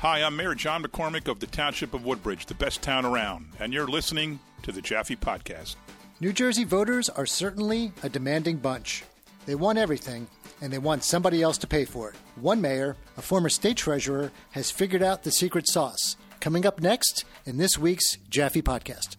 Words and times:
Hi, 0.00 0.22
I'm 0.22 0.34
Mayor 0.34 0.54
John 0.54 0.82
McCormac 0.82 1.28
of 1.28 1.40
the 1.40 1.46
Township 1.46 1.92
of 1.92 2.06
Woodbridge, 2.06 2.46
the 2.46 2.54
best 2.54 2.80
town 2.80 3.04
around, 3.04 3.48
and 3.58 3.70
you're 3.70 3.86
listening 3.86 4.40
to 4.62 4.72
the 4.72 4.80
Jaffe 4.80 5.14
Podcast. 5.14 5.76
New 6.20 6.32
Jersey 6.32 6.64
voters 6.64 7.10
are 7.10 7.26
certainly 7.26 7.92
a 8.02 8.08
demanding 8.08 8.56
bunch. 8.56 9.04
They 9.44 9.54
want 9.54 9.76
everything, 9.76 10.26
and 10.62 10.72
they 10.72 10.78
want 10.78 11.04
somebody 11.04 11.42
else 11.42 11.58
to 11.58 11.66
pay 11.66 11.84
for 11.84 12.08
it. 12.08 12.16
One 12.36 12.62
mayor, 12.62 12.96
a 13.18 13.20
former 13.20 13.50
state 13.50 13.76
treasurer, 13.76 14.32
has 14.52 14.70
figured 14.70 15.02
out 15.02 15.22
the 15.22 15.30
secret 15.30 15.68
sauce. 15.68 16.16
Coming 16.40 16.64
up 16.64 16.80
next 16.80 17.26
in 17.44 17.58
this 17.58 17.76
week's 17.76 18.16
Jaffe 18.30 18.62
Podcast. 18.62 19.16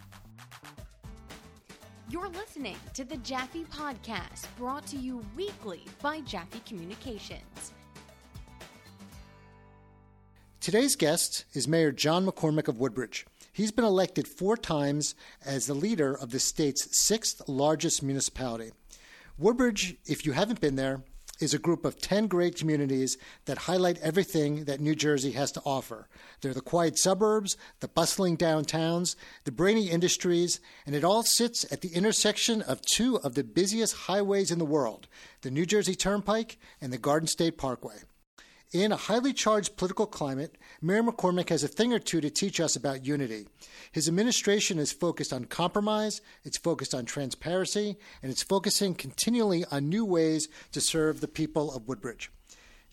You're 2.09 2.29
listening 2.29 2.77
to 2.95 3.05
the 3.05 3.17
Jaffe 3.17 3.65
Podcast, 3.65 4.47
brought 4.57 4.87
to 4.87 4.97
you 4.97 5.23
weekly 5.37 5.85
by 6.01 6.21
Jaffe 6.21 6.59
Communications. 6.65 7.71
Today's 10.61 10.95
guest 10.95 11.45
is 11.55 11.67
Mayor 11.67 11.91
John 11.91 12.23
McCormac 12.23 12.67
of 12.67 12.77
Woodbridge. 12.77 13.25
He's 13.51 13.71
been 13.71 13.83
elected 13.83 14.27
four 14.27 14.55
times 14.55 15.15
as 15.43 15.65
the 15.65 15.73
leader 15.73 16.13
of 16.13 16.29
the 16.29 16.39
state's 16.39 16.87
sixth 16.91 17.41
largest 17.47 18.03
municipality. 18.03 18.69
Woodbridge, 19.39 19.95
if 20.05 20.23
you 20.23 20.33
haven't 20.33 20.61
been 20.61 20.75
there, 20.75 21.01
is 21.39 21.55
a 21.55 21.57
group 21.57 21.83
of 21.83 21.99
10 21.99 22.27
great 22.27 22.55
communities 22.55 23.17
that 23.45 23.57
highlight 23.57 23.97
everything 24.03 24.65
that 24.65 24.79
New 24.79 24.93
Jersey 24.93 25.31
has 25.31 25.51
to 25.53 25.63
offer. 25.65 26.07
They're 26.41 26.53
the 26.53 26.61
quiet 26.61 26.99
suburbs, 26.99 27.57
the 27.79 27.87
bustling 27.87 28.37
downtowns, 28.37 29.15
the 29.45 29.51
brainy 29.51 29.89
industries, 29.89 30.59
and 30.85 30.93
it 30.93 31.03
all 31.03 31.23
sits 31.23 31.65
at 31.71 31.81
the 31.81 31.95
intersection 31.95 32.61
of 32.61 32.81
two 32.83 33.17
of 33.21 33.33
the 33.33 33.43
busiest 33.43 33.95
highways 33.95 34.51
in 34.51 34.59
the 34.59 34.65
world 34.65 35.07
the 35.41 35.49
New 35.49 35.65
Jersey 35.65 35.95
Turnpike 35.95 36.59
and 36.79 36.93
the 36.93 36.99
Garden 36.99 37.27
State 37.27 37.57
Parkway. 37.57 37.95
In 38.71 38.93
a 38.93 38.95
highly 38.95 39.33
charged 39.33 39.75
political 39.75 40.05
climate, 40.05 40.57
Mayor 40.81 41.03
McCormac 41.03 41.49
has 41.49 41.61
a 41.61 41.67
thing 41.67 41.91
or 41.91 41.99
two 41.99 42.21
to 42.21 42.29
teach 42.29 42.61
us 42.61 42.77
about 42.77 43.05
unity. 43.05 43.45
His 43.91 44.07
administration 44.07 44.79
is 44.79 44.93
focused 44.93 45.33
on 45.33 45.43
compromise, 45.43 46.21
it's 46.45 46.57
focused 46.57 46.95
on 46.95 47.03
transparency, 47.03 47.97
and 48.23 48.31
it's 48.31 48.43
focusing 48.43 48.95
continually 48.95 49.65
on 49.71 49.89
new 49.89 50.05
ways 50.05 50.47
to 50.71 50.79
serve 50.79 51.19
the 51.19 51.27
people 51.27 51.75
of 51.75 51.89
Woodbridge. 51.89 52.31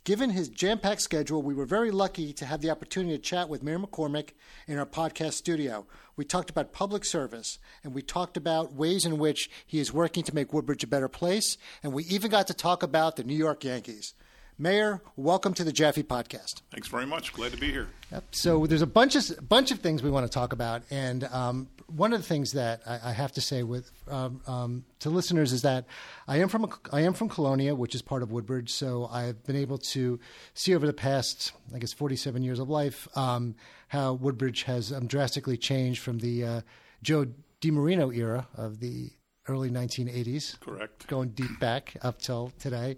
Given 0.02 0.30
his 0.30 0.48
jam 0.48 0.80
packed 0.80 1.02
schedule, 1.02 1.42
we 1.42 1.54
were 1.54 1.64
very 1.64 1.92
lucky 1.92 2.32
to 2.32 2.44
have 2.44 2.60
the 2.60 2.70
opportunity 2.70 3.16
to 3.16 3.22
chat 3.22 3.48
with 3.48 3.62
Mayor 3.62 3.78
McCormac 3.78 4.30
in 4.66 4.78
our 4.78 4.86
podcast 4.86 5.34
studio. 5.34 5.86
We 6.16 6.24
talked 6.24 6.50
about 6.50 6.72
public 6.72 7.04
service, 7.04 7.60
and 7.84 7.94
we 7.94 8.02
talked 8.02 8.36
about 8.36 8.72
ways 8.72 9.06
in 9.06 9.16
which 9.16 9.48
he 9.64 9.78
is 9.78 9.92
working 9.92 10.24
to 10.24 10.34
make 10.34 10.52
Woodbridge 10.52 10.82
a 10.82 10.88
better 10.88 11.08
place, 11.08 11.56
and 11.84 11.92
we 11.92 12.02
even 12.06 12.32
got 12.32 12.48
to 12.48 12.54
talk 12.54 12.82
about 12.82 13.14
the 13.14 13.22
New 13.22 13.36
York 13.36 13.62
Yankees. 13.62 14.14
Mayor, 14.60 15.00
welcome 15.14 15.54
to 15.54 15.62
the 15.62 15.72
Jaffe 15.72 16.02
Podcast. 16.02 16.62
Thanks 16.72 16.88
very 16.88 17.06
much. 17.06 17.32
Glad 17.32 17.52
to 17.52 17.58
be 17.58 17.70
here. 17.70 17.86
Yep. 18.10 18.24
So 18.32 18.66
there's 18.66 18.82
a 18.82 18.88
bunch 18.88 19.14
of 19.14 19.48
bunch 19.48 19.70
of 19.70 19.78
things 19.78 20.02
we 20.02 20.10
want 20.10 20.26
to 20.26 20.30
talk 20.30 20.52
about, 20.52 20.82
and 20.90 21.22
um, 21.24 21.68
one 21.86 22.12
of 22.12 22.20
the 22.20 22.26
things 22.26 22.52
that 22.52 22.82
I, 22.84 23.10
I 23.10 23.12
have 23.12 23.30
to 23.32 23.40
say 23.40 23.62
with 23.62 23.88
um, 24.08 24.40
um, 24.48 24.84
to 24.98 25.10
listeners 25.10 25.52
is 25.52 25.62
that 25.62 25.86
I 26.26 26.38
am 26.38 26.48
from 26.48 26.64
a, 26.64 26.68
I 26.92 27.02
am 27.02 27.14
from 27.14 27.28
Colonia, 27.28 27.76
which 27.76 27.94
is 27.94 28.02
part 28.02 28.24
of 28.24 28.32
Woodbridge. 28.32 28.72
So 28.72 29.06
I've 29.12 29.44
been 29.44 29.54
able 29.54 29.78
to 29.78 30.18
see 30.54 30.74
over 30.74 30.88
the 30.88 30.92
past, 30.92 31.52
I 31.72 31.78
guess, 31.78 31.92
47 31.92 32.42
years 32.42 32.58
of 32.58 32.68
life, 32.68 33.06
um, 33.16 33.54
how 33.86 34.14
Woodbridge 34.14 34.64
has 34.64 34.92
um, 34.92 35.06
drastically 35.06 35.56
changed 35.56 36.00
from 36.02 36.18
the 36.18 36.44
uh, 36.44 36.60
Joe 37.00 37.26
DiMarino 37.60 38.12
era 38.12 38.48
of 38.56 38.80
the 38.80 39.10
early 39.48 39.70
1980s. 39.70 40.60
Correct. 40.60 41.06
Going 41.06 41.30
deep 41.30 41.58
back 41.58 41.96
up 42.02 42.20
till 42.20 42.52
today. 42.58 42.96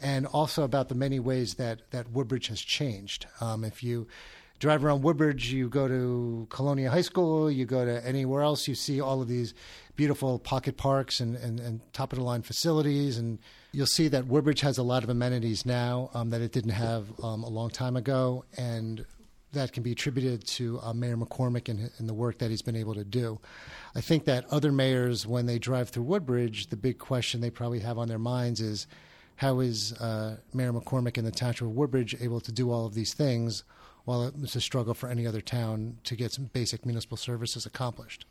And 0.00 0.26
also 0.26 0.64
about 0.64 0.88
the 0.88 0.94
many 0.94 1.20
ways 1.20 1.54
that, 1.54 1.90
that 1.90 2.10
Woodbridge 2.10 2.48
has 2.48 2.60
changed. 2.60 3.26
Um, 3.40 3.64
if 3.64 3.82
you 3.82 4.06
drive 4.58 4.84
around 4.84 5.02
Woodbridge, 5.02 5.52
you 5.52 5.68
go 5.68 5.88
to 5.88 6.46
Colonia 6.50 6.90
High 6.90 7.00
School, 7.00 7.50
you 7.50 7.64
go 7.64 7.84
to 7.84 8.06
anywhere 8.06 8.42
else, 8.42 8.68
you 8.68 8.74
see 8.74 9.00
all 9.00 9.22
of 9.22 9.28
these 9.28 9.54
beautiful 9.96 10.38
pocket 10.38 10.76
parks 10.76 11.20
and, 11.20 11.36
and, 11.36 11.60
and 11.60 11.80
top 11.92 12.12
of 12.12 12.18
the 12.18 12.24
line 12.24 12.42
facilities. 12.42 13.18
And 13.18 13.38
you'll 13.72 13.86
see 13.86 14.08
that 14.08 14.26
Woodbridge 14.26 14.60
has 14.60 14.78
a 14.78 14.82
lot 14.82 15.02
of 15.02 15.10
amenities 15.10 15.66
now 15.66 16.10
um, 16.14 16.30
that 16.30 16.40
it 16.40 16.52
didn't 16.52 16.70
have 16.70 17.08
um, 17.22 17.42
a 17.42 17.48
long 17.48 17.70
time 17.70 17.96
ago. 17.96 18.44
And 18.56 19.04
that 19.52 19.72
can 19.72 19.82
be 19.82 19.92
attributed 19.92 20.46
to 20.46 20.80
uh, 20.82 20.92
Mayor 20.92 21.16
McCormac 21.16 21.68
and, 21.68 21.90
and, 21.98 22.08
the 22.08 22.14
work 22.14 22.38
that 22.38 22.50
he's 22.50 22.62
been 22.62 22.76
able 22.76 22.94
to 22.94 23.04
do. 23.04 23.38
I 23.94 24.00
think 24.00 24.24
that 24.26 24.44
other 24.50 24.70
mayors, 24.70 25.26
when 25.26 25.46
they 25.46 25.58
drive 25.58 25.88
through 25.88 26.04
Woodbridge, 26.04 26.68
the 26.68 26.76
big 26.76 26.98
question 26.98 27.40
they 27.40 27.50
probably 27.50 27.80
have 27.80 27.98
on 27.98 28.08
their 28.08 28.18
minds 28.18 28.60
is 28.60 28.86
how 29.36 29.60
is 29.60 29.92
uh, 29.94 30.36
Mayor 30.52 30.72
McCormac 30.72 31.16
and 31.18 31.26
the 31.26 31.32
township 31.32 31.66
of 31.66 31.74
Woodbridge 31.74 32.14
able 32.20 32.40
to 32.40 32.52
do 32.52 32.70
all 32.70 32.86
of 32.86 32.94
these 32.94 33.14
things 33.14 33.64
while 34.04 34.26
it's 34.26 34.56
a 34.56 34.60
struggle 34.60 34.94
for 34.94 35.08
any 35.08 35.26
other 35.26 35.40
town 35.40 35.96
to 36.04 36.16
get 36.16 36.32
some 36.32 36.50
basic 36.52 36.84
municipal 36.84 37.16
services 37.16 37.66
accomplished? 37.66 38.26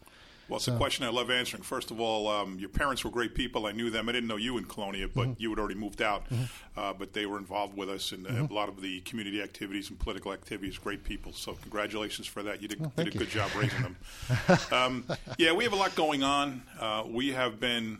Well, 0.49 0.57
it's 0.57 0.65
so, 0.65 0.73
a 0.73 0.77
question 0.77 1.05
I 1.05 1.09
love 1.09 1.29
answering. 1.29 1.63
First 1.63 1.91
of 1.91 1.99
all, 1.99 2.27
um, 2.27 2.57
your 2.59 2.69
parents 2.69 3.03
were 3.03 3.11
great 3.11 3.35
people. 3.35 3.67
I 3.67 3.71
knew 3.71 3.89
them. 3.89 4.09
I 4.09 4.11
didn't 4.11 4.27
know 4.27 4.37
you 4.37 4.57
in 4.57 4.65
Colonia, 4.65 5.07
but 5.07 5.27
mm-hmm. 5.27 5.41
you 5.41 5.49
had 5.51 5.59
already 5.59 5.75
moved 5.75 6.01
out. 6.01 6.29
Mm-hmm. 6.29 6.43
Uh, 6.79 6.93
but 6.93 7.13
they 7.13 7.25
were 7.25 7.37
involved 7.37 7.77
with 7.77 7.89
us 7.89 8.11
in 8.11 8.23
mm-hmm. 8.23 8.51
a 8.51 8.53
lot 8.53 8.69
of 8.69 8.81
the 8.81 9.01
community 9.01 9.41
activities 9.41 9.89
and 9.89 9.99
political 9.99 10.33
activities. 10.33 10.77
Great 10.77 11.03
people. 11.03 11.33
So 11.33 11.53
congratulations 11.53 12.27
for 12.27 12.43
that. 12.43 12.61
You 12.61 12.67
did, 12.67 12.79
well, 12.79 12.91
did 12.95 13.09
a 13.09 13.11
you. 13.11 13.19
good 13.19 13.29
job 13.29 13.51
raising 13.55 13.81
them. 13.81 13.97
um, 14.71 15.05
yeah, 15.37 15.53
we 15.53 15.63
have 15.63 15.73
a 15.73 15.77
lot 15.77 15.95
going 15.95 16.23
on. 16.23 16.63
Uh, 16.79 17.03
we 17.07 17.31
have 17.31 17.59
been 17.59 17.99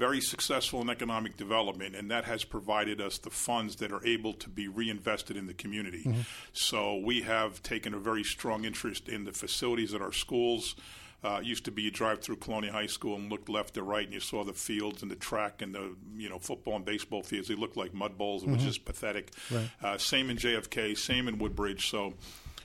very 0.00 0.20
successful 0.22 0.80
in 0.80 0.88
economic 0.88 1.36
development, 1.36 1.94
and 1.94 2.10
that 2.10 2.24
has 2.24 2.42
provided 2.42 3.02
us 3.02 3.18
the 3.18 3.28
funds 3.28 3.76
that 3.76 3.92
are 3.92 4.04
able 4.06 4.32
to 4.32 4.48
be 4.48 4.66
reinvested 4.66 5.36
in 5.36 5.46
the 5.46 5.52
community. 5.52 6.04
Mm-hmm. 6.04 6.20
So 6.54 6.96
we 6.96 7.20
have 7.20 7.62
taken 7.62 7.92
a 7.92 7.98
very 7.98 8.24
strong 8.24 8.64
interest 8.64 9.10
in 9.10 9.24
the 9.24 9.32
facilities 9.32 9.92
at 9.92 10.00
our 10.00 10.12
schools. 10.12 10.74
Uh, 11.22 11.38
used 11.42 11.66
to 11.66 11.70
be 11.70 11.82
you 11.82 11.90
drive 11.90 12.20
through 12.20 12.36
Colonia 12.36 12.72
High 12.72 12.86
School 12.86 13.14
and 13.14 13.30
looked 13.30 13.50
left 13.50 13.74
to 13.74 13.82
right, 13.82 14.04
and 14.04 14.14
you 14.14 14.20
saw 14.20 14.42
the 14.42 14.54
fields 14.54 15.02
and 15.02 15.10
the 15.10 15.16
track 15.16 15.60
and 15.60 15.74
the 15.74 15.94
you 16.16 16.30
know 16.30 16.38
football 16.38 16.76
and 16.76 16.84
baseball 16.84 17.22
fields. 17.22 17.48
They 17.48 17.54
looked 17.54 17.76
like 17.76 17.92
mud 17.92 18.16
bowls. 18.16 18.42
It 18.42 18.48
was 18.48 18.58
mm-hmm. 18.58 18.66
just 18.66 18.84
pathetic. 18.86 19.30
Right. 19.50 19.70
Uh, 19.82 19.98
same 19.98 20.30
in 20.30 20.38
JFK, 20.38 20.96
same 20.96 21.28
in 21.28 21.38
Woodbridge. 21.38 21.90
So 21.90 22.14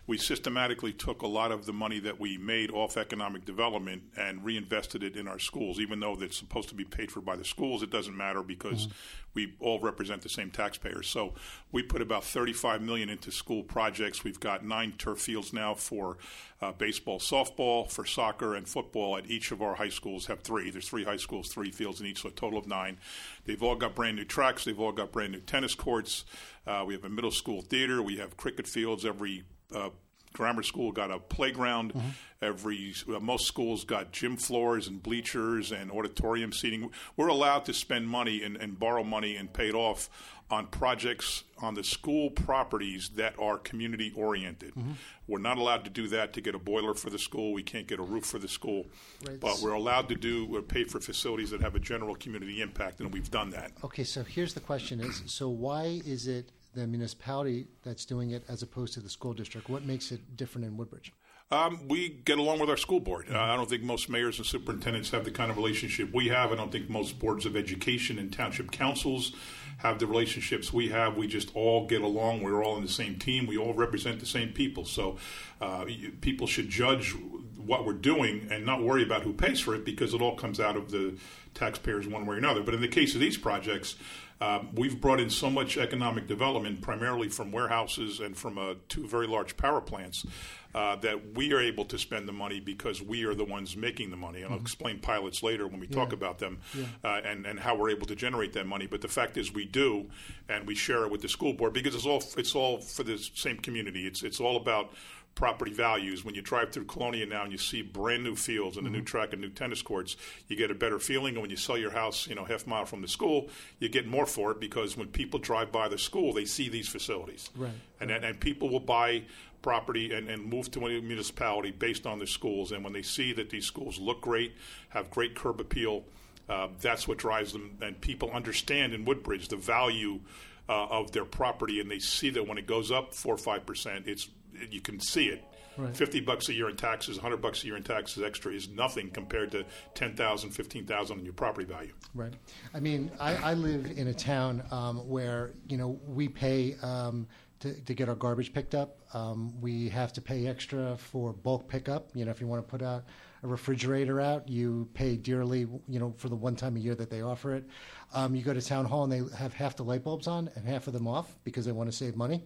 we 0.08 0.18
systematically 0.18 0.94
took 0.94 1.24
a 1.24 1.28
lot 1.28 1.52
of 1.52 1.66
the 1.66 1.74
money 1.74 2.00
that 2.00 2.20
we 2.20 2.38
made 2.38 2.70
off 2.70 2.96
economic 2.96 3.44
development 3.44 4.04
and 4.16 4.44
reinvested 4.46 5.02
it 5.02 5.16
in 5.16 5.28
our 5.28 5.40
schools. 5.40 5.80
Even 5.80 6.00
though 6.00 6.16
it's 6.20 6.38
supposed 6.38 6.70
to 6.70 6.76
be 6.76 6.84
paid 6.84 7.12
for 7.12 7.22
by 7.22 7.36
the 7.36 7.46
schools, 7.46 7.82
it 7.82 7.90
doesn't 7.90 8.16
matter 8.16 8.44
because 8.44 8.88
mm-hmm. 8.88 8.96
we 9.34 9.56
all 9.60 9.80
represent 9.80 10.22
the 10.22 10.30
same 10.30 10.52
taxpayers. 10.52 11.08
So 11.08 11.34
we 11.72 11.82
put 11.82 12.02
about 12.02 12.24
35 12.24 12.84
million 12.84 13.10
into 13.10 13.32
school 13.32 13.64
projects. 13.64 14.24
We've 14.24 14.40
got 14.40 14.64
nine 14.64 14.94
turf 14.98 15.20
fields 15.20 15.54
now 15.54 15.74
for 15.74 16.18
uh, 16.62 16.72
baseball, 16.72 17.20
softball, 17.20 17.90
for 17.92 18.06
soccer, 18.06 18.54
and 18.54 18.68
football. 18.68 19.18
At 19.18 19.30
each 19.30 19.52
of 19.52 19.62
our 19.64 19.76
high 19.76 19.90
schools 19.90 20.28
have 20.28 20.42
three. 20.42 20.70
There's 20.70 20.88
three 20.88 21.04
high 21.04 21.18
schools, 21.18 21.50
three 21.50 21.72
fields 21.72 22.00
in 22.00 22.06
each, 22.06 22.22
so 22.22 22.30
a 22.30 22.32
total 22.32 22.60
of 22.60 22.68
nine. 22.68 22.98
They've 23.46 23.62
all 23.62 23.76
got 23.76 23.96
brand 23.96 24.18
new 24.18 24.26
tracks. 24.26 24.66
They've 24.66 24.80
all 24.80 24.92
got 24.92 25.12
brand 25.12 25.32
new 25.32 25.42
tennis 25.42 25.74
courts. 25.74 26.26
Uh, 26.68 26.84
we 26.86 26.94
have 26.94 27.04
a 27.04 27.10
middle 27.10 27.32
school 27.32 27.62
theater. 27.62 28.02
We 28.02 28.18
have 28.18 28.38
cricket 28.38 28.68
fields. 28.68 29.04
Every 29.04 29.44
uh, 29.74 29.90
grammar 30.36 30.64
school 30.64 30.92
got 30.92 31.10
a 31.10 31.20
playground. 31.20 31.94
Mm-hmm. 31.94 32.10
Every 32.42 32.94
uh, 33.08 33.20
most 33.20 33.48
schools 33.48 33.86
got 33.86 34.12
gym 34.12 34.38
floors 34.38 34.88
and 34.88 35.02
bleachers 35.02 35.72
and 35.72 35.90
auditorium 35.90 36.52
seating. 36.52 36.92
We're 37.18 37.30
allowed 37.30 37.66
to 37.66 37.74
spend 37.74 38.08
money 38.08 38.44
and, 38.44 38.56
and 38.58 38.78
borrow 38.78 39.04
money 39.04 39.36
and 39.36 39.52
pay 39.52 39.70
it 39.70 39.76
off 39.76 40.10
on 40.52 40.68
projects 40.68 41.44
on 41.58 41.74
the 41.74 41.84
school 41.84 42.30
properties 42.30 43.10
that 43.16 43.34
are 43.40 43.58
community 43.58 44.14
oriented. 44.16 44.76
Mm-hmm. 44.76 44.92
We're 45.28 45.40
not 45.40 45.58
allowed 45.58 45.86
to 45.86 45.90
do 45.90 46.08
that 46.10 46.34
to 46.34 46.42
get 46.42 46.54
a 46.54 46.60
boiler 46.60 46.94
for 46.94 47.10
the 47.10 47.18
school. 47.18 47.52
We 47.52 47.64
can't 47.64 47.88
get 47.88 47.98
a 47.98 48.04
roof 48.04 48.26
for 48.26 48.38
the 48.38 48.48
school, 48.48 48.86
right. 49.28 49.40
but 49.40 49.60
we're 49.64 49.74
allowed 49.74 50.10
to 50.10 50.16
do 50.16 50.62
pay 50.68 50.84
for 50.84 51.00
facilities 51.00 51.50
that 51.50 51.62
have 51.62 51.74
a 51.74 51.80
general 51.80 52.14
community 52.14 52.62
impact, 52.62 53.00
and 53.00 53.12
we've 53.12 53.32
done 53.32 53.50
that. 53.52 53.72
Okay, 53.84 54.04
so 54.04 54.24
here's 54.24 54.54
the 54.54 54.60
question: 54.60 55.00
Is 55.00 55.24
so 55.26 55.50
why 55.50 56.02
is 56.06 56.28
it 56.28 56.52
the 56.76 56.86
municipality 56.86 57.68
that's 57.84 58.06
doing 58.06 58.32
it 58.32 58.44
as 58.48 58.62
opposed 58.62 58.94
to 58.94 59.00
the 59.00 59.10
school 59.10 59.34
district? 59.34 59.70
What 59.70 59.84
makes 59.84 60.12
it 60.12 60.38
different 60.38 60.68
in 60.68 60.78
Woodbridge? 60.78 61.12
Um, 61.52 61.88
we 61.88 62.10
get 62.10 62.40
along 62.40 62.60
with 62.60 62.72
our 62.72 62.78
school 62.78 63.00
board. 63.00 63.28
Uh, 63.32 63.40
I 63.40 63.56
don't 63.56 63.70
think 63.70 63.84
most 63.84 64.10
mayors 64.10 64.38
and 64.40 64.48
superintendents 64.48 65.12
have 65.12 65.26
the 65.26 65.32
kind 65.32 65.52
of 65.52 65.58
relationship 65.58 66.12
we 66.12 66.30
have. 66.30 66.52
I 66.52 66.56
don't 66.56 66.72
think 66.72 66.90
most 66.90 67.20
boards 67.20 67.46
of 67.46 67.56
education 67.56 68.18
and 68.18 68.34
township 68.34 68.72
councils 68.72 69.32
have 69.78 70.00
the 70.00 70.08
relationships 70.08 70.74
we 70.74 70.90
have. 70.90 71.18
We 71.18 71.28
just 71.28 71.56
all 71.56 71.86
get 71.86 72.02
along. 72.02 72.42
We're 72.42 72.64
all 72.64 72.78
in 72.78 72.82
the 72.82 72.90
same 72.90 73.20
team. 73.20 73.46
We 73.46 73.58
all 73.58 73.74
represent 73.74 74.20
the 74.20 74.26
same 74.26 74.54
people. 74.54 74.86
So 74.86 75.18
uh, 75.62 75.86
people 76.22 76.48
should 76.48 76.70
judge 76.70 77.16
what 77.58 77.86
we're 77.86 77.94
doing 77.94 78.48
and 78.50 78.66
not 78.66 78.82
worry 78.82 79.04
about 79.04 79.24
who 79.24 79.34
pays 79.34 79.60
for 79.60 79.76
it 79.76 79.86
because 79.86 80.14
it 80.14 80.22
all 80.22 80.36
comes 80.36 80.60
out 80.60 80.76
of 80.76 80.92
the 80.92 81.16
taxpayers 81.54 82.08
one 82.08 82.26
way 82.26 82.36
or 82.36 82.38
another. 82.38 82.64
But 82.64 82.74
in 82.74 82.82
the 82.82 82.88
case 82.88 83.14
of 83.14 83.22
these 83.22 83.38
projects, 83.38 83.96
Um, 84.42 84.70
we've 84.76 85.00
brought 85.00 85.22
in 85.22 85.30
so 85.30 85.50
much 85.50 85.78
economic 85.78 86.28
development, 86.28 86.82
primarily 86.82 87.30
from 87.30 87.52
warehouses 87.54 88.20
and 88.20 88.36
from 88.36 88.58
uh, 88.58 88.74
two 88.90 89.08
very 89.08 89.28
large 89.28 89.56
power 89.56 89.80
plants, 89.80 90.26
uh, 90.74 90.98
that 90.98 91.34
we 91.36 91.54
are 91.54 91.62
able 91.62 91.86
to 91.86 91.98
spend 91.98 92.28
the 92.28 92.34
money 92.34 92.60
because 92.60 93.02
we 93.02 93.24
are 93.24 93.34
the 93.34 93.46
ones 93.46 93.78
making 93.78 94.10
the 94.10 94.18
money. 94.18 94.42
And 94.42 94.54
I'll 94.54 94.60
explain 94.60 95.00
pilots 95.00 95.42
later 95.42 95.68
when 95.68 95.80
we 95.80 95.88
talk 95.88 96.10
Yeah. 96.10 96.16
about 96.16 96.40
them 96.40 96.60
Yeah. 96.78 96.84
uh, 97.04 97.22
and, 97.24 97.46
and 97.46 97.58
how 97.62 97.76
we're 97.78 97.92
able 97.92 98.08
to 98.08 98.16
generate 98.16 98.52
that 98.54 98.68
money. 98.68 98.88
But 98.88 99.00
the 99.00 99.08
fact 99.08 99.38
is, 99.38 99.54
we 99.54 99.64
do, 99.64 100.10
and 100.50 100.68
we 100.68 100.76
share 100.76 101.04
it 101.06 101.12
with 101.12 101.22
the 101.22 101.30
school 101.30 101.54
board 101.54 101.72
because 101.72 101.96
it's 101.96 102.06
all 102.06 102.22
it's 102.38 102.56
all 102.56 102.82
for 102.82 103.04
the 103.04 103.18
same 103.18 103.58
community. 103.58 104.06
It's 104.06 104.22
it's 104.22 104.42
all 104.42 104.58
about 104.58 104.92
property 105.36 105.72
values. 105.72 106.24
When 106.24 106.34
you 106.34 106.42
drive 106.42 106.72
through 106.72 106.86
Colonia 106.86 107.26
now 107.26 107.44
and 107.44 107.52
you 107.52 107.58
see 107.58 107.82
brand 107.82 108.24
new 108.24 108.36
fields 108.36 108.78
and 108.78 108.88
a 108.88 108.90
new 108.90 109.02
track 109.02 109.34
and 109.34 109.42
new 109.42 109.50
tennis 109.50 109.82
courts, 109.82 110.16
you 110.48 110.56
get 110.56 110.72
a 110.72 110.76
better 110.76 110.98
feeling. 110.98 111.34
And 111.36 111.42
when 111.42 111.52
you 111.52 111.58
sell 111.58 111.78
your 111.78 111.92
house, 111.92 112.26
you 112.26 112.36
know, 112.36 112.46
half 112.46 112.66
mile 112.66 112.86
from 112.86 113.02
the 113.02 113.08
school, 113.08 113.50
you 113.80 113.90
get 113.90 114.08
more 114.08 114.26
for 114.26 114.52
it 114.52 114.60
because 114.62 114.96
when 114.96 115.10
people 115.10 115.40
drive 115.40 115.72
by 115.72 115.90
the 115.90 115.98
school, 115.98 116.34
they 116.34 116.46
see 116.46 116.70
these 116.70 116.88
facilities. 116.88 117.50
Right, 117.56 117.72
And 118.00 118.10
and, 118.10 118.24
and 118.24 118.40
people 118.40 118.70
will 118.70 118.80
buy 118.80 119.24
property 119.62 120.14
and, 120.14 120.30
and 120.30 120.46
move 120.46 120.72
to 120.72 120.86
a 120.86 121.02
municipality 121.02 121.72
based 121.72 122.06
on 122.06 122.18
their 122.20 122.28
schools. 122.28 122.72
And 122.72 122.84
when 122.84 122.94
they 122.94 123.02
see 123.02 123.34
that 123.34 123.50
these 123.50 123.66
schools 123.66 124.00
look 124.00 124.22
great, 124.22 124.54
have 124.90 125.10
great 125.10 125.36
curb 125.36 125.60
appeal, 125.60 126.06
uh, 126.48 126.68
that's 126.80 127.08
what 127.08 127.18
drives 127.18 127.52
them. 127.52 127.78
And 127.82 128.00
people 128.00 128.32
understand 128.32 128.94
in 128.94 129.04
Woodbridge 129.04 129.48
the 129.48 129.58
value 129.58 130.22
uh, 130.70 130.86
of 130.88 131.12
their 131.12 131.26
property, 131.26 131.80
and 131.80 131.90
they 131.90 132.00
see 132.00 132.30
that 132.32 132.48
when 132.48 132.58
it 132.58 132.68
goes 132.68 132.92
up 132.92 133.14
four 133.14 133.36
or 133.36 133.38
five 133.38 133.66
percent, 133.66 134.06
it's 134.08 134.30
you 134.70 134.82
can 134.82 135.00
see 135.00 135.28
it. 135.28 135.44
Right. 135.78 135.96
Fifty 135.96 136.22
bucks 136.22 136.48
a 136.48 136.54
year 136.54 136.70
in 136.70 136.78
taxes, 136.78 137.18
hundred 137.18 137.42
bucks 137.42 137.64
a 137.64 137.66
year 137.66 137.76
in 137.76 137.84
taxes 137.84 138.24
extra 138.24 138.54
is 138.54 138.70
nothing 138.70 139.10
compared 139.10 139.52
to 139.52 139.66
ten 139.94 140.16
thousand, 140.16 140.52
fifteen 140.52 140.86
thousand 140.86 141.20
in 141.20 141.26
your 141.26 141.34
property 141.34 141.66
value. 141.66 141.92
Right. 142.14 142.34
I 142.74 142.80
mean, 142.80 143.12
I, 143.20 143.36
I 143.36 143.54
live 143.56 143.86
in 143.98 144.08
a 144.08 144.14
town 144.14 144.64
um, 144.72 145.00
where 145.10 145.52
you 145.68 145.78
know 145.78 146.00
we 146.08 146.30
pay 146.30 146.78
um, 146.82 147.28
to, 147.60 147.74
to 147.74 147.94
get 147.94 148.08
our 148.08 148.16
garbage 148.16 148.54
picked 148.54 148.74
up. 148.74 149.00
Um, 149.14 149.60
we 149.60 149.90
have 149.90 150.14
to 150.14 150.22
pay 150.22 150.48
extra 150.48 150.96
for 150.96 151.34
bulk 151.34 151.68
pickup. 151.68 152.10
You 152.14 152.24
know, 152.24 152.32
if 152.32 152.40
you 152.40 152.48
want 152.48 152.66
to 152.66 152.72
put 152.72 152.82
out 152.82 153.04
a 153.44 153.48
refrigerator 153.48 154.22
out, 154.22 154.48
you 154.48 154.88
pay 154.94 155.18
dearly. 155.18 155.68
You 155.90 156.00
know, 156.00 156.14
for 156.16 156.30
the 156.30 156.38
one 156.38 156.56
time 156.56 156.78
a 156.78 156.80
year 156.80 156.96
that 156.96 157.10
they 157.10 157.22
offer 157.22 157.54
it. 157.54 157.66
Um, 158.14 158.34
you 158.34 158.44
go 158.44 158.54
to 158.54 158.62
town 158.62 158.86
hall 158.86 159.04
and 159.04 159.12
they 159.12 159.38
have 159.38 159.54
half 159.54 159.76
the 159.76 159.84
light 159.84 160.06
bulbs 160.06 160.28
on 160.28 160.50
and 160.56 160.66
half 160.66 160.88
of 160.88 160.94
them 160.94 161.06
off 161.06 161.38
because 161.44 161.66
they 161.66 161.74
want 161.74 161.92
to 161.92 161.98
save 161.98 162.16
money, 162.16 162.46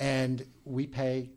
and 0.00 0.44
we 0.64 0.88
pay 0.88 1.30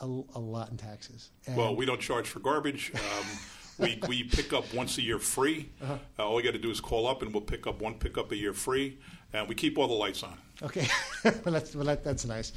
a, 0.00 0.06
a 0.06 0.38
lot 0.38 0.70
in 0.70 0.76
taxes. 0.76 1.30
And 1.46 1.56
Well, 1.56 1.74
we 1.76 1.86
don't 1.86 2.00
charge 2.00 2.28
for 2.28 2.40
garbage. 2.40 2.92
Um, 2.94 3.26
we, 3.78 4.00
we 4.08 4.22
pick 4.24 4.52
up 4.52 4.72
once 4.74 4.98
a 4.98 5.02
year 5.02 5.18
free. 5.18 5.70
Uh-huh. 5.82 5.96
Uh, 6.18 6.28
all 6.28 6.40
you 6.40 6.44
got 6.44 6.52
to 6.52 6.58
do 6.58 6.70
is 6.70 6.80
call 6.80 7.06
up, 7.06 7.22
and 7.22 7.32
we'll 7.32 7.42
pick 7.42 7.66
up 7.66 7.80
one 7.80 7.94
pickup 7.94 8.32
a 8.32 8.36
year 8.36 8.52
free. 8.52 8.98
And 9.32 9.48
we 9.48 9.54
keep 9.54 9.78
all 9.78 9.88
the 9.88 9.94
lights 9.94 10.22
on. 10.22 10.36
Okay, 10.62 10.86
well, 11.24 11.54
that's, 11.54 11.74
well 11.74 11.84
that, 11.86 12.04
that's 12.04 12.24
nice. 12.24 12.52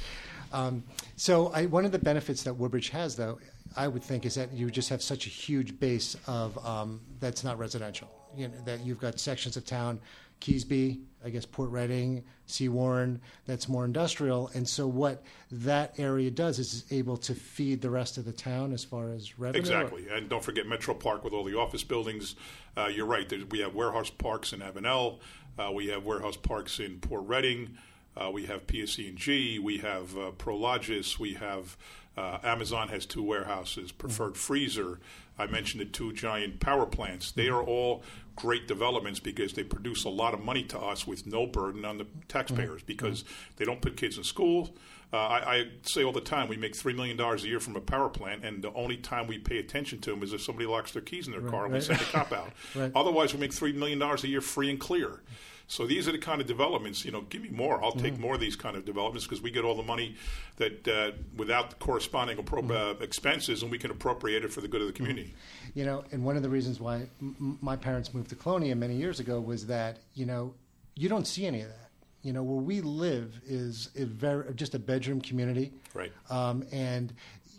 Um, 0.52 0.84
so, 1.16 1.48
I, 1.48 1.66
one 1.66 1.84
of 1.84 1.92
the 1.92 1.98
benefits 1.98 2.42
that 2.44 2.54
Woodbridge 2.54 2.90
has, 2.90 3.16
though, 3.16 3.38
I 3.76 3.88
would 3.88 4.02
think, 4.02 4.24
is 4.26 4.34
that 4.36 4.52
you 4.52 4.70
just 4.70 4.88
have 4.90 5.02
such 5.02 5.26
a 5.26 5.30
huge 5.30 5.78
base 5.80 6.16
of 6.26 6.64
um, 6.64 7.00
that's 7.18 7.42
not 7.42 7.58
residential. 7.58 8.08
You 8.36 8.48
know, 8.48 8.54
that 8.66 8.80
you've 8.84 9.00
got 9.00 9.18
sections 9.18 9.56
of 9.56 9.64
town, 9.64 9.98
Keasbey, 10.40 11.00
I 11.24 11.30
guess 11.30 11.44
Port 11.44 11.70
Reading, 11.70 12.22
Sewaren, 12.46 13.20
that's 13.46 13.68
more 13.68 13.84
industrial. 13.84 14.50
And 14.54 14.68
so, 14.68 14.86
what 14.86 15.22
that 15.50 15.98
area 15.98 16.30
does 16.30 16.58
is 16.58 16.74
is 16.74 16.84
able 16.92 17.16
to 17.18 17.34
feed 17.34 17.80
the 17.80 17.90
rest 17.90 18.18
of 18.18 18.24
the 18.24 18.32
town 18.32 18.72
as 18.72 18.84
far 18.84 19.10
as 19.10 19.38
revenue. 19.38 19.60
Exactly. 19.60 20.06
And 20.08 20.28
don't 20.28 20.44
forget 20.44 20.66
Metro 20.66 20.94
Park 20.94 21.24
with 21.24 21.32
all 21.32 21.44
the 21.44 21.58
office 21.58 21.84
buildings. 21.84 22.36
Uh, 22.76 22.86
you're 22.86 23.06
right. 23.06 23.32
We 23.50 23.60
have 23.60 23.74
warehouse 23.74 24.10
parks 24.10 24.52
in 24.52 24.60
Avenel. 24.60 25.18
Uh, 25.58 25.72
we 25.72 25.88
have 25.88 26.04
warehouse 26.04 26.36
parks 26.36 26.78
in 26.78 27.00
Port 27.00 27.26
Reading. 27.26 27.76
Uh, 28.16 28.30
we 28.30 28.46
have 28.46 28.66
PSE&G. 28.66 29.58
We 29.58 29.78
have 29.78 30.16
uh, 30.16 30.30
Prologis. 30.38 31.18
We 31.18 31.34
have 31.34 31.76
uh, 32.16 32.38
Amazon 32.42 32.88
has 32.88 33.06
two 33.06 33.22
warehouses. 33.22 33.92
Preferred 33.92 34.36
Freezer. 34.36 34.98
I 35.38 35.46
mentioned 35.46 35.82
the 35.82 35.84
two 35.86 36.12
giant 36.12 36.60
power 36.60 36.86
plants. 36.86 37.30
They 37.32 37.48
are 37.48 37.62
all 37.62 38.02
great 38.36 38.66
developments 38.66 39.20
because 39.20 39.52
they 39.52 39.64
produce 39.64 40.04
a 40.04 40.08
lot 40.08 40.32
of 40.34 40.40
money 40.40 40.62
to 40.64 40.78
us 40.78 41.06
with 41.06 41.26
no 41.26 41.46
burden 41.46 41.84
on 41.84 41.98
the 41.98 42.06
taxpayers 42.28 42.82
because 42.82 43.24
they 43.56 43.64
don't 43.64 43.80
put 43.82 43.96
kids 43.96 44.16
in 44.16 44.24
school. 44.24 44.74
Uh, 45.12 45.16
I, 45.18 45.54
I 45.54 45.64
say 45.82 46.02
all 46.04 46.12
the 46.12 46.20
time 46.20 46.48
we 46.48 46.56
make 46.56 46.74
three 46.74 46.92
million 46.92 47.16
dollars 47.16 47.44
a 47.44 47.48
year 47.48 47.60
from 47.60 47.76
a 47.76 47.80
power 47.80 48.08
plant, 48.08 48.44
and 48.44 48.62
the 48.62 48.72
only 48.74 48.96
time 48.96 49.26
we 49.26 49.38
pay 49.38 49.58
attention 49.58 50.00
to 50.00 50.10
them 50.10 50.22
is 50.22 50.32
if 50.32 50.42
somebody 50.42 50.66
locks 50.66 50.92
their 50.92 51.02
keys 51.02 51.26
in 51.28 51.32
their 51.32 51.48
car 51.48 51.66
and 51.66 51.74
we 51.74 51.80
send 51.80 52.00
a 52.00 52.04
cop 52.04 52.32
out. 52.32 52.52
Right. 52.74 52.90
Otherwise, 52.94 53.32
we 53.32 53.40
make 53.40 53.52
three 53.52 53.72
million 53.72 53.98
dollars 53.98 54.24
a 54.24 54.28
year 54.28 54.40
free 54.40 54.68
and 54.68 54.80
clear. 54.80 55.20
So 55.68 55.84
these 55.86 56.06
are 56.08 56.12
the 56.12 56.18
kind 56.18 56.40
of 56.40 56.46
developments. 56.46 57.04
You 57.04 57.10
know, 57.10 57.22
give 57.22 57.42
me 57.42 57.48
more. 57.50 57.82
I'll 57.82 57.90
Mm-hmm. 57.92 58.00
take 58.00 58.18
more 58.18 58.34
of 58.34 58.40
these 58.40 58.54
kind 58.56 58.76
of 58.76 58.84
developments 58.84 59.26
because 59.26 59.42
we 59.42 59.50
get 59.50 59.64
all 59.64 59.74
the 59.74 59.82
money 59.82 60.14
that 60.56 60.86
uh, 60.88 61.10
without 61.36 61.70
the 61.70 61.76
corresponding 61.76 62.36
appro- 62.36 62.62
Mm-hmm. 62.62 63.00
uh, 63.00 63.04
expenses, 63.04 63.62
and 63.62 63.70
we 63.70 63.78
can 63.78 63.90
appropriate 63.90 64.44
it 64.44 64.52
for 64.52 64.60
the 64.60 64.68
good 64.68 64.80
of 64.80 64.86
the 64.86 64.92
community. 64.92 65.34
You 65.74 65.84
know, 65.84 66.04
and 66.12 66.24
one 66.24 66.36
of 66.36 66.42
the 66.42 66.48
reasons 66.48 66.78
why 66.80 67.08
m- 67.20 67.36
m- 67.40 67.58
my 67.60 67.76
parents 67.76 68.14
moved 68.14 68.28
to 68.30 68.36
Colonia 68.36 68.74
many 68.76 68.94
years 68.96 69.18
ago 69.20 69.40
was 69.40 69.66
that 69.66 69.98
you 70.14 70.24
know 70.26 70.54
you 70.94 71.08
don't 71.08 71.26
see 71.26 71.46
any 71.46 71.62
of 71.62 71.68
that. 71.68 71.90
You 72.22 72.32
know, 72.32 72.42
where 72.42 72.62
we 72.62 72.80
live 72.80 73.40
is 73.46 73.90
a 73.96 74.04
very 74.04 74.52
just 74.54 74.74
a 74.74 74.78
bedroom 74.78 75.20
community, 75.20 75.72
Right. 75.94 76.12
Um, 76.30 76.64
and 76.72 77.12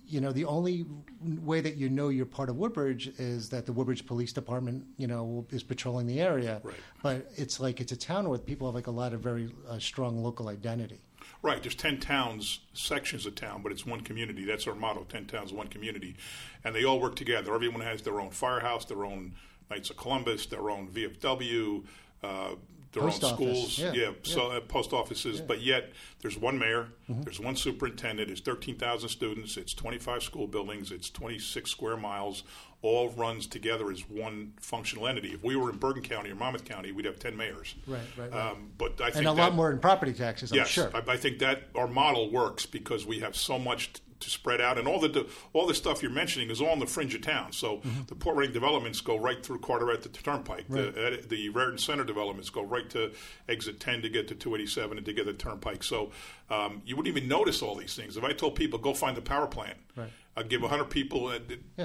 you 0.07 0.21
know, 0.21 0.31
the 0.31 0.45
only 0.45 0.85
way 1.21 1.61
that 1.61 1.75
you 1.75 1.89
know 1.89 2.09
you're 2.09 2.25
part 2.25 2.49
of 2.49 2.57
Woodbridge 2.57 3.07
is 3.19 3.49
that 3.49 3.65
the 3.65 3.73
Woodbridge 3.73 4.05
Police 4.05 4.31
Department, 4.31 4.85
you 4.97 5.07
know, 5.07 5.45
is 5.51 5.63
patrolling 5.63 6.07
the 6.07 6.21
area. 6.21 6.61
Right. 6.63 6.75
But 7.03 7.31
it's 7.35 7.59
like 7.59 7.81
it's 7.81 7.91
a 7.91 7.97
town 7.97 8.29
where 8.29 8.39
people 8.39 8.67
have 8.67 8.75
like 8.75 8.87
a 8.87 8.91
lot 8.91 9.13
of 9.13 9.19
very 9.21 9.53
uh, 9.69 9.79
strong 9.79 10.23
local 10.23 10.47
identity. 10.47 11.01
Right. 11.41 11.61
There's 11.61 11.75
10 11.75 11.99
towns, 11.99 12.61
sections 12.73 13.25
of 13.25 13.35
town, 13.35 13.61
but 13.61 13.71
it's 13.71 13.85
one 13.85 14.01
community. 14.01 14.45
That's 14.45 14.65
our 14.65 14.75
motto 14.75 15.05
10 15.07 15.25
towns, 15.25 15.53
one 15.53 15.67
community. 15.67 16.15
And 16.63 16.73
they 16.73 16.83
all 16.83 16.99
work 16.99 17.15
together. 17.15 17.53
Everyone 17.53 17.81
has 17.81 18.01
their 18.01 18.19
own 18.19 18.31
firehouse, 18.31 18.85
their 18.85 19.05
own 19.05 19.33
Knights 19.69 19.89
of 19.89 19.97
Columbus, 19.97 20.45
their 20.45 20.69
own 20.69 20.87
VFW, 20.87 21.83
uh, 22.23 22.55
their 22.93 23.03
Post 23.03 23.23
own 23.23 23.33
office. 23.33 23.73
schools. 23.73 23.95
Yeah, 23.95 24.11
so 24.23 24.49
uh, 24.51 24.59
post 24.61 24.93
offices. 24.93 25.41
But 25.41 25.61
yet, 25.61 25.91
there's 26.21 26.37
one 26.37 26.57
mayor, 26.57 26.87
there's 27.07 27.39
one 27.39 27.55
superintendent, 27.55 28.27
there's 28.29 28.39
13,000 28.41 29.09
students, 29.09 29.57
it's 29.57 29.73
25 29.73 30.23
school 30.23 30.47
buildings, 30.47 30.91
it's 30.91 31.09
26 31.09 31.69
square 31.69 31.97
miles. 31.97 32.43
All 32.83 33.09
runs 33.09 33.47
together 33.47 33.91
as 33.91 34.01
one 34.07 34.53
functional 34.61 35.07
entity. 35.07 35.29
If 35.33 35.43
we 35.43 35.55
were 35.55 35.69
in 35.71 35.77
Bergen 35.77 36.03
County 36.03 36.29
or 36.31 36.35
Monmouth 36.35 36.63
County, 36.63 36.91
we'd 36.91 37.05
have 37.05 37.17
10 37.19 37.35
mayors. 37.35 37.73
Right, 37.87 37.99
right, 38.17 38.31
right. 38.31 38.51
Um, 38.51 38.69
but 38.77 39.01
I 39.01 39.05
think 39.05 39.15
And 39.17 39.27
a 39.27 39.33
that, 39.33 39.41
lot 39.41 39.55
more 39.55 39.71
in 39.71 39.79
property 39.79 40.13
taxes, 40.13 40.51
I'm 40.51 40.57
Yes, 40.59 40.67
sure. 40.69 40.91
I, 40.93 41.01
I 41.13 41.17
think 41.17 41.39
that 41.39 41.63
our 41.75 41.87
model 41.87 42.31
works 42.31 42.65
because 42.67 43.05
we 43.05 43.19
have 43.19 43.35
so 43.35 43.57
much 43.59 43.91
to 44.19 44.29
spread 44.29 44.59
out, 44.61 44.77
and 44.77 44.87
all 44.87 44.99
the 44.99 45.27
all 45.53 45.67
the 45.67 45.73
stuff 45.73 46.01
you're 46.01 46.11
mentioning 46.11 46.49
is 46.49 46.59
all 46.61 46.73
in 46.73 46.79
the 46.79 46.85
fringe 46.87 47.13
of 47.15 47.21
town. 47.21 47.51
So 47.51 47.77
Mm-hmm. 47.77 48.01
the 48.07 48.15
Port 48.15 48.35
Reading 48.37 48.53
developments 48.53 49.01
go 49.01 49.17
right 49.17 49.43
through 49.45 49.59
Carteret 49.59 50.01
to 50.03 50.09
the 50.09 50.17
Turnpike. 50.17 50.67
The, 50.69 50.89
uh, 50.89 51.17
the 51.27 51.49
Raritan 51.49 51.77
Center 51.77 52.03
developments 52.03 52.49
go 52.49 52.63
right 52.63 52.89
to 52.91 53.11
exit 53.47 53.79
10 53.79 54.01
to 54.01 54.09
get 54.09 54.27
to 54.29 54.35
287 54.35 54.97
and 54.97 55.05
to 55.05 55.13
get 55.13 55.25
to 55.25 55.33
Turnpike. 55.33 55.83
So 55.83 56.11
um, 56.49 56.81
you 56.85 56.95
wouldn't 56.95 57.15
even 57.15 57.29
notice 57.29 57.61
all 57.61 57.75
these 57.75 57.95
things. 57.95 58.17
If 58.17 58.23
I 58.23 58.33
told 58.33 58.55
people 58.55 58.79
go 58.79 58.93
find 58.93 59.15
the 59.17 59.21
power 59.21 59.47
plant, 59.47 59.77
Right. 59.95 60.09
I'd 60.37 60.49
give 60.49 60.61
100 60.61 60.85
people, 60.91 61.27
uh, 61.27 61.39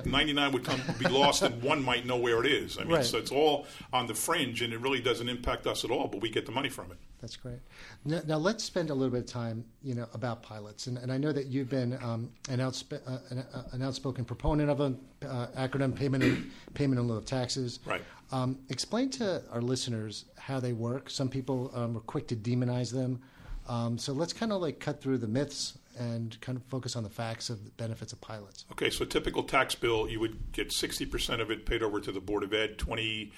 99 0.05 0.53
would 0.53 0.63
come 0.63 0.79
be 0.99 1.09
lost, 1.09 1.41
and 1.41 1.63
one 1.63 1.83
might 1.83 2.05
know 2.05 2.19
where 2.19 2.45
it 2.45 2.53
is. 2.53 2.77
I 2.77 2.83
mean, 2.83 2.93
Right. 2.93 3.05
so 3.05 3.17
it's 3.17 3.33
all 3.33 3.67
on 3.95 4.07
the 4.07 4.15
fringe, 4.15 4.61
and 4.61 4.75
it 4.75 4.81
really 4.81 5.01
doesn't 5.01 5.29
impact 5.29 5.67
us 5.67 5.85
at 5.85 5.91
all. 5.91 6.07
But 6.07 6.21
we 6.21 6.29
get 6.29 6.45
the 6.45 6.53
money 6.53 6.69
from 6.69 6.91
it. 6.93 6.99
That's 7.23 7.37
great. 7.37 7.61
Now, 8.05 8.21
now 8.27 8.37
let's 8.37 8.63
spend 8.63 8.91
a 8.91 8.95
little 8.95 9.11
bit 9.11 9.21
of 9.21 9.27
time, 9.27 9.65
you 9.83 9.95
know, 9.95 10.07
about 10.13 10.43
pilots, 10.43 10.87
and, 10.87 10.99
and 10.99 11.11
I 11.11 11.17
know 11.17 11.33
that 11.33 11.47
you've 11.47 11.71
been 11.71 11.95
um, 12.03 12.31
an, 12.51 12.59
outsp- 12.59 13.01
uh, 13.07 13.19
an, 13.31 13.39
uh, 13.39 13.63
an 13.73 13.83
outspoken 13.83 14.27
proponent 14.27 14.69
of 14.69 14.81
an 14.81 15.01
uh, 15.27 15.47
acronym 15.57 15.95
payment 15.95 16.23
in, 16.23 16.51
payment 16.75 17.01
in 17.01 17.09
lieu 17.09 17.17
of 17.17 17.25
taxes. 17.25 17.79
Right. 17.87 18.03
Um, 18.33 18.59
explain 18.69 19.09
to 19.11 19.43
our 19.51 19.63
listeners 19.63 20.27
how 20.37 20.61
they 20.61 20.73
work. 20.75 21.09
Some 21.09 21.29
people 21.31 21.71
um, 21.75 21.97
are 21.97 22.01
quick 22.01 22.29
to 22.29 22.37
demonize 22.37 22.93
them, 22.93 23.23
um, 23.67 23.97
so 23.97 24.13
let's 24.13 24.35
kind 24.35 24.53
of 24.53 24.61
like 24.61 24.79
cut 24.79 25.01
through 25.01 25.19
the 25.19 25.29
myths 25.29 25.79
and 25.99 26.41
kind 26.41 26.57
of 26.57 26.65
focus 26.65 26.97
on 26.97 27.03
the 27.03 27.11
facts 27.11 27.51
of 27.51 27.65
the 27.65 27.71
benefits 27.73 28.13
of 28.13 28.21
pilots. 28.21 28.65
Okay, 28.73 28.91
so 28.91 29.05
a 29.05 29.07
typical 29.07 29.43
tax 29.43 29.75
bill, 29.75 30.09
you 30.09 30.21
would 30.21 30.53
get 30.53 30.71
60% 30.71 31.41
of 31.41 31.51
it 31.51 31.67
paid 31.67 31.83
over 31.83 32.01
to 32.01 32.13
the 32.13 32.21
Board 32.21 32.43
of 32.43 32.53
Ed, 32.53 32.79
25% 32.79 33.31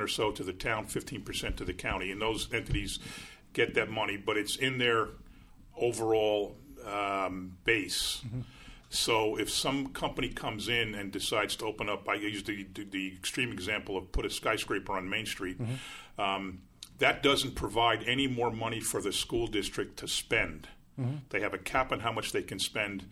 or 0.00 0.08
so 0.08 0.30
to 0.32 0.42
the 0.42 0.52
town, 0.52 0.86
15% 0.86 1.56
to 1.56 1.64
the 1.64 1.72
county. 1.72 2.10
And 2.10 2.20
those 2.20 2.52
entities 2.52 2.98
get 3.52 3.74
that 3.74 3.90
money, 3.90 4.16
but 4.16 4.36
it's 4.36 4.56
in 4.56 4.78
their 4.78 5.08
overall 5.76 6.56
um, 6.86 7.56
base. 7.64 8.22
So 8.88 9.36
if 9.38 9.50
some 9.50 9.88
company 9.88 10.28
comes 10.28 10.68
in 10.68 10.94
and 10.94 11.10
decides 11.10 11.56
to 11.56 11.64
open 11.64 11.88
up, 11.88 12.06
I 12.08 12.14
use 12.14 12.42
the, 12.42 12.66
the, 12.74 12.84
the 12.84 13.08
extreme 13.08 13.50
example 13.50 13.96
of 13.96 14.12
put 14.12 14.26
a 14.26 14.30
skyscraper 14.30 14.92
on 14.92 15.08
Main 15.08 15.24
Street, 15.24 15.58
um, 16.18 16.60
that 16.98 17.22
doesn't 17.22 17.54
provide 17.54 18.04
any 18.06 18.26
more 18.26 18.50
money 18.50 18.80
for 18.80 19.00
the 19.00 19.12
school 19.12 19.46
district 19.46 19.98
to 20.00 20.08
spend. 20.08 20.68
Mm-hmm. 21.00 21.16
They 21.30 21.40
have 21.40 21.54
a 21.54 21.58
cap 21.58 21.92
on 21.92 22.00
how 22.00 22.12
much 22.12 22.32
they 22.32 22.42
can 22.42 22.58
spend 22.58 23.04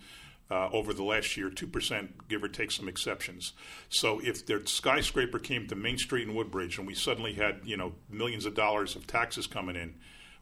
uh, 0.50 0.68
over 0.72 0.92
the 0.92 1.04
last 1.04 1.36
year, 1.36 1.48
2%, 1.48 2.08
give 2.28 2.42
or 2.42 2.48
take 2.48 2.72
some 2.72 2.88
exceptions. 2.88 3.52
So 3.88 4.20
if 4.22 4.46
the 4.46 4.62
skyscraper 4.64 5.38
came 5.38 5.68
to 5.68 5.76
Main 5.76 5.96
Street 5.96 6.28
in 6.28 6.34
Woodbridge 6.34 6.78
and 6.78 6.86
we 6.86 6.94
suddenly 6.94 7.34
had, 7.34 7.60
you 7.64 7.76
know, 7.76 7.92
millions 8.10 8.46
of 8.46 8.54
dollars 8.54 8.96
of 8.96 9.06
taxes 9.06 9.46
coming 9.46 9.76
in, 9.76 9.94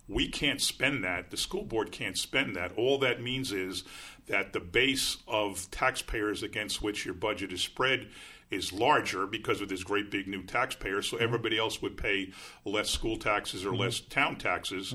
we 0.09 0.27
can't 0.29 0.63
spend 0.63 1.05
that. 1.05 1.31
The 1.31 1.37
school 1.37 1.65
board 1.65 1.93
can't 1.93 2.17
spend 2.17 2.57
that. 2.57 2.73
All 2.77 2.99
that 3.01 3.21
means 3.21 3.53
is 3.53 3.85
that 4.27 4.55
the 4.55 4.61
base 4.61 5.19
of 5.27 5.71
taxpayers 5.71 6.43
against 6.43 6.81
which 6.81 7.05
your 7.05 7.15
budget 7.15 7.53
is 7.53 7.61
spread 7.61 8.09
is 8.51 8.73
larger 8.73 9.27
because 9.27 9.61
of 9.61 9.69
this 9.69 9.85
great 9.85 10.11
big 10.11 10.27
new 10.27 10.43
taxpayer. 10.43 11.03
So 11.03 11.17
mm-hmm. 11.17 11.25
everybody 11.25 11.59
else 11.59 11.83
would 11.83 11.99
pay 11.99 12.33
less 12.65 12.89
school 12.89 13.19
taxes 13.19 13.67
or 13.67 13.71
mm-hmm. 13.71 13.83
less 13.83 14.01
town 14.01 14.37
taxes. 14.37 14.95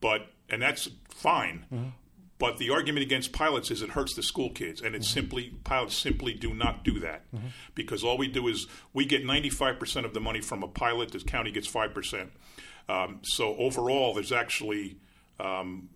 But 0.00 0.26
and 0.48 0.62
that's 0.62 0.88
fine. 1.10 1.92
But 2.38 2.58
the 2.58 2.70
argument 2.70 3.04
against 3.04 3.32
pilots 3.32 3.70
is 3.72 3.82
it 3.82 3.90
hurts 3.90 4.14
the 4.14 4.22
school 4.22 4.50
kids, 4.50 4.80
and 4.80 4.94
it's 4.94 5.08
simply 5.08 5.54
pilots 5.64 5.96
simply 5.96 6.34
do 6.34 6.54
not 6.54 6.84
do 6.84 7.00
that 7.00 7.24
because 7.74 8.04
all 8.04 8.16
we 8.16 8.28
do 8.28 8.46
is 8.46 8.68
we 8.92 9.04
get 9.06 9.24
ninety 9.24 9.50
five 9.50 9.78
percent 9.78 10.06
of 10.06 10.14
the 10.14 10.20
money 10.20 10.40
from 10.40 10.62
a 10.62 10.68
pilot. 10.68 11.10
The 11.10 11.18
county 11.20 11.50
gets 11.50 11.66
five 11.66 11.92
percent. 11.92 12.30
Um, 12.88 13.18
so 13.22 13.56
overall, 13.56 14.14
there's 14.14 14.32
actually 14.32 14.98
um, 15.40 15.88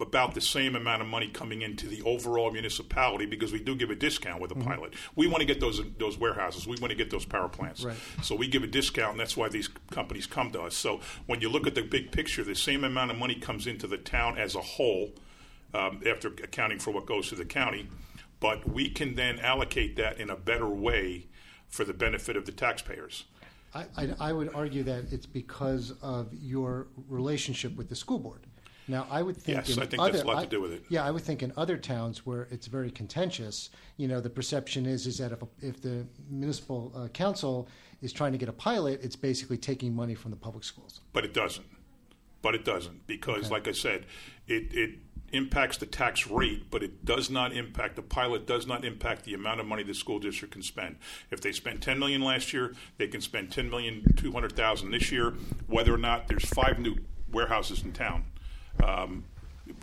about 0.00 0.34
the 0.34 0.40
same 0.40 0.76
amount 0.76 1.02
of 1.02 1.08
money 1.08 1.28
coming 1.28 1.62
into 1.62 1.86
the 1.88 2.02
overall 2.02 2.50
municipality 2.50 3.26
because 3.26 3.52
we 3.52 3.60
do 3.60 3.74
give 3.74 3.90
a 3.90 3.94
discount 3.94 4.40
with 4.40 4.50
a 4.50 4.54
pilot. 4.54 4.94
We 5.14 5.26
want 5.26 5.40
to 5.40 5.46
get 5.46 5.60
those 5.60 5.80
those 5.98 6.18
warehouses. 6.18 6.66
We 6.66 6.76
want 6.80 6.90
to 6.90 6.96
get 6.96 7.10
those 7.10 7.24
power 7.24 7.48
plants. 7.48 7.84
Right. 7.84 7.96
So 8.22 8.34
we 8.34 8.48
give 8.48 8.62
a 8.62 8.66
discount, 8.66 9.12
and 9.12 9.20
that's 9.20 9.36
why 9.36 9.48
these 9.48 9.68
companies 9.90 10.26
come 10.26 10.50
to 10.52 10.62
us. 10.62 10.76
So 10.76 11.00
when 11.26 11.40
you 11.40 11.48
look 11.48 11.66
at 11.66 11.74
the 11.74 11.82
big 11.82 12.12
picture, 12.12 12.44
the 12.44 12.54
same 12.54 12.84
amount 12.84 13.10
of 13.10 13.18
money 13.18 13.34
comes 13.34 13.66
into 13.66 13.86
the 13.86 13.98
town 13.98 14.38
as 14.38 14.54
a 14.54 14.60
whole 14.60 15.12
um, 15.74 16.02
after 16.06 16.28
accounting 16.28 16.78
for 16.78 16.90
what 16.90 17.06
goes 17.06 17.28
to 17.30 17.34
the 17.34 17.44
county. 17.44 17.88
But 18.38 18.68
we 18.68 18.90
can 18.90 19.14
then 19.14 19.38
allocate 19.38 19.96
that 19.96 20.20
in 20.20 20.28
a 20.28 20.36
better 20.36 20.68
way 20.68 21.26
for 21.68 21.84
the 21.84 21.94
benefit 21.94 22.36
of 22.36 22.44
the 22.44 22.52
taxpayers. 22.52 23.24
I, 23.74 23.86
I, 23.96 24.08
I 24.20 24.32
would 24.32 24.54
argue 24.54 24.82
that 24.84 25.12
it's 25.12 25.26
because 25.26 25.92
of 26.02 26.32
your 26.32 26.88
relationship 27.08 27.76
with 27.76 27.88
the 27.88 27.96
school 27.96 28.18
board. 28.18 28.46
Now, 28.88 29.06
I 29.10 29.22
would 29.22 29.36
think. 29.36 29.58
Yes, 29.58 29.76
in 29.76 29.82
I 29.82 29.86
think 29.86 30.00
other, 30.00 30.12
that's 30.12 30.24
a 30.24 30.26
lot 30.26 30.42
to 30.42 30.48
do 30.48 30.60
with 30.60 30.72
it. 30.72 30.84
Yeah, 30.88 31.04
I 31.04 31.10
would 31.10 31.22
think 31.22 31.42
in 31.42 31.52
other 31.56 31.76
towns 31.76 32.24
where 32.24 32.46
it's 32.50 32.66
very 32.66 32.90
contentious, 32.90 33.70
you 33.96 34.06
know, 34.06 34.20
the 34.20 34.30
perception 34.30 34.86
is 34.86 35.06
is 35.06 35.18
that 35.18 35.32
if, 35.32 35.42
a, 35.42 35.48
if 35.60 35.80
the 35.80 36.06
municipal 36.30 36.92
uh, 36.94 37.08
council 37.08 37.68
is 38.02 38.12
trying 38.12 38.32
to 38.32 38.38
get 38.38 38.48
a 38.48 38.52
pilot, 38.52 39.00
it's 39.02 39.16
basically 39.16 39.56
taking 39.56 39.94
money 39.94 40.14
from 40.14 40.30
the 40.30 40.36
public 40.36 40.64
schools. 40.64 41.00
But 41.12 41.24
it 41.24 41.34
doesn't. 41.34 41.66
But 42.42 42.54
it 42.54 42.64
doesn't 42.64 43.06
because, 43.08 43.50
like 43.50 43.66
I 43.66 43.72
said, 43.72 44.06
it, 44.46 44.72
it 44.72 44.98
impacts 45.32 45.78
the 45.78 45.86
tax 45.86 46.28
rate, 46.28 46.70
but 46.70 46.80
it 46.80 47.04
does 47.04 47.28
not 47.28 47.52
impact 47.52 47.96
the 47.96 48.02
pilot. 48.02 48.46
Does 48.46 48.68
not 48.68 48.84
impact 48.84 49.24
the 49.24 49.34
amount 49.34 49.58
of 49.58 49.66
money 49.66 49.82
the 49.82 49.94
school 49.94 50.20
district 50.20 50.52
can 50.52 50.62
spend. 50.62 50.96
If 51.32 51.40
they 51.40 51.50
spent 51.50 51.82
ten 51.82 51.98
million 51.98 52.20
last 52.22 52.52
year, 52.52 52.74
they 52.98 53.08
can 53.08 53.20
spend 53.20 53.50
ten 53.50 53.68
million 53.68 54.04
two 54.14 54.30
hundred 54.30 54.54
thousand 54.54 54.92
this 54.92 55.10
year. 55.10 55.34
Whether 55.66 55.92
or 55.92 55.98
not 55.98 56.28
there's 56.28 56.44
five 56.44 56.78
new 56.78 56.98
warehouses 57.32 57.82
in 57.82 57.92
town. 57.92 58.26
Um, 58.82 59.24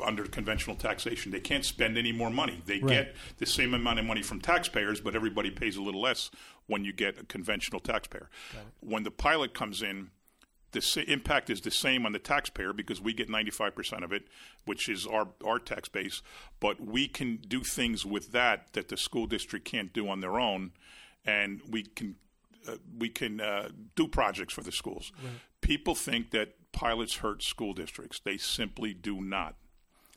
under 0.04 0.24
conventional 0.24 0.78
taxation, 0.78 1.32
they 1.32 1.42
can't 1.42 1.66
spend 1.66 1.98
any 1.98 2.14
more 2.14 2.30
money. 2.30 2.62
They 2.66 2.80
get 2.80 3.16
the 3.38 3.46
same 3.46 3.74
amount 3.74 4.00
of 4.00 4.06
money 4.06 4.22
from 4.22 4.40
taxpayers, 4.40 5.02
but 5.02 5.14
everybody 5.14 5.52
pays 5.52 5.76
a 5.76 5.82
little 5.82 6.02
less 6.02 6.32
when 6.68 6.86
you 6.86 6.94
get 6.94 7.20
a 7.20 7.26
conventional 7.26 7.82
taxpayer. 7.82 8.30
When 8.80 9.04
the 9.04 9.12
pilot 9.12 9.54
comes 9.54 9.82
in, 9.82 10.12
the 10.72 11.06
impact 11.08 11.50
is 11.50 11.62
the 11.62 11.70
same 11.72 12.06
on 12.06 12.14
the 12.14 12.20
taxpayer 12.20 12.74
because 12.74 13.00
we 13.00 13.14
get 13.14 13.30
95% 13.30 14.04
of 14.04 14.12
it, 14.12 14.24
which 14.66 14.90
is 14.90 15.06
our, 15.06 15.28
our 15.46 15.60
tax 15.60 15.88
base. 15.88 16.22
But 16.60 16.82
we 16.82 17.08
can 17.08 17.38
do 17.38 17.62
things 17.62 18.06
with 18.06 18.32
that 18.32 18.74
that 18.74 18.90
the 18.90 18.98
school 18.98 19.28
district 19.28 19.66
can't 19.66 19.94
do 19.94 20.10
on 20.10 20.22
their 20.22 20.40
own, 20.40 20.72
and 21.26 21.62
we 21.70 21.84
can 21.84 22.16
uh, 22.68 22.78
we 22.98 23.10
can 23.10 23.42
uh, 23.42 23.70
do 23.96 24.08
projects 24.08 24.54
for 24.54 24.62
the 24.62 24.72
schools. 24.72 25.12
People 25.64 25.96
think 25.96 26.32
that 26.32 26.72
pilots 26.72 27.18
hurt 27.18 27.42
school 27.42 27.74
districts. 27.74 28.20
They 28.20 28.38
simply 28.38 28.94
do 28.94 29.22
not. 29.22 29.56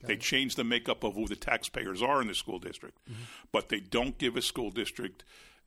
They 0.03 0.17
change 0.17 0.55
the 0.55 0.63
makeup 0.65 1.03
of 1.03 1.15
who 1.15 1.27
the 1.27 1.35
taxpayers 1.37 2.01
are 2.03 2.21
in 2.21 2.29
the 2.29 2.35
school 2.35 2.59
district, 2.61 2.99
but 3.51 3.71
they 3.71 3.81
don't 3.81 4.19
give 4.19 4.37
a 4.37 4.43
school 4.43 4.71
district 4.71 5.25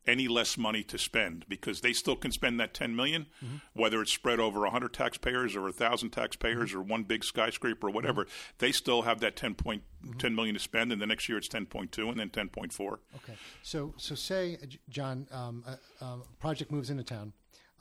any 0.07 0.29
less 0.29 0.57
money 0.57 0.81
to 0.83 0.97
spend 0.97 1.45
because 1.49 1.81
they 1.81 1.91
still 1.91 2.15
can 2.15 2.31
spend 2.31 2.57
that 2.59 2.73
10 2.73 2.95
million 2.95 3.27
whether 3.73 4.01
it's 4.01 4.13
spread 4.13 4.39
over 4.39 4.61
100 4.61 4.93
taxpayers 4.93 5.57
or 5.57 5.63
1000 5.63 6.09
taxpayers 6.09 6.73
or 6.73 6.81
one 6.81 7.03
big 7.03 7.21
skyscraper 7.23 7.87
or 7.87 7.91
whatever 7.91 8.25
they 8.59 8.71
still 8.71 9.01
have 9.01 9.19
that 9.19 9.35
10 9.35 9.55
point 9.55 9.83
10 10.17 10.33
million 10.33 10.55
to 10.55 10.59
spend 10.59 10.93
and 10.93 11.01
the 11.01 11.05
next 11.05 11.27
year 11.27 11.37
it's 11.37 11.49
10.2 11.49 12.09
and 12.09 12.17
then 12.17 12.29
10.4 12.29 12.71
Okay. 13.17 13.33
So, 13.61 13.93
so 13.97 14.15
say, 14.15 14.57
uh, 14.63 14.67
John, 14.87 15.27
um, 15.31 15.65
a, 15.67 16.05
a 16.05 16.17
project 16.39 16.71
moves 16.71 16.89
into 16.89 17.03
town, 17.03 17.33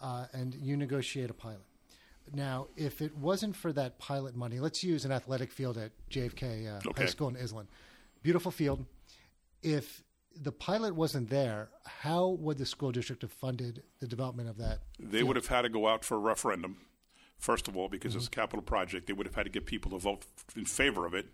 uh, 0.03 0.27
and 0.33 0.55
you 0.57 0.77
negotiate 0.77 1.31
a 1.31 1.35
pilot. 1.35 1.63
Now, 2.35 2.69
if 2.77 3.01
it 3.01 3.17
wasn't 3.17 3.57
for 3.57 3.73
that 3.73 3.99
pilot 3.99 4.37
money, 4.37 4.61
let's 4.61 4.83
use 4.85 5.05
an 5.05 5.13
athletic 5.13 5.51
field 5.53 5.79
at 5.79 5.93
JFK 6.11 6.77
uh, 6.77 6.81
High 6.97 7.07
School 7.07 7.29
in 7.29 7.37
Iselin. 7.37 7.67
Beautiful 8.23 8.51
field. 8.51 8.85
If 9.63 10.03
the 10.41 10.53
pilot 10.53 10.95
wasn't 10.95 11.31
there, 11.31 11.69
how 11.85 12.29
would 12.29 12.59
the 12.59 12.67
school 12.67 12.93
district 12.93 13.23
have 13.23 13.33
funded 13.33 13.83
the 14.01 14.07
development 14.07 14.49
of 14.49 14.57
that? 14.59 14.81
They 14.99 15.23
would 15.23 15.37
have 15.37 15.47
had 15.47 15.63
to 15.63 15.69
go 15.69 15.89
out 15.89 16.05
for 16.05 16.15
a 16.17 16.21
referendum, 16.21 16.77
first 17.39 17.67
of 17.69 17.77
all, 17.77 17.89
because 17.89 18.15
it's 18.15 18.27
a 18.27 18.31
capital 18.31 18.63
project. 18.63 19.07
They 19.07 19.13
would 19.13 19.27
have 19.27 19.35
had 19.35 19.45
to 19.45 19.51
get 19.51 19.67
people 19.67 19.91
to 19.93 19.99
vote 19.99 20.25
in 20.57 20.65
favor 20.65 21.07
of 21.07 21.15
it, 21.15 21.27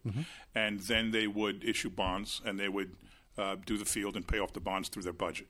and 0.54 0.80
then 0.80 1.10
they 1.10 1.26
would 1.26 1.64
issue 1.64 1.90
bonds 1.90 2.40
and 2.44 2.58
they 2.58 2.68
would 2.68 2.96
uh, 3.36 3.56
do 3.66 3.76
the 3.76 3.84
field 3.84 4.16
and 4.16 4.26
pay 4.26 4.38
off 4.38 4.52
the 4.52 4.60
bonds 4.60 4.88
through 4.88 5.02
their 5.02 5.12
budget. 5.12 5.48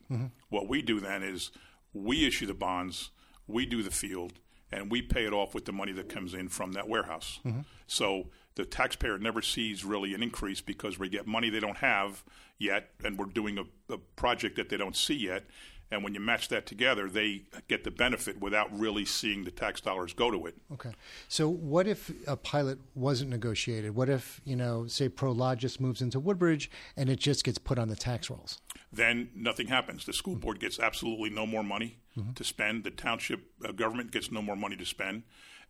What 0.49 0.67
we 0.67 0.81
do 0.81 0.99
then 0.99 1.23
is 1.23 1.51
we 1.93 2.25
issue 2.27 2.45
the 2.45 2.53
bonds, 2.53 3.11
we 3.47 3.65
do 3.65 3.83
the 3.83 3.91
field, 3.91 4.33
and 4.71 4.91
we 4.91 5.01
pay 5.01 5.25
it 5.25 5.33
off 5.33 5.53
with 5.53 5.65
the 5.65 5.71
money 5.71 5.91
that 5.93 6.09
comes 6.09 6.33
in 6.33 6.49
from 6.49 6.73
that 6.73 6.87
warehouse. 6.87 7.39
Mm-hmm. 7.45 7.61
So 7.87 8.27
the 8.55 8.65
taxpayer 8.65 9.17
never 9.17 9.41
sees 9.41 9.85
really 9.85 10.13
an 10.13 10.23
increase 10.23 10.61
because 10.61 10.97
we 10.97 11.09
get 11.09 11.27
money 11.27 11.49
they 11.49 11.59
don't 11.59 11.77
have 11.77 12.23
yet, 12.57 12.91
and 13.03 13.17
we're 13.17 13.25
doing 13.25 13.57
a, 13.57 13.93
a 13.93 13.97
project 13.97 14.55
that 14.55 14.69
they 14.69 14.77
don't 14.77 14.95
see 14.95 15.15
yet. 15.15 15.43
And 15.91 16.03
when 16.03 16.13
you 16.13 16.19
match 16.19 16.49
that 16.49 16.65
together, 16.65 17.09
they 17.09 17.43
get 17.67 17.83
the 17.83 17.91
benefit 17.91 18.39
without 18.39 18.77
really 18.77 19.05
seeing 19.05 19.43
the 19.43 19.51
tax 19.51 19.81
dollars 19.81 20.13
go 20.13 20.31
to 20.31 20.47
it. 20.47 20.55
Okay. 20.73 20.91
So, 21.27 21.47
what 21.47 21.87
if 21.87 22.11
a 22.27 22.35
pilot 22.35 22.79
wasn't 22.95 23.29
negotiated? 23.29 23.95
What 23.95 24.09
if, 24.09 24.41
you 24.45 24.55
know, 24.55 24.87
say 24.87 25.09
Prologis 25.09 25.79
moves 25.79 26.01
into 26.01 26.19
Woodbridge 26.19 26.71
and 26.97 27.09
it 27.09 27.19
just 27.19 27.43
gets 27.43 27.57
put 27.59 27.77
on 27.77 27.87
the 27.87 27.95
tax 27.95 28.29
rolls? 28.29 28.61
Then 28.91 29.29
nothing 29.35 29.67
happens. 29.67 30.05
The 30.05 30.13
school 30.13 30.35
board 30.35 30.59
gets 30.59 30.79
absolutely 30.79 31.29
no 31.29 31.45
more 31.45 31.63
money 31.63 31.97
to 32.35 32.43
spend. 32.43 32.83
The 32.83 32.91
township 32.91 33.51
uh, 33.63 33.71
government 33.71 34.11
gets 34.11 34.31
no 34.31 34.41
more 34.41 34.55
money 34.55 34.77
to 34.77 34.85
spend. 34.85 35.23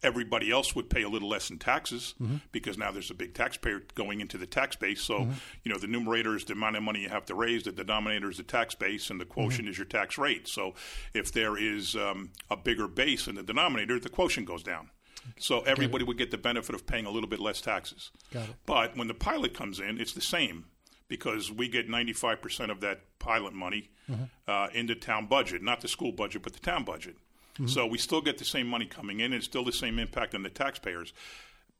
Everybody 0.04 0.52
else 0.52 0.76
would 0.76 0.90
pay 0.90 1.02
a 1.04 1.10
little 1.10 1.30
less 1.30 1.50
in 1.50 1.58
taxes 1.58 2.14
because 2.52 2.78
now 2.78 2.92
there's 2.92 3.10
a 3.10 3.16
big 3.16 3.34
taxpayer 3.34 3.82
going 3.96 4.22
into 4.22 4.38
the 4.38 4.46
tax 4.46 4.76
base. 4.76 5.02
So, 5.02 5.30
you 5.64 5.72
know, 5.72 5.78
the 5.78 5.88
numerator 5.88 6.36
is 6.36 6.46
the 6.46 6.54
amount 6.54 6.76
of 6.76 6.84
money 6.84 7.02
you 7.02 7.10
have 7.10 7.26
to 7.26 7.36
raise, 7.36 7.64
the 7.64 7.72
denominator 7.72 8.30
is 8.30 8.38
the 8.38 8.44
tax 8.44 8.76
base, 8.76 9.10
and 9.10 9.20
the 9.20 9.26
quotient 9.26 9.68
is 9.70 9.78
your 9.78 9.86
tax 9.86 10.18
rate. 10.18 10.48
So, 10.48 10.74
if 11.14 11.32
there 11.32 11.58
is 11.58 11.96
um, 11.96 12.32
a 12.52 12.58
bigger 12.58 12.88
base 12.88 13.28
in 13.28 13.36
the 13.36 13.44
denominator, 13.44 14.00
the 14.00 14.10
quotient 14.10 14.48
goes 14.48 14.64
down. 14.64 14.90
So 15.40 15.62
everybody 15.62 16.04
would 16.04 16.20
get 16.20 16.30
the 16.30 16.38
benefit 16.38 16.76
of 16.76 16.86
paying 16.86 17.08
a 17.08 17.10
little 17.10 17.28
bit 17.30 17.40
less 17.40 17.60
taxes. 17.60 18.12
Got 18.32 18.50
it. 18.50 18.56
But 18.68 18.96
when 18.96 19.08
the 19.08 19.16
pilot 19.16 19.56
comes 19.56 19.80
in, 19.80 20.00
it's 20.00 20.14
the 20.14 20.22
same 20.22 20.66
because 21.08 21.52
we 21.52 21.68
get 21.68 21.90
95% 21.90 22.70
of 22.70 22.80
that 22.82 23.02
pilot 23.20 23.54
money 23.54 23.90
uh, 24.48 24.68
in 24.74 24.86
the 24.86 24.94
town 24.96 25.26
budget, 25.26 25.64
not 25.64 25.82
the 25.82 25.88
school 25.88 26.12
budget, 26.12 26.44
but 26.44 26.54
the 26.54 26.60
town 26.60 26.84
budget. 26.84 27.18
So 27.68 27.86
we 27.86 27.98
still 27.98 28.22
get 28.22 28.38
the 28.38 28.46
same 28.46 28.68
money 28.68 28.86
coming 28.86 29.22
in, 29.22 29.28
and 29.28 29.36
it's 29.36 29.46
still 29.46 29.64
the 29.64 29.72
same 29.72 29.98
impact 29.98 30.36
on 30.36 30.44
the 30.44 30.50
taxpayers. 30.50 31.14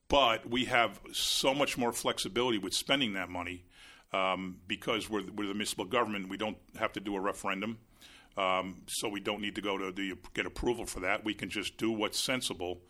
But 0.08 0.50
we 0.50 0.66
have 0.66 1.00
so 1.12 1.54
much 1.54 1.78
more 1.78 1.92
flexibility 1.92 2.58
with 2.58 2.74
spending 2.74 3.14
that 3.14 3.28
money 3.28 3.66
um, 4.14 4.58
because 4.68 5.10
we're, 5.10 5.24
we're 5.36 5.48
the 5.48 5.54
municipal 5.54 5.86
government. 5.86 6.30
We 6.30 6.38
don't 6.38 6.58
have 6.78 6.94
to 6.94 7.00
do 7.00 7.16
a 7.16 7.20
referendum. 7.20 7.80
Um, 8.38 8.84
so 8.88 9.10
we 9.10 9.20
don't 9.20 9.42
need 9.42 9.56
to 9.56 9.62
go 9.62 9.78
to 9.78 9.92
the, 9.92 10.14
get 10.34 10.46
approval 10.46 10.86
for 10.86 11.02
that. 11.02 11.26
We 11.26 11.34
can 11.34 11.50
just 11.50 11.78
do 11.78 11.92
what's 11.92 12.20
sensible 12.20 12.82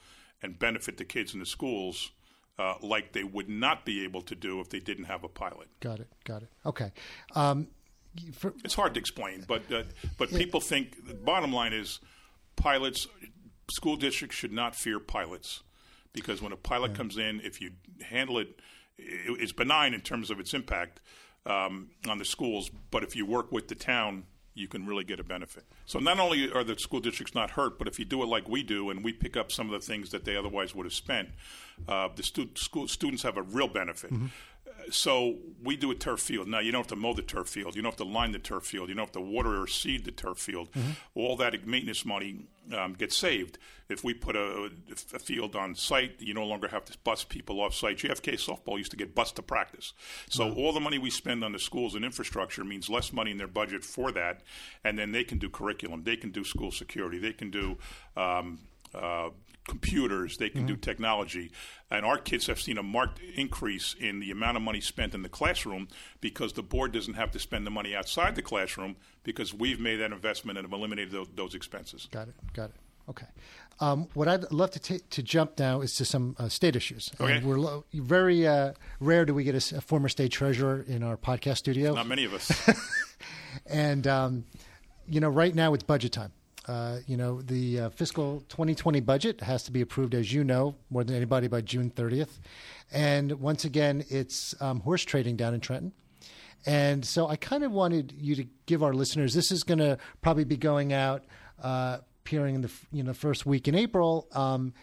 and 0.42 0.58
benefit 0.58 0.98
the 0.98 1.06
kids 1.06 1.34
in 1.34 1.40
the 1.40 1.46
schools 1.46 2.12
uh, 2.58 2.76
like 2.82 3.14
they 3.14 3.24
would 3.24 3.50
not 3.50 3.86
be 3.86 4.04
able 4.04 4.22
to 4.24 4.36
do 4.36 4.60
if 4.60 4.70
they 4.70 4.80
didn't 4.80 5.06
have 5.06 5.24
a 5.24 5.28
pilot. 5.28 5.68
Got 5.80 6.00
it. 6.00 6.08
Got 6.24 6.44
it. 6.44 6.50
Okay. 6.66 6.92
Um, 7.36 7.68
for, 8.34 8.54
It's 8.64 8.76
hard 8.76 8.94
to 8.94 9.00
explain, 9.00 9.44
but 9.48 9.70
uh, 9.72 9.84
but 10.18 10.30
people 10.30 10.62
think 10.62 11.06
the 11.06 11.14
bottom 11.14 11.52
line 11.52 11.74
is 11.74 12.00
pilots. 12.56 13.08
School 13.72 13.96
districts 13.96 14.38
should 14.38 14.54
not 14.54 14.76
fear 14.76 15.00
pilots 15.00 15.64
because 16.14 16.42
when 16.42 16.52
a 16.52 16.58
pilot 16.58 16.94
comes 16.94 17.18
in, 17.18 17.42
if 17.42 17.60
you 17.60 17.72
handle 18.02 18.38
it, 18.38 18.60
it, 18.98 19.38
it's 19.42 19.52
benign 19.52 19.94
in 19.94 20.02
terms 20.02 20.30
of 20.30 20.40
its 20.40 20.54
impact 20.54 21.02
um, 21.46 21.90
on 22.08 22.18
the 22.20 22.26
schools. 22.26 22.70
But 22.92 23.04
if 23.04 23.16
you 23.16 23.26
work 23.26 23.52
with 23.52 23.68
the 23.68 23.76
town, 23.76 24.26
you 24.54 24.70
can 24.70 24.86
really 24.86 25.04
get 25.04 25.20
a 25.20 25.24
benefit. 25.24 25.66
So 25.86 26.00
not 26.00 26.18
only 26.18 26.50
are 26.52 26.64
the 26.64 26.80
school 26.80 27.02
districts 27.02 27.36
not 27.36 27.52
hurt, 27.52 27.78
but 27.78 27.88
if 27.90 28.00
you 28.00 28.06
do 28.06 28.24
it 28.24 28.28
like 28.28 28.48
we 28.48 28.64
do 28.64 28.90
and 28.90 29.04
we 29.04 29.12
pick 29.12 29.36
up 29.36 29.52
some 29.52 29.66
of 29.68 29.74
the 29.74 29.86
things 29.86 30.12
that 30.12 30.24
they 30.24 30.38
otherwise 30.38 30.74
would 30.74 30.86
have 30.86 30.94
spent, 30.94 31.30
uh, 31.90 32.08
the 32.16 32.24
stu- 32.24 32.52
school 32.56 32.88
students 32.88 33.24
have 33.24 33.36
a 33.36 33.42
real 33.42 33.68
benefit. 33.68 34.12
Uh, 34.12 34.16
So 34.92 35.38
we 35.64 35.76
do 35.76 35.92
a 35.92 35.96
turf 35.96 36.20
field. 36.20 36.48
Now 36.48 36.60
you 36.60 36.72
don't 36.72 36.80
have 36.80 36.88
to 36.88 36.96
mow 36.96 37.14
the 37.14 37.22
turf 37.22 37.48
field. 37.48 37.76
You 37.76 37.82
don't 37.82 37.92
have 37.92 37.98
to 37.98 38.12
line 38.12 38.32
the 38.32 38.40
turf 38.40 38.64
field. 38.64 38.90
You 38.90 38.96
don't 38.96 39.06
have 39.06 39.12
to 39.14 39.22
water 39.22 39.62
or 39.62 39.68
seed 39.68 40.06
the 40.06 40.12
turf 40.12 40.38
field. 40.38 40.70
All 41.16 41.36
that 41.38 41.66
maintenance 41.68 42.06
money 42.06 42.48
um, 42.76 42.94
gets 42.94 43.16
saved. 43.18 43.58
If 43.88 44.04
we 44.04 44.14
put 44.14 44.36
a, 44.36 44.72
a 45.14 45.20
field 45.20 45.56
on 45.56 45.76
site, 45.76 46.16
you 46.20 46.34
no 46.34 46.46
longer 46.46 46.68
have 46.70 46.86
to 46.86 46.98
bus 47.04 47.24
people 47.24 47.62
off 47.62 47.76
site. 47.76 47.98
JFK 47.98 48.34
softball 48.34 48.78
used 48.78 48.92
to 48.92 48.98
get 48.98 49.14
bused 49.14 49.36
to 49.36 49.44
practice. 49.44 49.94
So 50.30 50.52
all 50.54 50.74
the 50.74 50.80
money 50.80 50.98
we 50.98 51.12
spend 51.12 51.44
on 51.44 51.52
the 51.52 51.60
schools 51.60 51.94
and 51.96 52.04
infrastructure 52.04 52.64
means 52.64 52.90
less 52.90 53.14
money 53.14 53.32
in 53.32 53.38
their 53.38 53.48
budget 53.48 53.84
for 53.84 54.12
that, 54.14 54.42
and 54.84 54.98
then 54.98 55.12
they 55.12 55.24
can 55.24 55.38
do 55.38 55.50
curriculum. 55.50 56.04
They 56.04 56.16
can 56.16 56.32
do 56.32 56.44
school 56.44 56.72
security. 56.72 57.20
They 57.20 57.34
can 57.34 57.52
do. 57.52 57.78
Um, 58.18 58.60
uh, 58.94 59.30
computers, 59.68 60.38
they 60.38 60.50
can 60.50 60.66
do 60.66 60.76
technology. 60.76 61.52
And 61.90 62.06
our 62.06 62.18
kids 62.18 62.48
have 62.48 62.60
seen 62.60 62.78
a 62.78 62.84
marked 62.84 63.20
increase 63.36 63.96
in 64.00 64.20
the 64.20 64.32
amount 64.32 64.58
of 64.58 64.64
money 64.64 64.82
spent 64.82 65.14
in 65.14 65.22
the 65.22 65.30
classroom 65.30 65.88
because 66.22 66.54
the 66.54 66.64
board 66.64 66.92
doesn't 66.92 67.16
have 67.16 67.32
to 67.32 67.40
spend 67.40 67.66
the 67.66 67.72
money 67.72 67.96
outside 67.96 68.36
the 68.36 68.42
classroom 68.42 68.96
because 69.24 69.54
we've 69.54 69.80
made 69.80 69.98
that 69.98 70.12
investment 70.12 70.58
and 70.58 70.66
have 70.66 70.74
eliminated 70.74 71.12
those, 71.12 71.28
those 71.36 71.56
expenses. 71.56 72.08
Got 72.12 72.30
it. 72.30 72.36
Got 72.54 72.70
it. 72.70 72.76
Okay. 73.08 73.28
Um, 73.80 74.08
what 74.14 74.28
I'd 74.28 74.52
love 74.52 74.72
to 74.72 74.80
ta- 74.80 75.04
to 75.12 75.22
jump 75.22 75.60
now 75.60 75.82
is 75.82 75.96
to 75.98 76.06
some 76.06 76.36
uh, 76.40 76.48
state 76.50 76.76
issues. 76.76 77.12
Okay. 77.20 77.38
And 77.38 77.46
we're 77.46 77.60
lo- 77.60 77.86
very 77.94 78.48
uh, 78.48 78.74
rare 79.00 79.26
do 79.26 79.34
we 79.34 79.44
get 79.44 79.56
a 79.56 79.82
former 79.82 80.10
state 80.10 80.32
treasurer 80.32 80.84
in 80.88 81.04
our 81.04 81.18
podcast 81.18 81.58
studio. 81.58 81.94
Not 81.94 82.08
many 82.08 82.26
of 82.26 82.34
us. 82.34 82.52
And 83.66 84.06
um, 84.08 84.46
you 85.08 85.20
know, 85.20 85.30
right 85.30 85.54
now 85.54 85.74
it's 85.74 85.84
budget 85.84 86.12
time. 86.12 86.32
Uh, 86.68 86.98
you 87.06 87.16
know, 87.16 87.42
the 87.42 87.80
uh, 87.80 87.90
fiscal 87.90 88.42
2020 88.50 89.00
budget 89.02 89.42
has 89.42 89.64
to 89.64 89.72
be 89.72 89.82
approved, 89.82 90.16
as 90.16 90.34
you 90.34 90.44
know, 90.44 90.76
more 90.90 91.04
than 91.04 91.16
anybody 91.16 91.48
by 91.48 91.62
June 91.62 91.92
30th. 91.92 92.40
And 92.92 93.34
once 93.34 93.66
again, 93.66 94.04
it's 94.10 94.60
um, 94.62 94.80
horse 94.80 95.04
trading 95.04 95.36
down 95.36 95.54
in 95.54 95.60
Trenton. 95.60 95.92
And 96.66 97.06
so 97.06 97.28
I 97.28 97.36
kind 97.36 97.64
of 97.64 97.72
wanted 97.72 98.14
you 98.18 98.36
to 98.36 98.48
give 98.66 98.82
our 98.82 98.94
listeners. 98.94 99.34
This 99.34 99.52
is 99.52 99.64
going 99.64 99.78
to 99.78 100.00
probably 100.22 100.46
be 100.46 100.58
going 100.58 100.94
out, 100.94 101.24
uh, 101.62 102.00
appearing 102.24 102.56
in 102.56 102.62
the 102.62 102.72
you 102.92 103.04
know 103.04 103.14
first 103.14 103.46
week 103.46 103.68
in 103.68 103.76
April. 103.76 104.28
Um, 104.32 104.74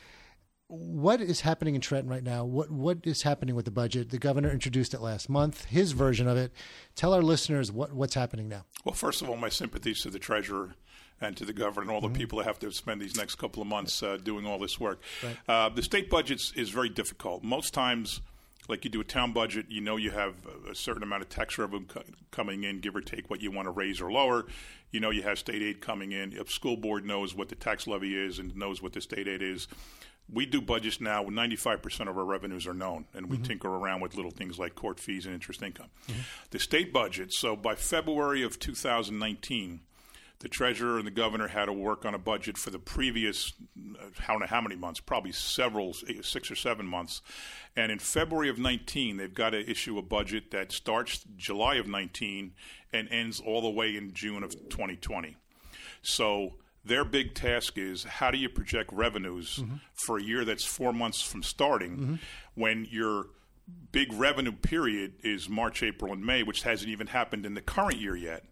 what 0.72 1.20
is 1.20 1.42
happening 1.42 1.74
in 1.74 1.82
Trenton 1.82 2.10
right 2.10 2.22
now? 2.22 2.46
What 2.46 2.70
what 2.70 2.98
is 3.04 3.22
happening 3.22 3.54
with 3.54 3.66
the 3.66 3.70
budget? 3.70 4.08
The 4.08 4.18
governor 4.18 4.50
introduced 4.50 4.94
it 4.94 5.02
last 5.02 5.28
month, 5.28 5.66
his 5.66 5.92
version 5.92 6.26
of 6.26 6.38
it. 6.38 6.50
Tell 6.94 7.12
our 7.12 7.20
listeners 7.20 7.70
what, 7.70 7.92
what's 7.92 8.14
happening 8.14 8.48
now. 8.48 8.64
Well, 8.82 8.94
first 8.94 9.20
of 9.20 9.28
all, 9.28 9.36
my 9.36 9.50
sympathies 9.50 10.00
to 10.02 10.10
the 10.10 10.18
treasurer 10.18 10.74
and 11.20 11.36
to 11.36 11.44
the 11.44 11.52
governor 11.52 11.82
and 11.82 11.90
all 11.90 12.00
the 12.00 12.08
people 12.08 12.38
that 12.38 12.46
have 12.46 12.58
to 12.60 12.72
spend 12.72 13.02
these 13.02 13.16
next 13.16 13.34
couple 13.34 13.60
of 13.60 13.68
months 13.68 14.02
uh, 14.02 14.16
doing 14.16 14.46
all 14.46 14.58
this 14.58 14.80
work. 14.80 15.02
Uh, 15.46 15.68
the 15.68 15.82
state 15.82 16.08
budget 16.08 16.52
is 16.56 16.70
very 16.70 16.88
difficult. 16.88 17.44
Most 17.44 17.74
times, 17.74 18.22
like 18.66 18.82
you 18.84 18.90
do 18.90 19.00
a 19.00 19.04
town 19.04 19.32
budget, 19.32 19.66
you 19.68 19.82
know 19.82 19.96
you 19.96 20.10
have 20.10 20.34
a 20.68 20.74
certain 20.74 21.02
amount 21.02 21.22
of 21.22 21.28
tax 21.28 21.58
revenue 21.58 21.84
co- 21.86 22.02
coming 22.30 22.64
in, 22.64 22.80
give 22.80 22.96
or 22.96 23.02
take 23.02 23.28
what 23.28 23.42
you 23.42 23.50
want 23.50 23.66
to 23.66 23.70
raise 23.72 24.00
or 24.00 24.10
lower. 24.10 24.46
You 24.90 25.00
know 25.00 25.10
you 25.10 25.22
have 25.22 25.38
state 25.38 25.62
aid 25.62 25.82
coming 25.82 26.12
in. 26.12 26.32
If 26.32 26.50
school 26.50 26.78
board 26.78 27.04
knows 27.04 27.34
what 27.34 27.50
the 27.50 27.56
tax 27.56 27.86
levy 27.86 28.16
is 28.16 28.38
and 28.38 28.56
knows 28.56 28.82
what 28.82 28.94
the 28.94 29.00
state 29.00 29.28
aid 29.28 29.42
is, 29.42 29.68
we 30.32 30.46
do 30.46 30.60
budgets 30.60 31.00
now 31.00 31.22
when 31.22 31.34
95% 31.34 32.08
of 32.08 32.16
our 32.16 32.24
revenues 32.24 32.66
are 32.66 32.74
known, 32.74 33.06
and 33.14 33.28
we 33.28 33.36
tinker 33.38 33.68
around 33.68 34.00
with 34.00 34.14
little 34.14 34.30
things 34.30 34.58
like 34.58 34.74
court 34.74 34.98
fees 34.98 35.26
and 35.26 35.34
interest 35.34 35.62
income. 35.62 35.88
The 36.50 36.58
state 36.58 36.92
budget, 36.92 37.32
so 37.32 37.54
by 37.54 37.74
February 37.74 38.42
of 38.42 38.58
2019, 38.58 39.80
the 40.42 40.48
treasurer 40.48 40.98
and 40.98 41.06
the 41.06 41.12
governor 41.12 41.48
had 41.48 41.66
to 41.66 41.72
work 41.72 42.04
on 42.04 42.14
a 42.14 42.18
budget 42.18 42.58
for 42.58 42.70
the 42.70 42.78
previous, 42.78 43.52
uh, 43.78 44.06
how, 44.18 44.44
how 44.44 44.60
many 44.60 44.74
months? 44.74 44.98
Probably 44.98 45.30
several, 45.30 45.94
six 45.94 46.50
or 46.50 46.56
seven 46.56 46.84
months. 46.84 47.22
And 47.76 47.92
in 47.92 48.00
February 48.00 48.48
of 48.48 48.58
19, 48.58 49.18
they've 49.18 49.32
got 49.32 49.50
to 49.50 49.70
issue 49.70 49.98
a 49.98 50.02
budget 50.02 50.50
that 50.50 50.72
starts 50.72 51.24
July 51.36 51.76
of 51.76 51.86
19 51.86 52.54
and 52.92 53.08
ends 53.10 53.38
all 53.38 53.60
the 53.60 53.70
way 53.70 53.96
in 53.96 54.12
June 54.14 54.42
of 54.42 54.50
2020. 54.68 55.36
So 56.02 56.54
their 56.84 57.04
big 57.04 57.34
task 57.34 57.78
is 57.78 58.04
how 58.04 58.30
do 58.30 58.38
you 58.38 58.48
project 58.48 58.92
revenues 58.92 59.62
for 59.94 60.18
a 60.18 60.22
year 60.22 60.44
that's 60.44 60.64
four 60.64 60.92
months 60.92 61.22
from 61.22 61.42
starting 61.42 62.18
when 62.54 62.86
your 62.90 63.26
big 63.92 64.12
revenue 64.12 64.52
period 64.52 65.14
is 65.22 65.48
March, 65.48 65.82
April, 65.82 66.12
and 66.12 66.24
May, 66.24 66.42
which 66.42 66.62
hasn't 66.62 66.90
even 66.90 67.06
happened 67.06 67.46
in 67.46 67.54
the 67.54 67.60
current 67.60 67.98
year 67.98 68.16
yet. 68.16 68.44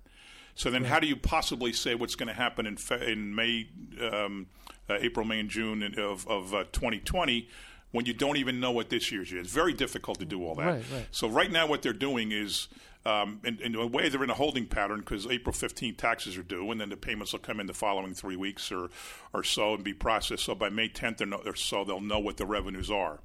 So 0.55 0.71
then, 0.71 0.85
how 0.85 1.01
do 1.01 1.07
you 1.07 1.17
possibly 1.17 1.73
say 1.73 1.95
what's 1.95 2.15
going 2.15 2.29
to 2.29 2.35
happen 2.35 2.67
in 2.67 2.77
in 3.03 3.35
May, 3.35 3.69
um, 4.01 4.47
uh, 4.89 4.99
April, 5.01 5.25
May, 5.27 5.41
and 5.41 5.49
June 5.49 5.83
of 5.99 6.27
of 6.29 6.55
uh, 6.55 6.65
2020 6.73 7.49
when 7.93 8.07
you 8.07 8.13
don't 8.13 8.37
even 8.37 8.61
know 8.61 8.71
what 8.71 8.89
this 8.91 9.11
year's 9.11 9.31
year? 9.33 9.41
It's 9.41 9.51
very 9.53 9.73
difficult 9.73 10.19
to 10.21 10.25
do 10.25 10.45
all 10.45 10.55
that. 10.57 10.67
Right, 10.67 10.85
right. 10.93 11.07
So 11.11 11.29
right 11.29 11.51
now, 11.51 11.67
what 11.67 11.83
they're 11.83 11.93
doing 11.93 12.31
is, 12.33 12.69
um, 13.05 13.41
in, 13.45 13.59
in 13.61 13.75
a 13.75 13.87
way, 13.87 14.09
they're 14.09 14.23
in 14.25 14.31
a 14.31 14.35
holding 14.35 14.67
pattern 14.67 15.01
because 15.01 15.27
April 15.27 15.53
15th 15.55 15.97
taxes 15.97 16.37
are 16.37 16.43
due, 16.43 16.71
and 16.71 16.81
then 16.81 16.91
the 16.91 16.97
payments 16.97 17.33
will 17.33 17.41
come 17.41 17.59
in 17.61 17.67
the 17.67 17.73
following 17.75 18.15
three 18.15 18.37
weeks 18.37 18.71
or 18.71 18.91
or 19.33 19.43
so 19.43 19.75
and 19.75 19.83
be 19.85 19.95
processed. 19.95 20.45
So 20.45 20.55
by 20.55 20.69
May 20.69 20.89
10th 20.89 21.19
they're 21.19 21.27
no, 21.27 21.39
or 21.47 21.57
so, 21.57 21.85
they'll 21.85 22.01
know 22.01 22.19
what 22.19 22.37
the 22.37 22.47
revenues 22.47 22.91
are. 22.91 23.21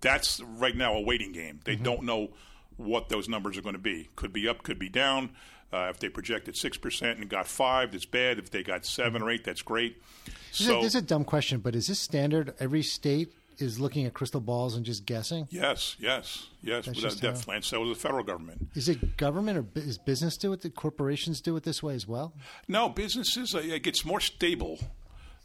That's 0.00 0.40
right 0.40 0.76
now 0.76 0.94
a 0.94 1.00
waiting 1.00 1.32
game. 1.32 1.60
They 1.64 1.74
Mm-hmm. 1.74 1.84
don't 1.84 2.02
know 2.02 2.30
what 2.76 3.08
those 3.10 3.28
numbers 3.28 3.56
are 3.56 3.62
going 3.62 3.74
to 3.74 3.80
be. 3.80 4.08
Could 4.16 4.32
be 4.32 4.48
up, 4.48 4.62
could 4.62 4.78
be 4.78 4.88
down. 4.88 5.30
Uh, 5.72 5.86
if 5.88 5.98
they 6.00 6.08
projected 6.08 6.54
six 6.56 6.76
percent 6.76 7.18
and 7.18 7.28
got 7.30 7.46
five, 7.46 7.92
that's 7.92 8.04
bad. 8.04 8.38
If 8.38 8.50
they 8.50 8.62
got 8.62 8.84
seven 8.84 9.22
or 9.22 9.30
eight, 9.30 9.44
that's 9.44 9.62
great. 9.62 10.02
This, 10.50 10.60
is, 10.62 10.68
a, 10.68 10.72
this 10.72 10.84
is 10.86 10.94
a 10.96 11.02
dumb 11.02 11.24
question, 11.24 11.60
but 11.60 11.74
is 11.74 11.86
this 11.86 11.98
standard? 12.00 12.52
Every 12.60 12.82
state 12.82 13.32
is 13.58 13.80
looking 13.80 14.06
at 14.06 14.14
crystal 14.14 14.40
balls 14.40 14.74
and 14.76 14.84
just 14.84 15.06
guessing. 15.06 15.46
yes, 15.50 15.96
yes, 15.98 16.48
yes, 16.62 16.86
without 16.86 17.00
just 17.00 17.22
depth 17.22 17.38
how- 17.38 17.44
plan. 17.44 17.62
So 17.62 17.82
is 17.84 17.90
the 17.90 17.94
federal 17.94 18.24
government. 18.24 18.68
Is 18.74 18.88
it 18.88 19.16
government 19.16 19.58
or 19.58 19.66
is 19.80 19.98
business 19.98 20.36
do 20.36 20.52
it? 20.52 20.60
Did 20.62 20.74
corporations 20.74 21.40
do 21.40 21.56
it 21.56 21.62
this 21.62 21.82
way 21.82 21.94
as 21.94 22.06
well? 22.06 22.34
No, 22.68 22.88
businesses 22.88 23.54
uh, 23.54 23.58
it 23.58 23.82
gets 23.82 24.04
more 24.04 24.20
stable. 24.20 24.78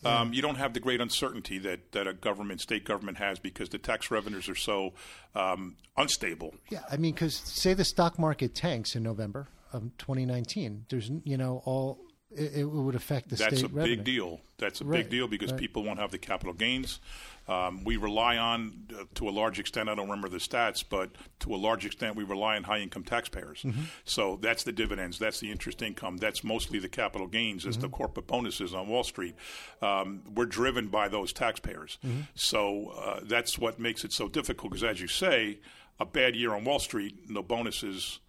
Um, 0.05 0.31
you 0.31 0.41
don't 0.41 0.55
have 0.55 0.73
the 0.73 0.79
great 0.79 1.01
uncertainty 1.01 1.57
that, 1.57 1.91
that 1.91 2.07
a 2.07 2.13
government, 2.13 2.61
state 2.61 2.85
government 2.85 3.17
has 3.17 3.39
because 3.39 3.69
the 3.69 3.79
tax 3.79 4.11
revenues 4.11 4.47
are 4.47 4.55
so 4.55 4.93
um, 5.35 5.75
unstable. 5.97 6.53
Yeah, 6.69 6.83
I 6.89 6.97
mean, 6.97 7.13
because 7.13 7.35
say 7.35 7.73
the 7.73 7.83
stock 7.83 8.19
market 8.19 8.53
tanks 8.53 8.95
in 8.95 9.03
November 9.03 9.47
of 9.73 9.81
2019, 9.97 10.85
there's 10.89 11.11
you 11.23 11.35
know 11.35 11.61
all 11.65 11.99
it, 12.37 12.59
it 12.59 12.63
would 12.65 12.95
affect 12.95 13.29
the 13.29 13.35
That's 13.35 13.57
state 13.59 13.69
a 13.71 13.73
revenue. 13.73 13.95
big 13.97 14.05
deal. 14.05 14.41
That's 14.57 14.81
a 14.81 14.85
Right, 14.85 15.01
big 15.03 15.09
deal 15.09 15.27
because 15.27 15.51
right. 15.51 15.59
people 15.59 15.83
won't 15.83 15.99
have 15.99 16.11
the 16.11 16.17
capital 16.17 16.53
gains. 16.53 16.99
Um, 17.47 17.85
we 17.85 17.95
rely 17.95 18.35
on, 18.37 18.87
uh, 18.93 19.03
to 19.15 19.29
a 19.29 19.31
large 19.31 19.57
extent, 19.57 19.87
I 19.87 19.95
don't 19.95 20.09
remember 20.09 20.27
the 20.27 20.37
stats, 20.37 20.83
but 20.87 21.11
to 21.39 21.55
a 21.55 21.57
large 21.57 21.85
extent, 21.85 22.17
we 22.17 22.25
rely 22.25 22.57
on 22.57 22.63
high 22.63 22.79
income 22.79 23.03
taxpayers. 23.05 23.61
Mm-hmm. 23.63 23.83
So 24.03 24.37
that's 24.41 24.63
the 24.63 24.73
dividends, 24.73 25.17
that's 25.17 25.39
the 25.39 25.49
interest 25.49 25.81
income, 25.81 26.17
that's 26.17 26.43
mostly 26.43 26.77
the 26.79 26.89
capital 26.89 27.25
gains, 27.27 27.63
that's 27.63 27.77
Mm-hmm. 27.77 27.83
the 27.83 27.89
corporate 27.89 28.27
bonuses 28.27 28.73
on 28.73 28.89
Wall 28.89 29.03
Street. 29.05 29.35
Um, 29.81 30.23
we're 30.35 30.45
driven 30.45 30.87
by 30.89 31.07
those 31.07 31.31
taxpayers. 31.31 31.97
Mm-hmm. 32.05 32.21
So 32.35 32.89
uh, 32.89 33.19
that's 33.23 33.57
what 33.57 33.79
makes 33.79 34.03
it 34.03 34.11
so 34.11 34.27
difficult 34.27 34.71
because, 34.73 34.83
as 34.83 34.99
you 34.99 35.07
say, 35.07 35.59
a 36.01 36.05
bad 36.05 36.35
year 36.35 36.53
on 36.53 36.65
Wall 36.65 36.79
Street, 36.79 37.29
no 37.29 37.41
bonuses. 37.43 38.19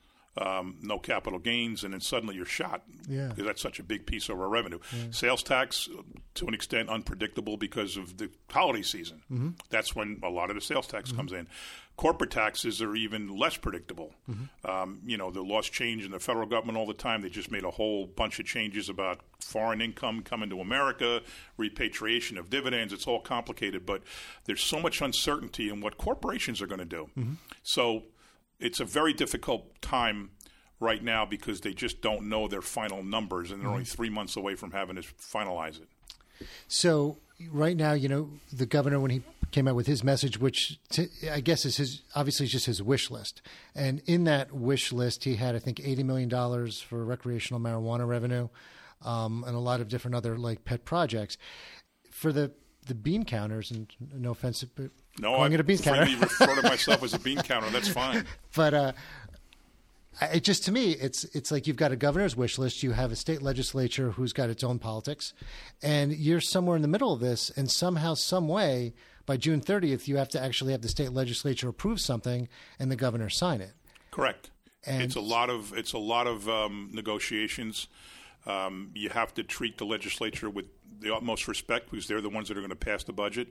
Um, 0.40 0.77
no 0.83 0.98
capital 1.01 1.40
gains, 1.40 1.83
and 1.83 1.92
then 1.92 2.01
suddenly 2.01 2.37
you're 2.37 2.44
shot 2.46 2.85
Yeah. 3.09 3.27
because 3.29 3.44
that's 3.44 3.61
such 3.62 3.81
a 3.81 3.83
big 3.83 4.07
piece 4.07 4.29
of 4.29 4.38
our 4.40 4.48
revenue. 4.48 4.79
Sales 5.11 5.42
tax, 5.42 5.88
to 6.35 6.46
an 6.46 6.55
extent, 6.55 6.88
unpredictable 6.88 7.57
because 7.57 7.96
of 7.96 8.18
the 8.18 8.31
holiday 8.48 8.83
season. 8.83 9.22
Mm-hmm. 9.33 9.48
That's 9.70 9.96
when 9.96 10.20
a 10.22 10.29
lot 10.29 10.51
of 10.51 10.55
the 10.55 10.61
sales 10.61 10.87
tax 10.87 11.11
comes 11.11 11.33
in. 11.33 11.48
Corporate 11.96 12.31
taxes 12.31 12.81
are 12.81 12.94
even 12.94 13.37
less 13.37 13.57
predictable. 13.57 14.14
Mm-hmm. 14.31 14.70
Um, 14.70 15.01
you 15.05 15.16
know, 15.16 15.33
the 15.33 15.42
laws 15.42 15.68
change 15.68 16.05
in 16.05 16.12
the 16.12 16.20
federal 16.20 16.46
government 16.46 16.79
all 16.79 16.87
the 16.87 16.94
time. 16.94 17.22
They 17.22 17.29
just 17.31 17.51
made 17.51 17.64
a 17.64 17.72
whole 17.72 18.07
bunch 18.07 18.38
of 18.38 18.46
changes 18.46 18.88
about 18.88 19.18
foreign 19.40 19.81
income 19.81 20.22
coming 20.22 20.51
to 20.51 20.61
America, 20.61 21.22
repatriation 21.57 22.38
of 22.38 22.48
dividends. 22.48 22.92
It's 22.92 23.09
all 23.09 23.20
complicated, 23.20 23.85
but 23.85 24.03
there's 24.44 24.62
so 24.62 24.79
much 24.79 25.01
uncertainty 25.03 25.68
in 25.68 25.81
what 25.81 25.96
corporations 25.98 26.62
are 26.62 26.68
going 26.68 26.79
to 26.79 26.85
do. 26.85 27.09
Mm-hmm. 27.18 27.33
So 27.64 28.05
it's 28.61 28.81
a 28.81 28.85
very 28.85 29.12
difficult 29.12 29.81
time 29.81 30.31
right 30.81 31.03
now 31.03 31.25
because 31.25 31.61
they 31.61 31.75
just 31.75 32.01
don't 32.01 32.29
know 32.29 32.49
their 32.49 32.62
final 32.62 33.03
numbers 33.03 33.51
and 33.51 33.61
they're 33.61 33.68
only 33.68 33.85
three 33.85 34.11
months 34.11 34.37
away 34.37 34.55
from 34.55 34.71
having 34.71 34.97
to 34.97 35.03
finalize 35.03 35.81
it. 35.81 35.88
So 36.68 37.18
right 37.51 37.77
now, 37.77 37.92
you 37.92 38.09
know, 38.09 38.31
the 38.53 38.66
governor 38.66 39.01
when 39.01 39.11
he 39.11 39.23
came 39.51 39.66
out 39.66 39.75
with 39.75 39.87
his 39.87 40.05
message, 40.05 40.38
which 40.38 40.79
t- 40.90 41.09
I 41.31 41.40
guess 41.40 41.64
is 41.64 41.77
his 41.79 42.03
obviously 42.14 42.47
just 42.47 42.66
his 42.66 42.83
wish 42.83 43.11
list, 43.11 43.42
and 43.75 44.03
in 44.07 44.25
that 44.25 44.53
wish 44.53 44.92
list, 44.92 45.25
he 45.25 45.37
had 45.37 45.57
I 45.57 45.59
think 45.59 45.81
eighty 45.81 46.03
million 46.03 46.29
dollars 46.29 46.81
for 46.81 47.05
recreational 47.05 47.61
marijuana 47.61 48.07
revenue, 48.07 48.49
um, 49.03 49.44
and 49.47 49.57
a 49.57 49.61
lot 49.61 49.81
of 49.81 49.88
different 49.88 50.14
other 50.14 50.37
like 50.37 50.64
pet 50.64 50.85
projects. 50.85 51.37
For 52.11 52.33
the 52.33 52.53
the 52.88 52.94
bean 52.94 53.24
counters. 53.24 53.70
And 53.70 53.87
no 54.12 54.33
offense, 54.33 54.64
but 54.64 54.90
No, 55.20 55.35
calling 55.35 55.53
I 55.53 55.55
it 55.55 55.61
a 55.61 55.64
bean 55.64 55.79
counter. 55.79 56.05
refer 56.20 56.57
to 56.61 56.62
myself 56.62 57.03
as 57.03 57.14
a 57.14 57.18
bean 57.18 57.38
counter. 57.42 57.70
That's 57.70 57.88
fine. 57.88 58.24
but 58.55 58.74
uh, 58.74 58.92
it 60.33 60.42
just 60.42 60.64
to 60.64 60.72
me, 60.72 60.92
it's 60.92 61.24
it's 61.27 61.53
like 61.53 61.66
you've 61.66 61.77
got 61.77 61.92
a 61.92 61.96
governor's 61.96 62.37
wish 62.37 62.59
list, 62.59 62.83
you 62.83 62.92
have 62.92 63.12
a 63.12 63.16
state 63.16 63.40
legislature 63.40 64.11
who's 64.12 64.33
got 64.33 64.51
its 64.51 64.64
own 64.64 64.79
politics, 64.81 65.33
and 65.83 66.12
you're 66.12 66.40
somewhere 66.40 66.74
in 66.77 66.83
the 66.83 66.88
middle 66.88 67.12
of 67.12 67.20
this, 67.20 67.51
and 67.51 67.70
somehow, 67.70 68.14
some 68.14 68.48
way, 68.48 68.94
by 69.27 69.37
June 69.37 69.61
30th, 69.61 70.09
you 70.09 70.16
have 70.16 70.29
to 70.31 70.42
actually 70.42 70.72
have 70.72 70.83
the 70.83 70.88
state 70.88 71.12
legislature 71.12 71.68
approve 71.68 72.01
something 72.01 72.48
and 72.81 72.90
the 72.90 72.96
governor 72.96 73.29
sign 73.29 73.61
it. 73.61 73.72
Correct. 74.11 74.51
And- 74.85 75.03
it's 75.03 75.14
a 75.16 75.20
lot 75.20 75.51
of 75.51 75.72
it's 75.77 75.92
a 75.92 75.98
lot 75.98 76.27
of 76.27 76.48
um, 76.48 76.88
negotiations. 76.92 77.87
Um, 78.46 78.90
you 78.94 79.11
have 79.11 79.35
to 79.35 79.42
treat 79.42 79.77
the 79.79 79.85
legislature 79.85 80.48
with 80.48 80.66
the 81.00 81.14
utmost 81.14 81.48
respect 81.48 81.90
because 81.90 82.06
they're 82.06 82.20
the 82.20 82.28
ones 82.28 82.48
that 82.48 82.56
are 82.56 82.61
going 82.61 82.70
to 82.70 82.76
pass 82.76 83.04
the 83.04 83.12
budget. 83.12 83.48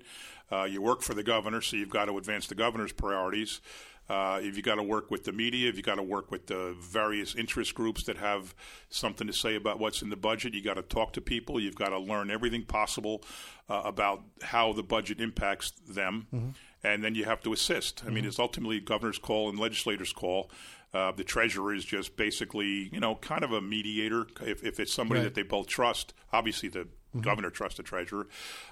Uh, 0.51 0.63
you 0.63 0.81
work 0.81 1.01
for 1.01 1.13
the 1.13 1.23
governor, 1.23 1.62
so 1.62 1.75
you've 1.77 1.89
got 1.89 2.05
to 2.05 2.17
advance 2.17 2.47
the 2.47 2.55
governor's 2.55 2.91
priorities. 2.91 3.62
Uh, 4.10 4.39
if 4.41 4.55
you 4.55 4.63
got 4.63 4.75
to 4.75 4.83
work 4.83 5.12
with 5.12 5.25
the 5.25 5.33
media, 5.33 5.67
if 5.67 5.75
you 5.75 5.83
got 5.83 5.95
to 5.95 6.03
work 6.03 6.31
with 6.31 6.47
the 6.47 6.73
various 6.79 7.36
interest 7.36 7.75
groups 7.75 8.03
that 8.05 8.15
have 8.15 8.55
something 8.89 9.27
to 9.27 9.33
say 9.33 9.55
about 9.55 9.79
what's 9.79 10.01
in 10.01 10.10
the 10.10 10.15
budget, 10.15 10.53
you 10.53 10.63
got 10.63 10.75
to 10.75 10.81
talk 10.81 11.12
to 11.12 11.19
people. 11.19 11.60
You've 11.60 11.75
got 11.75 11.89
to 11.89 11.99
learn 11.99 12.31
everything 12.31 12.63
possible 12.63 13.21
uh, 13.69 13.81
about 13.83 14.21
how 14.41 14.71
the 14.71 14.83
budget 14.83 15.19
impacts 15.19 15.71
them, 15.89 16.53
and 16.86 17.03
then 17.03 17.15
you 17.15 17.25
have 17.25 17.41
to 17.43 17.51
assist. 17.51 18.03
I 18.07 18.10
mean, 18.10 18.23
it's 18.23 18.39
ultimately 18.39 18.79
governor's 18.79 19.17
call 19.19 19.49
and 19.49 19.60
legislators' 19.60 20.13
call. 20.13 20.49
Uh, 20.93 21.12
the 21.12 21.25
treasurer 21.25 21.73
is 21.75 21.83
just 21.83 22.15
basically, 22.15 22.89
you 22.93 23.01
know, 23.01 23.15
kind 23.15 23.43
of 23.43 23.51
a 23.51 23.60
mediator. 23.60 24.25
If, 24.41 24.63
if 24.63 24.79
it's 24.79 24.93
somebody 24.93 25.19
Right. 25.19 25.25
that 25.25 25.36
they 25.36 25.41
both 25.43 25.67
trust, 25.67 26.13
obviously 26.31 26.69
the 26.69 26.88
governor 27.22 27.50
trusts 27.50 27.78
the 27.78 27.84
treasurer. 27.84 28.28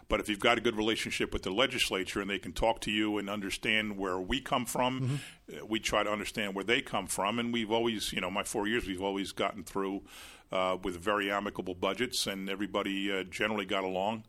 But 0.07 0.19
if 0.19 0.29
you've 0.29 0.39
got 0.39 0.57
a 0.57 0.61
good 0.61 0.75
relationship 0.75 1.33
with 1.33 1.43
the 1.43 1.51
legislature 1.51 2.21
and 2.21 2.29
they 2.29 2.39
can 2.39 2.53
talk 2.53 2.81
to 2.81 2.91
you 2.91 3.17
and 3.17 3.29
understand 3.29 3.97
where 3.97 4.19
we 4.19 4.39
come 4.39 4.65
from, 4.65 5.21
uh, 5.51 5.65
we 5.65 5.79
try 5.79 6.03
to 6.03 6.11
understand 6.11 6.55
where 6.55 6.63
they 6.65 6.81
come 6.81 7.07
from. 7.07 7.39
And 7.39 7.53
we've 7.53 7.71
always, 7.71 8.13
you 8.13 8.21
know, 8.21 8.31
my 8.31 8.43
four 8.43 8.67
years, 8.67 8.87
we've 8.87 9.01
always 9.01 9.31
gotten 9.31 9.63
through 9.63 10.03
uh, 10.51 10.77
with 10.83 10.95
very 10.97 11.31
amicable 11.31 11.73
budgets, 11.73 12.27
and 12.27 12.49
everybody 12.49 13.11
uh, 13.11 13.23
generally 13.23 13.65
got 13.65 13.83
along. 13.83 14.23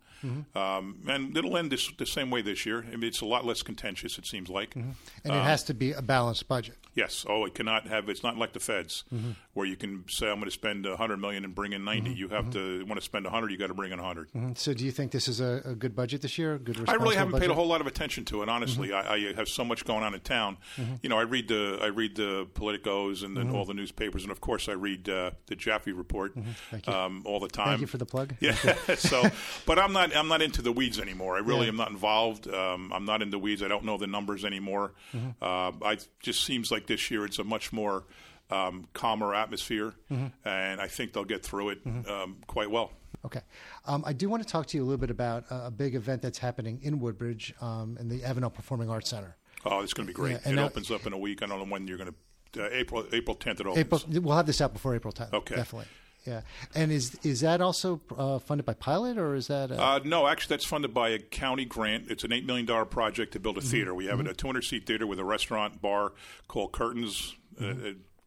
Um, 0.55 1.03
and 1.09 1.37
it'll 1.37 1.57
end 1.57 1.71
this, 1.71 1.91
the 1.99 2.07
same 2.07 2.31
way 2.31 2.43
this 2.43 2.67
year. 2.67 2.85
I 2.87 2.97
mean, 2.97 3.05
it's 3.05 3.21
a 3.21 3.27
lot 3.27 3.45
less 3.45 3.63
contentious, 3.63 4.19
it 4.19 4.27
seems 4.27 4.49
like. 4.49 4.75
and 4.75 4.95
it 5.25 5.31
has 5.33 5.63
to 5.65 5.75
be 5.75 5.93
a 5.93 6.03
balanced 6.03 6.49
budget. 6.49 6.77
Yes. 6.95 7.27
Oh, 7.29 7.45
it 7.45 7.55
cannot 7.55 7.87
have. 7.89 8.09
It's 8.09 8.23
not 8.23 8.39
like 8.39 8.53
the 8.55 8.61
Feds, 8.61 9.05
Mm-hmm. 9.15 9.33
where 9.53 9.67
you 9.67 9.77
can 9.77 10.05
say 10.09 10.27
I'm 10.29 10.37
going 10.37 10.47
to 10.47 10.51
spend 10.51 10.87
a 10.87 10.97
hundred 10.97 11.19
million 11.19 11.45
and 11.45 11.55
bring 11.55 11.73
in 11.75 11.85
90 11.85 12.11
You 12.15 12.29
have 12.29 12.51
to 12.53 12.85
want 12.87 12.99
to 12.99 13.05
spend 13.05 13.27
a 13.27 13.31
hundred, 13.31 13.51
you 13.51 13.59
got 13.59 13.67
to 13.69 13.75
bring 13.75 13.93
in 13.93 13.99
a 13.99 14.03
100 14.03 14.57
So, 14.59 14.73
do 14.73 14.85
you 14.85 14.91
think 14.91 15.13
this 15.13 15.29
is 15.29 15.41
a, 15.41 15.61
a 15.65 15.75
good 15.75 15.95
budget 15.95 16.23
this 16.23 16.39
year? 16.39 16.59
Good, 16.59 16.89
I 16.89 16.95
really 16.95 17.17
haven't 17.17 17.33
budget? 17.33 17.49
paid 17.49 17.53
a 17.53 17.55
whole 17.55 17.67
lot 17.67 17.81
of 17.83 17.87
attention 17.87 18.25
to 18.27 18.43
it, 18.43 18.49
honestly. 18.49 18.89
Mm-hmm. 18.89 19.09
I, 19.13 19.31
I 19.33 19.35
have 19.35 19.49
so 19.49 19.65
much 19.65 19.85
going 19.85 20.03
on 20.05 20.15
in 20.15 20.21
town. 20.21 20.57
You 21.03 21.09
know, 21.11 21.19
I 21.19 21.23
read 21.23 21.49
the 21.49 21.79
I 21.83 21.87
read 21.89 22.17
the 22.17 22.47
Politicos 22.55 23.23
and 23.23 23.37
then 23.37 23.51
all 23.51 23.65
the 23.67 23.75
newspapers, 23.75 24.23
and 24.23 24.33
of 24.33 24.41
course 24.41 24.69
I 24.69 24.73
read 24.73 25.09
uh, 25.09 25.33
the 25.47 25.57
Jaffe 25.57 25.93
report 25.93 26.35
Mm-hmm. 26.37 26.91
Um, 26.91 27.23
all 27.25 27.41
the 27.41 27.49
time. 27.49 27.67
Thank 27.69 27.81
you 27.83 27.87
for 27.87 27.99
the 27.99 28.07
plug. 28.07 28.35
Yeah. 28.41 28.55
so, 28.97 29.29
but 29.67 29.79
I'm 29.79 29.93
not. 29.93 30.06
I'm 30.15 30.29
not 30.29 30.43
into 30.43 30.63
the 30.63 30.73
weeds 30.73 30.99
anymore. 31.01 31.37
I 31.37 31.41
really 31.41 31.63
Yeah. 31.63 31.69
am 31.73 31.77
not 31.77 31.91
involved. 31.91 32.49
Um, 32.53 32.93
I'm 32.93 33.05
not 33.05 33.23
in 33.23 33.31
the 33.31 33.39
weeds. 33.39 33.63
I 33.63 33.69
don't 33.69 33.85
know 33.85 33.97
the 33.99 34.07
numbers 34.07 34.45
anymore. 34.45 34.93
Mm-hmm. 35.15 35.31
Uh, 35.43 35.87
I 35.87 35.99
just 36.21 36.45
seems 36.45 36.71
like 36.71 36.87
this 36.87 37.11
year 37.11 37.25
it's 37.25 37.39
a 37.39 37.45
much 37.45 37.73
more 37.73 38.05
um, 38.51 38.87
calmer 38.93 39.35
atmosphere, 39.35 39.95
Mm-hmm. 40.11 40.27
and 40.49 40.81
I 40.81 40.87
think 40.87 41.13
they'll 41.13 41.25
get 41.25 41.43
through 41.43 41.71
it 41.71 41.79
um, 42.09 42.37
quite 42.47 42.71
well. 42.71 42.93
Okay. 43.25 43.41
Um, 43.87 44.05
I 44.07 44.13
do 44.13 44.29
want 44.29 44.43
to 44.45 44.49
talk 44.49 44.67
to 44.69 44.77
you 44.77 44.85
a 44.85 44.87
little 44.87 45.01
bit 45.01 45.11
about 45.11 45.45
a, 45.51 45.67
a 45.67 45.71
big 45.71 45.97
event 45.97 46.23
that's 46.23 46.39
happening 46.39 46.79
in 46.83 47.01
Woodbridge 47.01 47.53
um, 47.61 47.97
in 47.99 48.09
the 48.09 48.21
Avenel 48.21 48.53
Performing 48.55 48.89
Arts 48.89 49.11
Center. 49.11 49.37
Oh, 49.65 49.81
it's 49.81 49.93
going 49.95 50.07
to 50.07 50.13
be 50.13 50.15
great. 50.15 50.39
Yeah, 50.45 50.51
it 50.53 50.55
now- 50.55 50.67
opens 50.67 50.91
up 50.93 51.07
in 51.07 51.13
a 51.13 51.19
week. 51.19 51.43
I 51.43 51.47
don't 51.47 51.59
know 51.59 51.65
when 51.65 51.89
you're 51.89 51.99
going 51.99 52.11
to. 52.11 52.65
Uh, 52.65 52.69
April 52.71 53.05
April 53.13 53.35
10th 53.37 53.61
it 53.61 53.67
opens. 53.67 53.79
April, 53.79 54.01
we'll 54.23 54.37
have 54.37 54.47
this 54.47 54.61
out 54.61 54.73
before 54.73 54.95
April 54.95 55.13
10th. 55.13 55.33
Okay. 55.33 55.57
Definitely. 55.57 55.89
Yeah. 56.27 56.41
And 56.75 56.91
is 56.91 57.17
is 57.23 57.41
that 57.41 57.61
also 57.61 58.01
uh, 58.17 58.39
funded 58.39 58.67
by 58.67 58.75
Pilot 58.75 59.19
or 59.19 59.35
is 59.35 59.47
that? 59.47 59.71
Uh, 59.71 59.77
Uh, 59.77 60.01
no, 60.05 60.27
actually, 60.27 60.55
that's 60.55 60.65
funded 60.65 60.93
by 60.93 61.11
a 61.11 61.19
county 61.19 61.65
grant. 61.65 62.11
It's 62.11 62.25
an 62.25 62.33
eight 62.33 62.45
million 62.45 62.67
dollar 62.67 62.85
project 62.85 63.33
to 63.35 63.41
build 63.41 63.57
a 63.57 63.61
theater. 63.61 63.95
We 63.95 64.07
have 64.07 64.21
a 64.21 64.35
200 64.35 64.63
seat 64.65 64.87
theater 64.87 65.07
with 65.07 65.19
a 65.21 65.25
restaurant 65.25 65.81
bar 65.81 66.13
called 66.49 66.73
Curtains, 66.73 67.37
uh, 67.61 67.67
uh, 67.67 67.75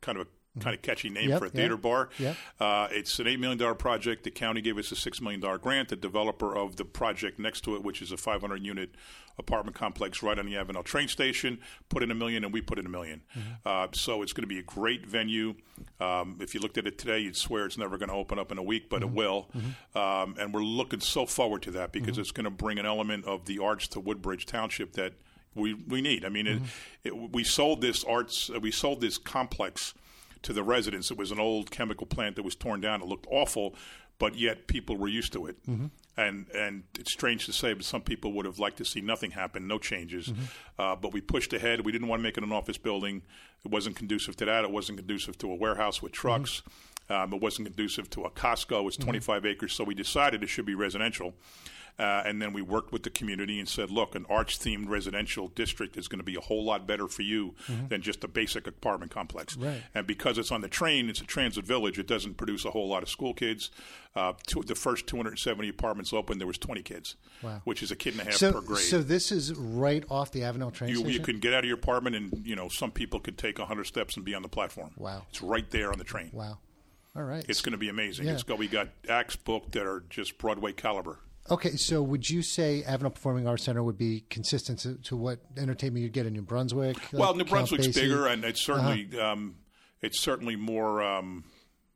kind 0.01 0.17
of 0.17 0.27
a 0.27 0.29
kind 0.59 0.75
of 0.75 0.81
catchy 0.81 1.09
name 1.09 1.29
Yep, 1.29 1.39
for 1.39 1.45
a 1.45 1.49
theater 1.49 1.77
bar. 1.77 2.09
Yep. 2.17 2.35
Uh, 2.59 2.87
it's 2.91 3.19
an 3.19 3.27
eight 3.27 3.39
million 3.39 3.57
dollar 3.57 3.75
project. 3.75 4.23
The 4.23 4.31
county 4.31 4.61
gave 4.61 4.77
us 4.77 4.91
a 4.91 4.95
six 4.95 5.21
million 5.21 5.39
dollar 5.41 5.57
grant. 5.57 5.89
The 5.89 5.95
developer 5.95 6.55
of 6.55 6.75
the 6.75 6.85
project 6.85 7.39
next 7.39 7.61
to 7.61 7.75
it, 7.75 7.83
which 7.83 8.01
is 8.01 8.11
a 8.11 8.17
500 8.17 8.63
unit 8.63 8.95
apartment 9.37 9.75
complex 9.75 10.21
right 10.21 10.37
on 10.37 10.45
the 10.45 10.53
Avenel 10.55 10.83
train 10.83 11.07
station, 11.07 11.59
put 11.87 12.03
in 12.03 12.11
a 12.11 12.15
million, 12.15 12.43
and 12.43 12.51
we 12.51 12.59
put 12.61 12.77
in 12.77 12.85
a 12.85 12.89
1000000 12.89 13.21
Uh, 13.65 13.87
so 13.93 14.21
it's 14.21 14.33
going 14.33 14.43
to 14.43 14.47
be 14.47 14.59
a 14.59 14.63
great 14.63 15.05
venue. 15.05 15.53
Um, 16.01 16.37
if 16.41 16.53
you 16.53 16.59
looked 16.59 16.77
at 16.77 16.85
it 16.87 16.97
today, 16.97 17.19
you'd 17.19 17.37
swear 17.37 17.65
it's 17.65 17.77
never 17.77 17.97
going 17.97 18.09
to 18.09 18.15
open 18.15 18.37
up 18.37 18.51
in 18.51 18.57
a 18.57 18.63
week, 18.63 18.89
but 18.89 19.01
it 19.01 19.09
will. 19.09 19.49
Um, 19.95 20.35
and 20.37 20.53
we're 20.53 20.61
looking 20.63 20.99
so 20.99 21.25
forward 21.25 21.61
to 21.63 21.71
that 21.71 21.91
because 21.93 22.17
it's 22.17 22.31
going 22.31 22.43
to 22.45 22.49
bring 22.49 22.79
an 22.79 22.85
element 22.85 23.23
of 23.25 23.45
the 23.45 23.59
arts 23.59 23.87
to 23.89 23.99
Woodbridge 24.01 24.45
Township 24.45 24.93
that 24.93 25.13
we 25.55 25.73
we 25.73 26.01
need. 26.01 26.25
I 26.25 26.29
mean, 26.29 26.45
it, 26.47 26.61
it, 27.03 27.15
we 27.33 27.43
sold 27.43 27.81
this 27.81 28.03
arts, 28.03 28.49
we 28.61 28.71
sold 28.71 29.01
this 29.01 29.17
complex 29.17 29.93
to 30.43 30.53
the 30.53 30.63
residents. 30.63 31.11
It 31.11 31.17
was 31.17 31.31
an 31.31 31.39
old 31.39 31.71
chemical 31.71 32.07
plant 32.07 32.35
that 32.35 32.43
was 32.43 32.55
torn 32.55 32.81
down. 32.81 33.01
It 33.01 33.07
looked 33.07 33.27
awful, 33.29 33.75
but 34.17 34.35
yet 34.35 34.67
people 34.67 34.97
were 34.97 35.07
used 35.07 35.33
to 35.33 35.45
it. 35.47 35.57
And 36.17 36.47
and 36.53 36.83
it's 36.99 37.13
strange 37.13 37.45
to 37.45 37.53
say, 37.53 37.73
but 37.73 37.85
some 37.85 38.01
people 38.01 38.33
would 38.33 38.45
have 38.45 38.59
liked 38.59 38.77
to 38.77 38.85
see 38.85 38.99
nothing 39.01 39.31
happen, 39.31 39.67
no 39.67 39.77
changes. 39.79 40.33
Uh, 40.77 40.95
but 40.95 41.13
we 41.13 41.21
pushed 41.21 41.53
ahead. 41.53 41.85
We 41.85 41.91
didn't 41.91 42.07
want 42.07 42.19
to 42.19 42.23
make 42.23 42.37
it 42.37 42.43
an 42.43 42.51
office 42.51 42.77
building. 42.77 43.21
It 43.63 43.71
wasn't 43.71 43.95
conducive 43.95 44.35
to 44.37 44.45
that. 44.45 44.63
It 44.65 44.71
wasn't 44.71 44.97
conducive 44.97 45.37
to 45.39 45.51
a 45.51 45.55
warehouse 45.55 46.01
with 46.01 46.11
trucks. 46.11 46.61
Um, 47.09 47.33
it 47.33 47.41
wasn't 47.41 47.67
conducive 47.67 48.09
to 48.11 48.23
a 48.25 48.29
Costco. 48.29 48.87
It's 48.87 48.95
25 48.97 49.45
acres, 49.45 49.73
so 49.73 49.83
we 49.83 49.95
decided 49.95 50.43
it 50.43 50.47
should 50.47 50.65
be 50.65 50.75
residential. 50.75 51.33
Uh, 51.99 52.23
and 52.25 52.41
then 52.41 52.53
we 52.53 52.61
worked 52.61 52.93
with 52.93 53.03
the 53.03 53.09
community 53.09 53.59
and 53.59 53.67
said, 53.67 53.91
look, 53.91 54.15
an 54.15 54.25
arts 54.29 54.57
themed 54.57 54.87
residential 54.87 55.49
district 55.49 55.97
is 55.97 56.07
going 56.07 56.19
to 56.19 56.23
be 56.23 56.35
a 56.35 56.39
whole 56.39 56.63
lot 56.63 56.87
better 56.87 57.09
for 57.09 57.23
you 57.23 57.53
than 57.89 58.01
just 58.01 58.23
a 58.23 58.27
basic 58.27 58.65
apartment 58.67 59.11
complex. 59.11 59.57
Right. 59.57 59.81
And 59.93 60.07
because 60.07 60.37
it's 60.37 60.49
on 60.51 60.61
the 60.61 60.69
train, 60.69 61.09
it's 61.09 61.19
a 61.19 61.25
transit 61.25 61.65
village, 61.65 61.99
it 61.99 62.07
doesn't 62.07 62.35
produce 62.37 62.63
a 62.63 62.71
whole 62.71 62.87
lot 62.87 63.03
of 63.03 63.09
school 63.09 63.33
kids. 63.33 63.69
Uh, 64.15 64.33
two, 64.47 64.61
the 64.63 64.75
first 64.75 65.07
270 65.07 65.67
apartments 65.67 66.13
opened, 66.13 66.39
there 66.39 66.47
was 66.47 66.57
20 66.57 66.81
kids, 66.83 67.15
Wow. 67.43 67.61
which 67.65 67.83
is 67.83 67.91
a 67.91 67.95
kid 67.95 68.13
and 68.13 68.21
a 68.21 68.25
half 68.25 68.33
so, 68.35 68.53
per 68.53 68.61
grade. 68.61 68.79
so 68.79 68.99
this 69.03 69.31
is 69.31 69.53
right 69.53 70.03
off 70.09 70.31
the 70.31 70.39
Avenel 70.41 70.73
train 70.73 70.89
you, 70.89 70.97
station. 70.97 71.13
you 71.13 71.19
can 71.19 71.39
get 71.39 71.53
out 71.53 71.63
of 71.63 71.67
your 71.67 71.77
apartment 71.77 72.15
and, 72.15 72.47
you 72.47 72.55
know, 72.55 72.69
some 72.69 72.91
people 72.91 73.19
could 73.19 73.37
take 73.37 73.59
100 73.59 73.83
steps 73.83 74.15
and 74.15 74.23
be 74.25 74.33
on 74.33 74.41
the 74.41 74.47
platform. 74.49 74.91
Wow. 74.97 75.23
It's 75.29 75.41
right 75.41 75.69
there 75.69 75.91
on 75.91 75.97
the 75.97 76.05
train. 76.05 76.29
Wow. 76.31 76.59
All 77.15 77.23
right. 77.23 77.45
It's 77.49 77.61
going 77.61 77.73
to 77.73 77.77
be 77.77 77.89
amazing. 77.89 78.25
Yeah. 78.25 78.33
It's 78.33 78.43
got, 78.43 78.57
we 78.57 78.67
got 78.67 78.87
acts 79.09 79.35
booked 79.35 79.73
that 79.73 79.85
are 79.85 80.03
just 80.09 80.37
Broadway 80.37 80.71
caliber. 80.73 81.19
Okay, 81.51 81.75
so 81.75 82.01
would 82.01 82.29
you 82.29 82.41
say 82.41 82.83
Avenel 82.87 83.13
Performing 83.13 83.47
Arts 83.47 83.63
Center 83.63 83.81
would 83.83 83.97
be 83.97 84.23
consistent 84.29 84.79
to, 84.79 84.95
to 85.05 85.17
what 85.17 85.39
entertainment 85.57 86.03
you'd 86.03 86.13
get 86.13 86.25
in 86.25 86.33
New 86.33 86.41
Brunswick? 86.43 86.97
Well, 87.11 87.29
like 87.29 87.37
New 87.37 87.45
Brunswick's 87.45 87.87
bigger, 87.87 88.27
and 88.27 88.43
it's 88.45 88.63
certainly 88.63 89.09
Uh-huh. 89.13 89.31
um, 89.33 89.55
it's 90.01 90.19
certainly 90.21 90.55
more 90.55 91.01
um, 91.01 91.43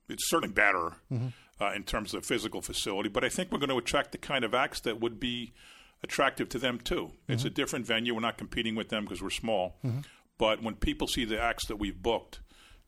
it's 0.09 0.29
certainly 0.29 0.53
better 0.53 0.93
Mm-hmm. 1.11 1.27
uh, 1.61 1.71
in 1.73 1.83
terms 1.83 2.13
of 2.13 2.25
physical 2.25 2.61
facility. 2.61 3.09
But 3.09 3.23
I 3.23 3.29
think 3.29 3.51
we're 3.51 3.59
going 3.59 3.69
to 3.69 3.77
attract 3.77 4.11
the 4.11 4.17
kind 4.17 4.43
of 4.43 4.53
acts 4.55 4.79
that 4.81 4.99
would 4.99 5.19
be 5.19 5.53
attractive 6.03 6.49
to 6.49 6.59
them 6.59 6.79
too. 6.79 7.11
It's 7.27 7.43
a 7.43 7.47
Mm-hmm. 7.47 7.53
different 7.53 7.85
venue. 7.85 8.13
We're 8.15 8.21
not 8.21 8.37
competing 8.37 8.75
with 8.75 8.89
them 8.89 9.03
because 9.05 9.21
we're 9.21 9.29
small. 9.29 9.77
But 10.39 10.63
when 10.63 10.75
people 10.75 11.07
see 11.07 11.25
the 11.25 11.39
acts 11.39 11.67
that 11.67 11.75
we've 11.77 12.01
booked, 12.01 12.39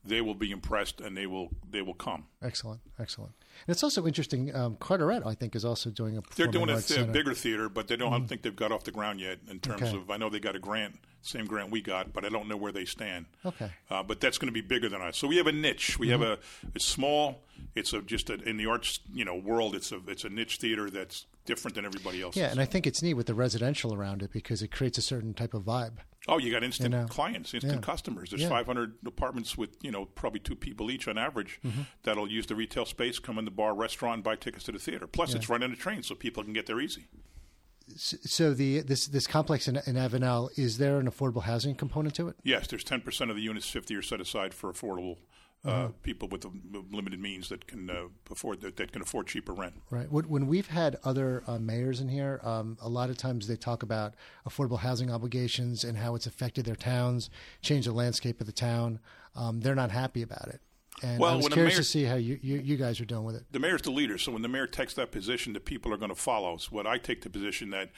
they 0.04 0.20
will 0.20 0.34
be 0.34 0.50
impressed 0.50 1.00
and 1.00 1.16
they 1.16 1.26
will 1.26 1.48
they 1.70 1.80
will 1.80 1.94
come. 1.94 2.24
Excellent, 2.42 2.80
excellent. 2.98 3.32
And 3.66 3.74
it's 3.74 3.82
also 3.82 4.06
interesting. 4.06 4.54
Um, 4.54 4.76
Carteret, 4.76 5.24
I 5.26 5.34
think, 5.34 5.54
is 5.56 5.64
also 5.64 5.90
doing 5.90 6.16
a. 6.18 6.22
They're 6.34 6.46
doing 6.46 6.68
a 6.70 6.80
th- 6.80 7.12
bigger 7.12 7.34
theater, 7.34 7.68
but 7.68 7.88
they 7.88 7.96
don't. 7.96 8.12
I 8.12 8.18
don't 8.18 8.26
think 8.26 8.42
they've 8.42 8.54
got 8.54 8.72
off 8.72 8.84
the 8.84 8.90
ground 8.92 9.20
yet. 9.20 9.38
In 9.50 9.58
terms 9.60 9.82
Okay. 9.82 9.96
of, 9.96 10.10
I 10.10 10.16
know 10.16 10.28
they 10.28 10.40
got 10.40 10.56
a 10.56 10.58
grant, 10.58 10.96
same 11.22 11.46
grant 11.46 11.70
we 11.70 11.80
got, 11.82 12.12
but 12.12 12.24
I 12.24 12.28
don't 12.28 12.48
know 12.48 12.56
where 12.56 12.72
they 12.72 12.84
stand. 12.84 13.26
Okay. 13.44 13.70
Uh, 13.90 14.02
but 14.02 14.20
that's 14.20 14.38
going 14.38 14.48
to 14.48 14.52
be 14.52 14.60
bigger 14.60 14.88
than 14.88 15.00
us. 15.00 15.16
So 15.18 15.26
we 15.28 15.36
have 15.38 15.46
a 15.46 15.52
niche. 15.52 15.98
We 15.98 16.08
have 16.10 16.22
a. 16.22 16.38
It's 16.74 16.84
small. 16.84 17.42
It's 17.74 17.92
a 17.92 18.02
just 18.02 18.30
a, 18.30 18.34
in 18.48 18.56
the 18.56 18.66
arts 18.66 19.00
you 19.12 19.24
know 19.24 19.34
world. 19.36 19.74
It's 19.74 19.92
a 19.92 20.00
it's 20.06 20.24
a 20.24 20.28
niche 20.28 20.58
theater 20.58 20.90
that's 20.90 21.26
different 21.44 21.74
than 21.76 21.84
everybody 21.84 22.20
else. 22.22 22.36
Yeah, 22.36 22.50
and 22.50 22.60
I 22.60 22.64
think 22.64 22.86
it's 22.86 23.02
neat 23.02 23.14
with 23.14 23.26
the 23.26 23.34
residential 23.34 23.94
around 23.94 24.22
it 24.22 24.32
because 24.32 24.62
it 24.62 24.68
creates 24.72 24.98
a 24.98 25.02
certain 25.02 25.32
type 25.32 25.54
of 25.54 25.62
vibe. 25.62 25.98
Oh, 26.28 26.38
you 26.38 26.50
got 26.50 26.64
instant 26.64 26.92
You 26.94 27.00
know, 27.00 27.06
clients, 27.06 27.54
instant 27.54 27.74
yeah. 27.74 27.80
customers. 27.80 28.30
There's 28.30 28.42
Yeah. 28.42 28.48
500 28.48 28.94
apartments 29.06 29.56
with 29.56 29.76
you 29.82 29.90
know 29.90 30.06
probably 30.06 30.40
two 30.40 30.56
people 30.56 30.90
each 30.90 31.06
on 31.08 31.16
average 31.18 31.60
Mm-hmm. 31.64 31.82
that'll 32.02 32.30
use 32.30 32.46
the 32.46 32.54
retail 32.54 32.84
space, 32.86 33.18
come 33.18 33.38
in 33.38 33.44
the 33.44 33.50
bar, 33.50 33.74
restaurant, 33.74 34.24
buy 34.24 34.36
tickets 34.36 34.64
to 34.64 34.72
the 34.72 34.78
theater. 34.78 35.06
Plus, 35.06 35.34
it's 35.34 35.48
right 35.48 35.62
on 35.62 35.70
the 35.70 35.76
train, 35.76 36.02
so 36.02 36.14
people 36.14 36.42
can 36.44 36.52
get 36.52 36.66
there 36.66 36.80
easy. 36.80 37.06
So 37.96 38.52
the 38.52 38.80
this 38.80 39.06
this 39.06 39.28
complex 39.28 39.68
in, 39.68 39.76
in 39.86 39.94
Avenel 39.94 40.50
is 40.58 40.78
there 40.78 40.98
an 40.98 41.08
affordable 41.08 41.44
housing 41.44 41.76
component 41.76 42.16
to 42.16 42.26
it? 42.28 42.34
Yes, 42.42 42.66
there's 42.66 42.82
10% 42.82 43.30
of 43.30 43.36
the 43.36 43.42
units, 43.42 43.68
50 43.70 43.94
are 43.94 44.02
set 44.02 44.20
aside 44.20 44.52
for 44.52 44.72
affordable 44.72 45.18
Mm-hmm. 45.66 45.92
people 46.02 46.28
with 46.28 46.44
uh, 46.46 46.50
limited 46.90 47.20
means 47.20 47.48
that 47.48 47.66
can 47.66 47.90
uh, 47.90 48.04
afford 48.30 48.60
that, 48.62 48.76
that 48.76 48.92
can 48.92 49.02
afford 49.02 49.26
cheaper 49.26 49.52
rent. 49.52 49.74
Right. 49.90 50.10
When 50.10 50.28
when 50.28 50.46
we've 50.46 50.68
had 50.68 50.96
other 51.04 51.42
uh, 51.46 51.58
mayors 51.58 52.00
in 52.00 52.08
here, 52.08 52.40
um, 52.42 52.76
a 52.80 52.88
lot 52.88 53.10
of 53.10 53.16
times 53.16 53.46
they 53.48 53.56
talk 53.56 53.82
about 53.82 54.14
affordable 54.48 54.78
housing 54.78 55.10
obligations 55.10 55.84
and 55.84 55.98
how 55.98 56.14
it's 56.14 56.26
affected 56.26 56.64
their 56.64 56.76
towns, 56.76 57.30
changed 57.62 57.88
the 57.88 57.92
landscape 57.92 58.40
of 58.40 58.46
the 58.46 58.52
town. 58.52 59.00
Um, 59.34 59.60
they're 59.60 59.74
not 59.74 59.90
happy 59.90 60.22
about 60.22 60.48
it. 60.48 60.60
And 61.02 61.20
Well, 61.20 61.32
I 61.32 61.36
was 61.36 61.48
curious 61.48 61.74
mayor- 61.74 61.82
to 61.82 61.84
see 61.84 62.04
how 62.04 62.14
you, 62.14 62.38
you, 62.42 62.56
you 62.58 62.76
guys 62.76 63.00
are 63.00 63.04
doing 63.04 63.24
with 63.24 63.36
it. 63.36 63.44
The 63.52 63.58
mayor's 63.58 63.82
the 63.82 63.90
leader, 63.90 64.16
so 64.16 64.32
when 64.32 64.40
the 64.40 64.48
mayor 64.48 64.66
takes 64.66 64.94
that 64.94 65.12
position, 65.12 65.52
the 65.52 65.60
people 65.60 65.92
are 65.92 65.98
going 65.98 66.08
to 66.08 66.14
follow. 66.14 66.56
So 66.56 66.70
what 66.70 66.86
I 66.86 66.96
take 66.96 67.20
the 67.20 67.28
position 67.28 67.68
that 67.70 67.90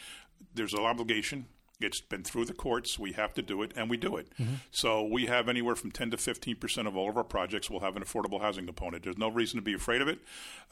there's 0.55 0.75
an 0.75 0.81
obligation, 0.81 1.47
It's 1.81 2.01
been 2.01 2.25
through 2.25 2.47
the 2.47 2.55
courts. 2.55 2.99
We 2.99 3.13
have 3.13 3.35
to 3.35 3.43
do 3.43 3.63
it, 3.63 3.73
and 3.77 3.89
we 3.89 3.97
do 3.97 4.17
it. 4.17 4.29
Mm-hmm. 4.39 4.55
So 4.71 5.05
we 5.05 5.27
have 5.27 5.49
anywhere 5.49 5.77
from 5.77 5.91
10 5.93 6.11
to 6.11 6.17
15 6.17 6.57
percent 6.57 6.89
of 6.89 6.97
all 6.97 7.09
of 7.09 7.17
our 7.17 7.25
projects 7.25 7.71
will 7.71 7.81
have 7.81 7.97
an 7.97 8.03
affordable 8.03 8.41
housing 8.41 8.67
component. 8.67 9.05
There's 9.05 9.19
no 9.19 9.29
reason 9.29 9.59
to 9.59 9.63
be 9.63 9.75
afraid 9.75 10.01
of 10.03 10.09
it. 10.09 10.19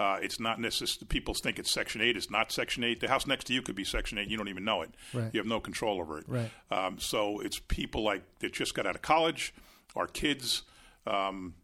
Uh, 0.00 0.18
it's 0.20 0.40
not 0.40 0.60
necessary. 0.60 1.06
people 1.08 1.34
think 1.34 1.58
it's 1.58 1.70
Section 1.70 2.00
8. 2.00 2.16
It's 2.16 2.30
not 2.30 2.50
Section 2.50 2.82
8. 2.84 3.00
The 3.00 3.08
house 3.08 3.26
next 3.26 3.44
to 3.44 3.52
you 3.52 3.62
could 3.62 3.76
be 3.76 3.84
Section 3.84 4.18
8. 4.18 4.28
You 4.28 4.36
don't 4.36 4.48
even 4.48 4.64
know 4.64 4.82
it. 4.82 4.90
Right. 5.12 5.30
You 5.32 5.38
have 5.38 5.46
no 5.46 5.60
control 5.60 6.00
over 6.00 6.18
it. 6.18 6.24
Right. 6.28 6.50
Um, 6.70 6.98
so 6.98 7.40
it's 7.40 7.58
people 7.58 8.02
like 8.02 8.22
that 8.40 8.52
just 8.52 8.74
got 8.74 8.86
out 8.86 8.96
of 8.96 9.02
college, 9.02 9.54
our 9.94 10.06
kids. 10.06 10.62
Um, 11.06 11.54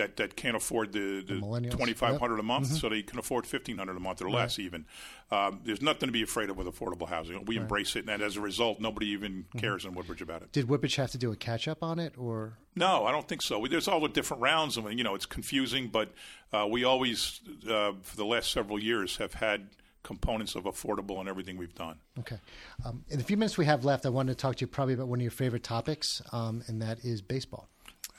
that, 0.00 0.16
that 0.16 0.36
can't 0.36 0.56
afford 0.56 0.92
the, 0.92 1.22
the, 1.26 1.40
twenty 1.70 1.92
five 1.94 2.18
hundred 2.18 2.40
a 2.40 2.42
month, 2.42 2.66
Mm-hmm. 2.68 2.76
so 2.76 2.88
they 2.88 3.02
can 3.02 3.18
afford 3.18 3.46
fifteen 3.46 3.78
hundred 3.78 3.96
a 3.96 4.00
month 4.00 4.20
or 4.22 4.30
less. 4.30 4.58
Even 4.58 4.84
um, 5.30 5.60
there's 5.64 5.80
nothing 5.82 6.08
to 6.08 6.12
be 6.12 6.22
afraid 6.22 6.50
of 6.50 6.56
with 6.56 6.66
affordable 6.66 7.08
housing. 7.08 7.44
We 7.44 7.56
embrace 7.56 7.94
it, 7.96 8.08
and 8.08 8.22
as 8.22 8.36
a 8.36 8.40
result, 8.40 8.80
nobody 8.80 9.06
even 9.08 9.30
Mm-hmm. 9.30 9.58
cares 9.58 9.84
in 9.84 9.94
Woodbridge 9.94 10.22
about 10.22 10.42
it. 10.42 10.52
Did 10.52 10.68
Woodbridge 10.68 10.96
have 10.96 11.10
to 11.12 11.18
do 11.18 11.30
a 11.32 11.36
catch 11.36 11.68
up 11.68 11.82
on 11.82 11.98
it, 11.98 12.14
or 12.18 12.58
No, 12.74 13.06
I 13.06 13.12
don't 13.12 13.28
think 13.28 13.42
so. 13.42 13.64
There's 13.66 13.86
all 13.88 14.00
the 14.00 14.08
different 14.08 14.42
rounds, 14.42 14.76
and 14.76 14.98
you 14.98 15.04
know 15.04 15.14
it's 15.14 15.26
confusing, 15.26 15.88
but 15.88 16.12
uh, 16.52 16.66
we 16.68 16.84
always, 16.84 17.40
uh, 17.68 17.92
for 18.02 18.16
the 18.16 18.24
last 18.24 18.50
several 18.52 18.78
years, 18.82 19.16
have 19.18 19.34
had 19.34 19.68
components 20.02 20.54
of 20.54 20.64
affordable 20.64 21.20
and 21.20 21.28
everything 21.28 21.58
we've 21.58 21.74
done. 21.74 21.98
okay? 22.18 22.38
Um, 22.86 23.04
in 23.10 23.18
the 23.18 23.24
few 23.24 23.36
minutes 23.36 23.58
we 23.58 23.66
have 23.66 23.84
left, 23.84 24.06
I 24.06 24.08
wanted 24.08 24.32
to 24.32 24.38
talk 24.40 24.56
to 24.56 24.60
you 24.62 24.66
probably 24.66 24.94
about 24.94 25.08
one 25.08 25.18
of 25.18 25.22
your 25.22 25.30
favorite 25.30 25.62
topics, 25.62 26.22
um, 26.32 26.62
and 26.68 26.80
that 26.80 27.04
is 27.04 27.20
baseball. 27.20 27.68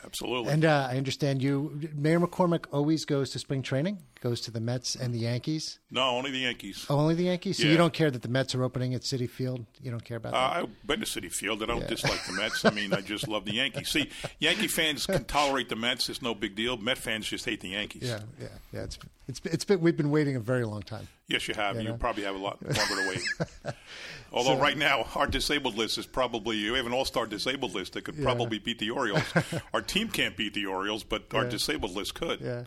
Absolutely. 0.03 0.51
And 0.51 0.65
uh, 0.65 0.87
I 0.91 0.97
understand 0.97 1.41
you, 1.41 1.89
Mayor 1.95 2.19
McCormac, 2.19 2.65
always 2.71 3.05
goes 3.05 3.29
to 3.31 3.39
spring 3.39 3.61
training, 3.61 3.99
goes 4.21 4.41
to 4.41 4.51
the 4.51 4.59
Mets 4.59 4.95
and 4.95 5.13
the 5.13 5.19
Yankees. 5.19 5.79
no, 5.89 6.01
only 6.09 6.31
the 6.31 6.39
Yankees. 6.39 6.85
Oh, 6.89 6.97
only 6.99 7.15
the 7.15 7.25
Yankees. 7.25 7.57
So 7.57 7.67
you 7.67 7.77
don't 7.77 7.93
care 7.93 8.11
that 8.11 8.21
the 8.21 8.27
Mets 8.29 8.55
are 8.55 8.63
opening 8.63 8.93
at 8.93 9.01
Citi 9.01 9.29
Field. 9.29 9.65
You 9.81 9.91
don't 9.91 10.03
care 10.03 10.17
about 10.17 10.33
that. 10.33 10.37
Uh, 10.37 10.63
I've 10.63 10.87
been 10.87 10.99
to 10.99 11.05
Citi 11.05 11.31
Field. 11.31 11.61
I 11.63 11.67
don't 11.67 11.87
dislike 11.87 12.23
the 12.25 12.33
Mets. 12.33 12.65
I 12.65 12.71
mean, 12.71 12.93
I 12.93 13.01
just 13.01 13.27
love 13.27 13.45
the 13.45 13.53
Yankees. 13.55 13.89
See, 13.89 14.09
Yankee 14.39 14.67
fans 14.67 15.05
can 15.05 15.23
tolerate 15.25 15.69
the 15.69 15.75
Mets. 15.75 16.09
It's 16.09 16.21
no 16.21 16.33
big 16.33 16.55
deal. 16.55 16.77
Met 16.77 16.97
fans 16.97 17.27
just 17.27 17.45
hate 17.45 17.61
the 17.61 17.69
Yankees. 17.69 18.03
yeah, 18.03 18.19
yeah, 18.39 18.47
yeah. 18.73 18.81
It's 18.83 18.97
it's 19.27 19.41
it's 19.45 19.65
been 19.65 19.81
we've 19.81 19.97
been 19.97 20.11
waiting 20.11 20.35
a 20.35 20.39
very 20.39 20.65
long 20.65 20.81
time. 20.81 21.07
Yes, 21.31 21.47
you 21.47 21.53
have. 21.53 21.77
You 21.77 21.89
know? 21.89 21.93
probably 21.95 22.23
have 22.23 22.35
a 22.35 22.39
lot 22.39 22.61
longer 22.61 22.79
to 22.79 23.09
wait. 23.09 23.75
Although 24.33 24.57
right 24.57 24.77
now 24.77 25.07
our 25.15 25.27
disabled 25.27 25.77
list 25.77 25.97
is 25.97 26.05
probably 26.05 26.57
you 26.57 26.73
have 26.75 26.85
an 26.85 26.93
all-star 26.93 27.25
disabled 27.25 27.75
list 27.75 27.93
that 27.93 28.03
could 28.03 28.21
probably 28.21 28.59
beat 28.59 28.79
the 28.79 28.91
Orioles. 28.91 29.23
our 29.73 29.81
team 29.81 30.07
can't 30.07 30.37
beat 30.37 30.53
the 30.53 30.65
Orioles, 30.65 31.03
but 31.03 31.33
our 31.33 31.45
disabled 31.45 31.95
list 31.95 32.15
could. 32.15 32.39
Yeah. 32.39 32.63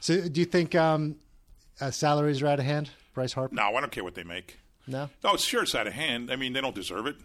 So 0.00 0.28
do 0.28 0.40
you 0.40 0.46
think 0.46 0.74
um, 0.74 1.16
uh, 1.80 1.90
salaries 1.90 2.42
are 2.42 2.46
out 2.46 2.60
of 2.60 2.64
hand? 2.64 2.90
Bryce 3.14 3.32
Harper? 3.32 3.54
No, 3.54 3.74
I 3.74 3.80
don't 3.80 3.90
care 3.90 4.04
what 4.04 4.14
they 4.14 4.22
make. 4.22 4.58
No. 4.86 5.10
No, 5.24 5.34
it's 5.34 5.44
sure 5.44 5.62
it's 5.62 5.74
out 5.74 5.86
of 5.86 5.92
hand. 5.92 6.30
I 6.30 6.36
mean, 6.36 6.52
they 6.52 6.60
don't 6.60 6.74
deserve 6.74 7.06
it. 7.06 7.16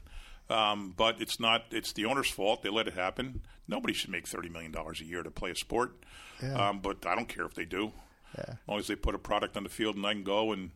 Um, 0.50 0.94
but 0.96 1.22
it's 1.22 1.40
not. 1.40 1.66
It's 1.72 1.94
the 1.94 2.06
owner's 2.06 2.30
fault. 2.30 2.64
They 2.64 2.70
let 2.70 2.88
it 2.88 2.94
happen. 2.94 3.42
Nobody 3.68 3.94
should 3.94 4.10
make 4.10 4.28
thirty 4.28 4.50
million 4.50 4.72
dollars 4.72 5.00
a 5.00 5.06
year 5.06 5.24
to 5.24 5.32
play 5.32 5.52
a 5.52 5.56
sport. 5.56 5.94
Um, 6.54 6.80
but 6.80 7.06
I 7.06 7.16
don't 7.16 7.30
care 7.30 7.46
if 7.46 7.54
they 7.54 7.64
do. 7.64 7.94
As 8.38 8.58
long 8.68 8.80
as 8.80 8.88
they 8.88 8.96
put 8.96 9.16
a 9.16 9.20
product 9.20 9.58
on 9.58 9.64
the 9.64 9.70
field 9.70 9.96
and 9.96 10.06
I 10.06 10.14
can 10.14 10.24
go 10.24 10.52
and 10.52 10.72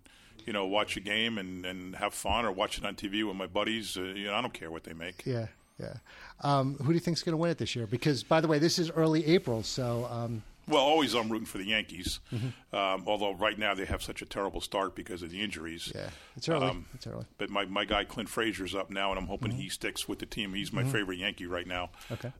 you 0.45 0.53
know 0.53 0.65
watch 0.65 0.95
a 0.97 0.99
game 1.01 1.37
and, 1.37 1.65
and 1.65 1.95
have 1.95 2.13
fun 2.13 2.45
or 2.45 2.51
watch 2.51 2.77
it 2.77 2.85
on 2.85 2.95
TV 2.95 3.25
with 3.27 3.35
my 3.35 3.47
buddies. 3.47 3.97
Uh, 3.97 4.01
you 4.03 4.25
know, 4.27 4.33
I 4.33 4.41
don't 4.41 4.53
care 4.53 4.71
what 4.71 4.83
they 4.83 4.93
make. 4.93 5.23
Yeah, 5.25 5.47
yeah. 5.79 5.95
Um, 6.41 6.75
who 6.75 6.87
do 6.87 6.93
you 6.93 6.99
think's 6.99 7.23
going 7.23 7.33
to 7.33 7.37
win 7.37 7.51
it 7.51 7.57
this 7.57 7.75
year? 7.75 7.87
Because 7.87 8.23
by 8.23 8.41
the 8.41 8.47
way, 8.47 8.59
this 8.59 8.79
is 8.79 8.89
early 8.91 9.25
April, 9.25 9.63
so 9.63 10.07
um, 10.09 10.43
Well, 10.67 10.81
always 10.83 11.15
I'm 11.15 11.29
rooting 11.29 11.47
for 11.47 11.57
the 11.57 11.65
Yankees. 11.65 12.19
Mm-hmm. 12.33 12.75
Um, 12.75 13.03
although 13.07 13.33
right 13.33 13.57
now 13.57 13.73
they 13.73 13.85
have 13.85 14.01
such 14.03 14.21
a 14.21 14.25
terrible 14.25 14.61
start 14.61 14.95
because 14.95 15.21
of 15.23 15.31
the 15.31 15.41
injuries. 15.41 15.91
yeah, 15.95 16.09
it's 16.35 16.47
early. 16.47 16.67
Um, 16.67 16.85
it's 16.93 17.07
early. 17.07 17.25
But 17.37 17.49
my, 17.49 17.65
my 17.65 17.85
guy 17.85 18.03
Clint 18.03 18.29
Frazier's 18.29 18.75
up 18.75 18.89
now, 18.91 19.09
and 19.11 19.19
I'm 19.19 19.27
hoping 19.27 19.51
he 19.51 19.67
sticks 19.69 20.07
with 20.07 20.19
the 20.19 20.25
team. 20.25 20.53
He's 20.53 20.71
my 20.71 20.83
favorite 20.83 21.17
Yankee 21.19 21.47
right 21.47 21.67
now. 21.67 21.89
Okay. 22.11 22.31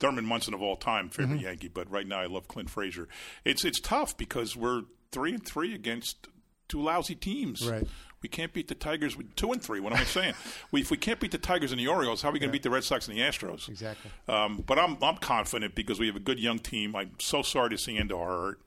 Thurman 0.00 0.24
Munson 0.24 0.54
of 0.54 0.62
all 0.62 0.76
time 0.76 1.08
favorite 1.08 1.36
mm-hmm. 1.36 1.44
Yankee, 1.44 1.68
but 1.68 1.90
right 1.90 2.06
now 2.06 2.20
I 2.20 2.26
love 2.26 2.48
Clint 2.48 2.70
Frazier. 2.70 3.08
It's 3.44 3.64
it's 3.64 3.80
tough 3.80 4.16
because 4.16 4.56
we're 4.56 4.82
three 5.10 5.34
and 5.34 5.44
three 5.44 5.74
against 5.74 6.28
two 6.68 6.82
lousy 6.82 7.14
teams. 7.14 7.68
Right. 7.68 7.86
We 8.22 8.28
can't 8.28 8.52
beat 8.52 8.68
the 8.68 8.74
Tigers 8.74 9.16
with 9.16 9.34
two 9.36 9.52
and 9.52 9.62
three. 9.62 9.80
What 9.80 9.92
am 9.92 10.00
I 10.00 10.04
saying? 10.04 10.34
we, 10.72 10.80
if 10.80 10.90
we 10.90 10.96
can't 10.96 11.20
beat 11.20 11.30
the 11.30 11.38
Tigers 11.38 11.70
and 11.72 11.80
the 11.80 11.86
Orioles, 11.86 12.22
how 12.22 12.30
are 12.30 12.32
we 12.32 12.38
going 12.38 12.48
to 12.50 12.52
beat 12.52 12.62
the 12.64 12.70
Red 12.70 12.84
Sox 12.84 13.08
and 13.08 13.16
the 13.16 13.20
Astros? 13.20 13.68
Exactly. 13.68 14.10
Um, 14.28 14.62
but 14.66 14.78
I'm 14.78 14.96
I'm 15.02 15.16
confident 15.16 15.74
because 15.74 15.98
we 15.98 16.06
have 16.06 16.16
a 16.16 16.20
good 16.20 16.40
young 16.40 16.58
team. 16.58 16.96
I'm 16.96 17.12
so 17.18 17.42
sorry 17.42 17.70
to 17.70 17.78
see 17.78 17.96
Endo 17.96 18.18
hurt. 18.18 18.60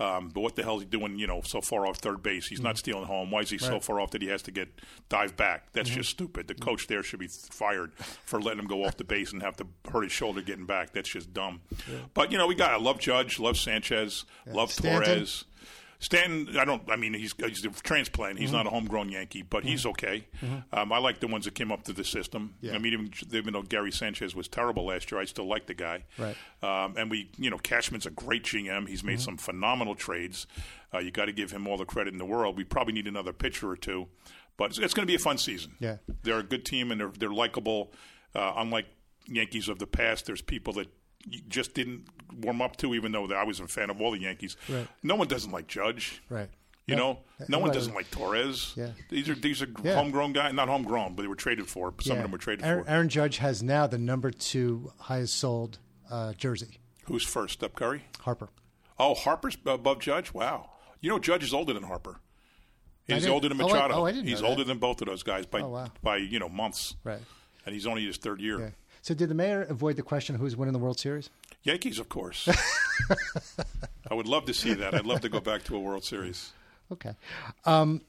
Um, 0.00 0.30
but 0.30 0.40
what 0.40 0.56
the 0.56 0.64
hell 0.64 0.76
is 0.78 0.82
he 0.82 0.88
doing? 0.88 1.18
You 1.18 1.28
know, 1.28 1.40
so 1.42 1.60
far 1.60 1.86
off 1.86 1.98
third 1.98 2.20
base, 2.20 2.48
he's 2.48 2.60
not 2.60 2.76
stealing 2.76 3.04
home. 3.04 3.30
Why 3.30 3.40
is 3.40 3.50
he 3.50 3.58
so 3.58 3.78
far 3.78 4.00
off 4.00 4.10
that 4.10 4.22
he 4.22 4.28
has 4.28 4.42
to 4.42 4.50
get 4.50 4.68
dive 5.08 5.36
back? 5.36 5.72
That's 5.72 5.88
just 5.88 6.10
stupid. 6.10 6.48
The 6.48 6.54
coach 6.54 6.88
there 6.88 7.04
should 7.04 7.20
be 7.20 7.28
fired 7.28 7.92
for 7.94 8.40
letting 8.40 8.58
him 8.58 8.66
go 8.66 8.84
off 8.84 8.96
the 8.96 9.04
base 9.04 9.32
and 9.32 9.40
have 9.42 9.56
to 9.58 9.66
hurt 9.90 10.02
his 10.02 10.10
shoulder 10.12 10.42
getting 10.42 10.66
back. 10.66 10.92
That's 10.92 11.08
just 11.08 11.32
dumb. 11.32 11.60
But 12.12 12.32
you 12.32 12.38
know, 12.38 12.48
we 12.48 12.56
got. 12.56 12.72
I 12.72 12.76
love 12.78 12.98
Judge, 12.98 13.38
love 13.38 13.56
Sanchez, 13.56 14.24
love 14.46 14.72
Stanton. 14.72 15.04
Torres. 15.04 15.44
Stanton, 16.04 16.58
I 16.58 16.66
don't. 16.66 16.82
I 16.90 16.96
mean, 16.96 17.14
he's 17.14 17.34
he's 17.38 17.64
a 17.64 17.70
transplant. 17.70 18.38
He's 18.38 18.52
not 18.52 18.66
a 18.66 18.70
homegrown 18.70 19.08
Yankee, 19.08 19.40
but 19.40 19.64
he's 19.64 19.86
okay. 19.86 20.26
Um, 20.70 20.92
I 20.92 20.98
like 20.98 21.20
the 21.20 21.26
ones 21.26 21.46
that 21.46 21.54
came 21.54 21.72
up 21.72 21.84
through 21.84 21.94
the 21.94 22.04
system. 22.04 22.54
Yeah. 22.60 22.74
I 22.74 22.78
mean, 22.78 22.92
even, 22.92 23.10
even 23.32 23.52
though 23.54 23.62
Gary 23.62 23.90
Sanchez 23.90 24.34
was 24.34 24.46
terrible 24.46 24.84
last 24.84 25.10
year, 25.10 25.18
I 25.18 25.24
still 25.24 25.46
like 25.48 25.66
the 25.66 25.72
guy. 25.72 26.04
Right. 26.18 26.36
Um, 26.62 26.94
and 26.98 27.10
we, 27.10 27.30
you 27.38 27.48
know, 27.48 27.56
Cashman's 27.56 28.04
a 28.04 28.10
great 28.10 28.44
GM. 28.44 28.86
He's 28.86 29.02
made 29.02 29.18
some 29.20 29.38
phenomenal 29.38 29.94
trades. 29.94 30.46
Uh, 30.92 30.98
you 30.98 31.10
got 31.10 31.24
to 31.24 31.32
give 31.32 31.50
him 31.50 31.66
all 31.66 31.78
the 31.78 31.86
credit 31.86 32.12
in 32.12 32.18
the 32.18 32.26
world. 32.26 32.58
We 32.58 32.64
probably 32.64 32.92
need 32.92 33.06
another 33.06 33.32
pitcher 33.32 33.70
or 33.70 33.76
two, 33.76 34.08
but 34.58 34.66
it's, 34.66 34.78
it's 34.78 34.92
going 34.92 35.06
to 35.06 35.10
be 35.10 35.16
a 35.16 35.18
fun 35.18 35.38
season. 35.38 35.72
Yeah. 35.80 35.96
they're 36.22 36.40
a 36.40 36.42
good 36.42 36.66
team 36.66 36.90
and 36.92 37.00
they're 37.00 37.12
they're 37.18 37.32
likable. 37.32 37.92
Uh, 38.34 38.52
unlike 38.56 38.86
Yankees 39.26 39.70
of 39.70 39.78
the 39.78 39.86
past, 39.86 40.26
there's 40.26 40.42
people 40.42 40.74
that 40.74 40.88
just 41.48 41.74
didn't 41.74 42.06
warm 42.42 42.60
up 42.62 42.76
to, 42.76 42.94
even 42.94 43.12
though 43.12 43.26
I 43.32 43.44
was 43.44 43.60
a 43.60 43.66
fan 43.66 43.90
of 43.90 44.00
all 44.00 44.10
the 44.12 44.18
Yankees. 44.20 44.56
Right. 44.68 44.86
No 45.02 45.14
one 45.16 45.28
doesn't 45.28 45.50
like 45.52 45.66
Judge. 45.66 46.22
Right. 46.28 46.48
You 46.86 46.94
Yeah. 46.94 47.00
know, 47.00 47.18
no 47.48 47.58
one 47.60 47.72
doesn't 47.72 47.94
like 47.94 48.10
Torres. 48.10 48.74
Yeah. 48.76 48.90
These 49.08 49.28
are 49.30 49.34
these 49.34 49.62
are 49.62 49.68
Yeah. 49.82 49.94
homegrown 49.94 50.34
guys, 50.34 50.52
not 50.52 50.68
homegrown, 50.68 51.14
but 51.14 51.22
they 51.22 51.28
were 51.28 51.34
traded 51.34 51.66
for. 51.66 51.94
Some 52.00 52.12
Yeah. 52.16 52.18
of 52.18 52.22
them 52.24 52.32
were 52.32 52.38
traded 52.38 52.64
Aaron, 52.64 52.84
for. 52.84 52.90
Aaron 52.90 53.08
Judge 53.08 53.38
has 53.38 53.62
now 53.62 53.86
the 53.86 53.96
number 53.98 54.30
two 54.30 54.92
highest 55.00 55.34
sold 55.36 55.78
uh, 56.10 56.34
jersey. 56.34 56.78
Who's 57.06 57.22
first? 57.24 57.54
Steph 57.54 57.74
Curry. 57.74 58.04
Harper. 58.20 58.48
Oh, 58.98 59.14
Harper's 59.14 59.56
above 59.64 60.00
Judge. 60.00 60.34
Wow. 60.34 60.70
You 61.00 61.10
know, 61.10 61.18
Judge 61.18 61.42
is 61.42 61.54
older 61.54 61.72
than 61.72 61.84
Harper. 61.84 62.20
He's 63.06 63.26
older 63.26 63.48
than 63.48 63.60
oh, 63.60 63.68
I- 63.68 63.72
Machado. 63.72 63.94
oh, 63.94 64.04
I 64.06 64.12
didn't 64.12 64.26
he's 64.28 64.40
know 64.40 64.48
that. 64.48 64.50
older 64.50 64.64
than 64.64 64.78
both 64.78 65.00
of 65.02 65.08
those 65.08 65.22
guys 65.22 65.44
by 65.46 65.60
Oh, 65.60 65.68
wow. 65.68 65.86
by 66.02 66.16
you 66.18 66.38
know 66.38 66.48
months. 66.48 66.96
Right. 67.04 67.20
And 67.66 67.74
he's 67.74 67.86
only 67.86 68.04
his 68.04 68.16
third 68.18 68.40
year. 68.40 68.74
So 69.04 69.12
did 69.12 69.28
the 69.28 69.34
mayor 69.34 69.60
avoid 69.68 69.96
the 69.96 70.02
question 70.02 70.34
of 70.34 70.40
who's 70.40 70.56
winning 70.56 70.72
the 70.72 70.78
World 70.78 70.98
Series? 70.98 71.28
Yankees, 71.62 71.98
of 71.98 72.08
course. 72.08 72.48
I 74.10 74.14
would 74.14 74.26
love 74.26 74.46
to 74.46 74.54
see 74.54 74.72
that. 74.72 74.94
I'd 74.94 75.04
love 75.04 75.20
to 75.20 75.28
go 75.28 75.40
back 75.40 75.62
to 75.64 75.76
a 75.76 75.78
World 75.78 76.04
Series. 76.04 76.54
Okay. 76.90 77.14
Um, 77.66 78.00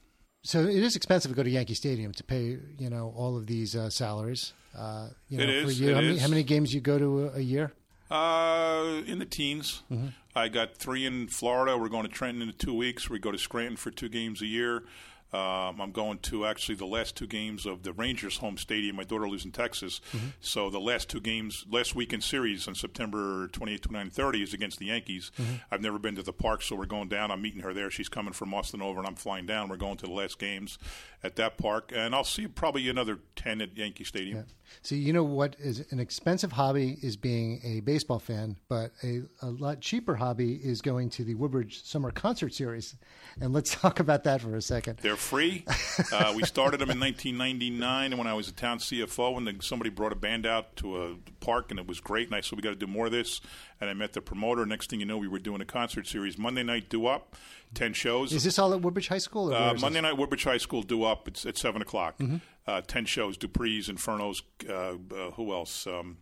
so 0.42 0.60
it 0.60 0.70
is 0.82 0.96
expensive 0.96 1.30
to 1.32 1.36
go 1.36 1.42
to 1.42 1.50
Yankee 1.50 1.74
Stadium 1.74 2.12
to 2.12 2.24
pay, 2.24 2.56
you 2.78 2.88
know, 2.88 3.12
all 3.14 3.36
of 3.36 3.46
these 3.46 3.76
uh, 3.76 3.90
salaries. 3.90 4.54
Uh, 4.74 5.08
you 5.28 5.36
know, 5.36 5.44
It 5.44 5.64
for 5.64 5.68
is, 5.70 5.80
it 5.82 5.94
how, 5.94 6.00
Many, 6.00 6.14
is. 6.14 6.22
how 6.22 6.28
many 6.28 6.42
games 6.42 6.72
you 6.72 6.80
go 6.80 6.98
to 6.98 7.24
a, 7.28 7.32
a 7.36 7.40
year? 7.40 7.72
Uh, 8.10 9.02
in 9.06 9.18
the 9.18 9.26
teens. 9.26 9.82
Mm-hmm. 9.92 10.08
I 10.34 10.48
got 10.48 10.76
three 10.78 11.04
in 11.04 11.28
Florida. 11.28 11.76
We're 11.76 11.90
going 11.90 12.04
to 12.06 12.10
Trenton 12.12 12.40
in 12.48 12.54
two 12.54 12.74
weeks. 12.74 13.10
We 13.10 13.18
go 13.18 13.32
to 13.32 13.38
Scranton 13.38 13.76
for 13.76 13.90
two 13.90 14.08
games 14.08 14.40
a 14.40 14.46
year. 14.46 14.84
Um, 15.32 15.80
I'm 15.80 15.92
going 15.92 16.18
to 16.20 16.46
actually 16.46 16.76
the 16.76 16.86
last 16.86 17.16
two 17.16 17.26
games 17.26 17.66
of 17.66 17.82
the 17.82 17.92
Rangers 17.92 18.38
home 18.38 18.56
stadium. 18.56 18.96
My 18.96 19.04
daughter 19.04 19.28
lives 19.28 19.44
in 19.44 19.52
Texas, 19.52 20.00
Mm-hmm. 20.12 20.26
so 20.40 20.70
the 20.70 20.78
last 20.80 21.08
two 21.10 21.20
games, 21.20 21.64
last 21.70 21.94
weekend 21.94 22.22
series 22.22 22.68
on 22.68 22.74
September 22.74 23.48
28, 23.48 23.82
29, 23.82 24.10
30 24.10 24.42
is 24.42 24.54
against 24.54 24.78
the 24.78 24.86
Yankees. 24.86 25.32
Mm-hmm. 25.38 25.54
I've 25.70 25.80
never 25.82 25.98
been 25.98 26.14
to 26.16 26.22
the 26.22 26.32
park, 26.32 26.62
so 26.62 26.76
we're 26.76 26.86
going 26.86 27.08
down. 27.08 27.30
I'm 27.30 27.42
meeting 27.42 27.60
her 27.62 27.74
there. 27.74 27.90
She's 27.90 28.08
coming 28.08 28.32
from 28.32 28.54
Austin 28.54 28.80
over, 28.80 28.98
and 29.00 29.06
I'm 29.08 29.16
flying 29.16 29.46
down. 29.46 29.68
We're 29.68 29.76
going 29.76 29.96
to 29.98 30.06
the 30.06 30.12
last 30.12 30.38
games 30.38 30.78
at 31.24 31.36
that 31.36 31.56
park, 31.58 31.92
and 31.94 32.14
I'll 32.14 32.24
see 32.24 32.46
probably 32.46 32.88
another 32.88 33.18
10 33.34 33.60
at 33.60 33.76
Yankee 33.76 34.04
Stadium. 34.04 34.44
See, 34.82 34.96
you 34.96 35.12
know 35.12 35.22
what 35.24 35.54
is 35.60 35.84
an 35.92 36.00
expensive 36.00 36.50
hobby 36.52 36.98
is 37.00 37.16
being 37.16 37.60
a 37.64 37.80
baseball 37.80 38.18
fan, 38.18 38.56
but 38.68 38.90
a, 39.04 39.22
a 39.42 39.48
lot 39.50 39.80
cheaper 39.80 40.16
hobby 40.16 40.54
is 40.54 40.80
going 40.80 41.08
to 41.10 41.24
the 41.24 41.34
Woodbridge 41.34 41.84
Summer 41.84 42.10
Concert 42.10 42.52
Series. 42.52 42.96
And 43.40 43.52
let's 43.52 43.70
talk 43.74 44.00
about 44.00 44.24
that 44.24 44.40
for 44.40 44.54
a 44.56 44.62
second. 44.62 44.98
They're 45.16 45.22
free. 45.22 45.64
uh, 46.12 46.34
we 46.36 46.42
started 46.44 46.78
them 46.78 46.90
in 46.90 47.00
1999 47.00 48.18
when 48.18 48.26
I 48.26 48.34
was 48.34 48.48
a 48.48 48.52
town 48.52 48.78
CFO, 48.78 49.38
and 49.38 49.46
then 49.46 49.60
somebody 49.62 49.88
brought 49.88 50.12
a 50.12 50.16
band 50.16 50.44
out 50.44 50.76
to 50.76 51.02
a 51.02 51.16
park, 51.40 51.70
and 51.70 51.80
it 51.80 51.86
was 51.86 52.00
great. 52.00 52.26
And 52.28 52.34
I 52.36 52.42
said, 52.42 52.56
we 52.58 52.62
got 52.62 52.70
to 52.70 52.76
do 52.76 52.86
more 52.86 53.06
of 53.06 53.12
this. 53.12 53.40
And 53.80 53.88
I 53.88 53.94
met 53.94 54.12
the 54.12 54.20
promoter. 54.20 54.66
Next 54.66 54.90
thing 54.90 55.00
you 55.00 55.06
know, 55.06 55.16
we 55.16 55.26
were 55.28 55.38
doing 55.38 55.62
a 55.62 55.64
concert 55.64 56.06
series. 56.06 56.36
Monday 56.36 56.62
night, 56.62 56.90
doo-wop, 56.90 57.34
10 57.74 57.94
shows. 57.94 58.32
Is 58.32 58.44
this 58.44 58.58
all 58.58 58.74
at 58.74 58.82
Woodbridge 58.82 59.08
High 59.08 59.16
School? 59.18 59.52
Or 59.52 59.56
Uh, 59.56 59.74
Monday 59.74 60.00
this? 60.00 60.02
night, 60.02 60.18
Woodbridge 60.18 60.44
High 60.44 60.58
School, 60.58 60.82
doo-wop. 60.82 61.26
It's 61.28 61.46
at 61.46 61.56
7 61.56 61.80
o'clock. 61.80 62.20
Uh, 62.66 62.82
10 62.82 63.06
shows, 63.06 63.38
Dupree's, 63.38 63.88
Infernos, 63.88 64.42
uh, 64.68 64.96
uh, 65.14 65.30
who 65.32 65.52
else? 65.54 65.86
Um, 65.86 66.18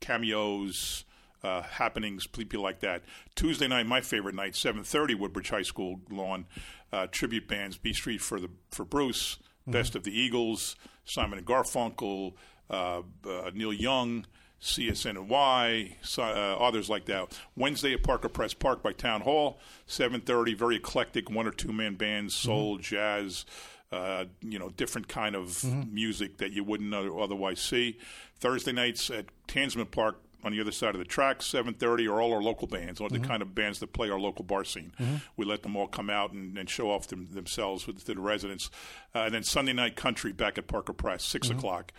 cameos. 0.00 1.04
Uh, 1.42 1.62
happenings, 1.62 2.26
people 2.26 2.60
like 2.60 2.80
that. 2.80 3.02
Tuesday 3.34 3.66
night, 3.66 3.86
my 3.86 4.00
favorite 4.02 4.34
night, 4.34 4.54
seven 4.54 4.84
thirty, 4.84 5.14
Woodbridge 5.14 5.48
High 5.50 5.62
School 5.62 6.00
lawn. 6.10 6.46
Uh, 6.92 7.06
tribute 7.06 7.48
bands, 7.48 7.78
B 7.78 7.92
Street 7.92 8.20
for 8.20 8.38
the 8.40 8.50
for 8.70 8.84
Bruce, 8.84 9.38
Best 9.66 9.94
of 9.94 10.02
the 10.04 10.10
Eagles, 10.18 10.76
Simon 11.04 11.38
and 11.38 11.46
Garfunkel, 11.46 12.34
uh, 12.68 13.02
uh, 13.26 13.50
Neil 13.54 13.72
Young. 13.72 14.26
CSNY, 14.62 15.94
so, 16.02 16.22
uh, 16.22 16.56
others 16.60 16.90
like 16.90 17.06
that. 17.06 17.38
Wednesday 17.56 17.94
at 17.94 18.02
Parker 18.02 18.28
Press 18.28 18.52
Park 18.52 18.82
by 18.82 18.92
Town 18.92 19.22
Hall, 19.22 19.58
7:30. 19.86 20.52
Very 20.54 20.76
eclectic, 20.76 21.30
one 21.30 21.46
or 21.46 21.50
two 21.50 21.72
man 21.72 21.94
bands, 21.94 22.34
soul, 22.34 22.76
jazz, 22.76 23.46
uh, 23.90 24.26
you 24.42 24.58
know, 24.58 24.68
different 24.68 25.08
kind 25.08 25.34
of 25.34 25.64
music 25.90 26.36
that 26.38 26.52
you 26.52 26.62
wouldn't 26.62 26.92
otherwise 26.92 27.58
see. 27.60 27.98
Thursday 28.38 28.72
nights 28.72 29.10
at 29.10 29.26
Tansman 29.48 29.90
Park 29.90 30.20
on 30.44 30.52
the 30.52 30.60
other 30.60 30.72
side 30.72 30.94
of 30.94 30.98
the 30.98 31.04
track, 31.04 31.40
7:30, 31.40 32.08
are 32.08 32.20
all 32.20 32.32
our 32.32 32.42
local 32.42 32.66
bands, 32.66 33.00
or 33.00 33.08
the 33.08 33.18
kind 33.20 33.42
of 33.42 33.54
bands 33.54 33.78
that 33.80 33.92
play 33.92 34.10
our 34.10 34.18
local 34.18 34.44
bar 34.44 34.64
scene. 34.64 34.92
We 35.36 35.44
let 35.44 35.62
them 35.62 35.76
all 35.76 35.86
come 35.88 36.10
out 36.10 36.32
and, 36.32 36.56
and 36.56 36.68
show 36.68 36.90
off 36.90 37.06
them, 37.08 37.28
themselves 37.32 37.86
with, 37.86 38.04
to 38.04 38.14
the 38.14 38.20
residents. 38.20 38.70
Uh, 39.14 39.20
and 39.20 39.34
then 39.34 39.42
Sunday 39.42 39.72
night 39.72 39.96
country 39.96 40.32
back 40.32 40.58
at 40.58 40.66
Parker 40.66 40.92
Press, 40.92 41.24
6 41.24 41.50
o'clock. 41.50 41.92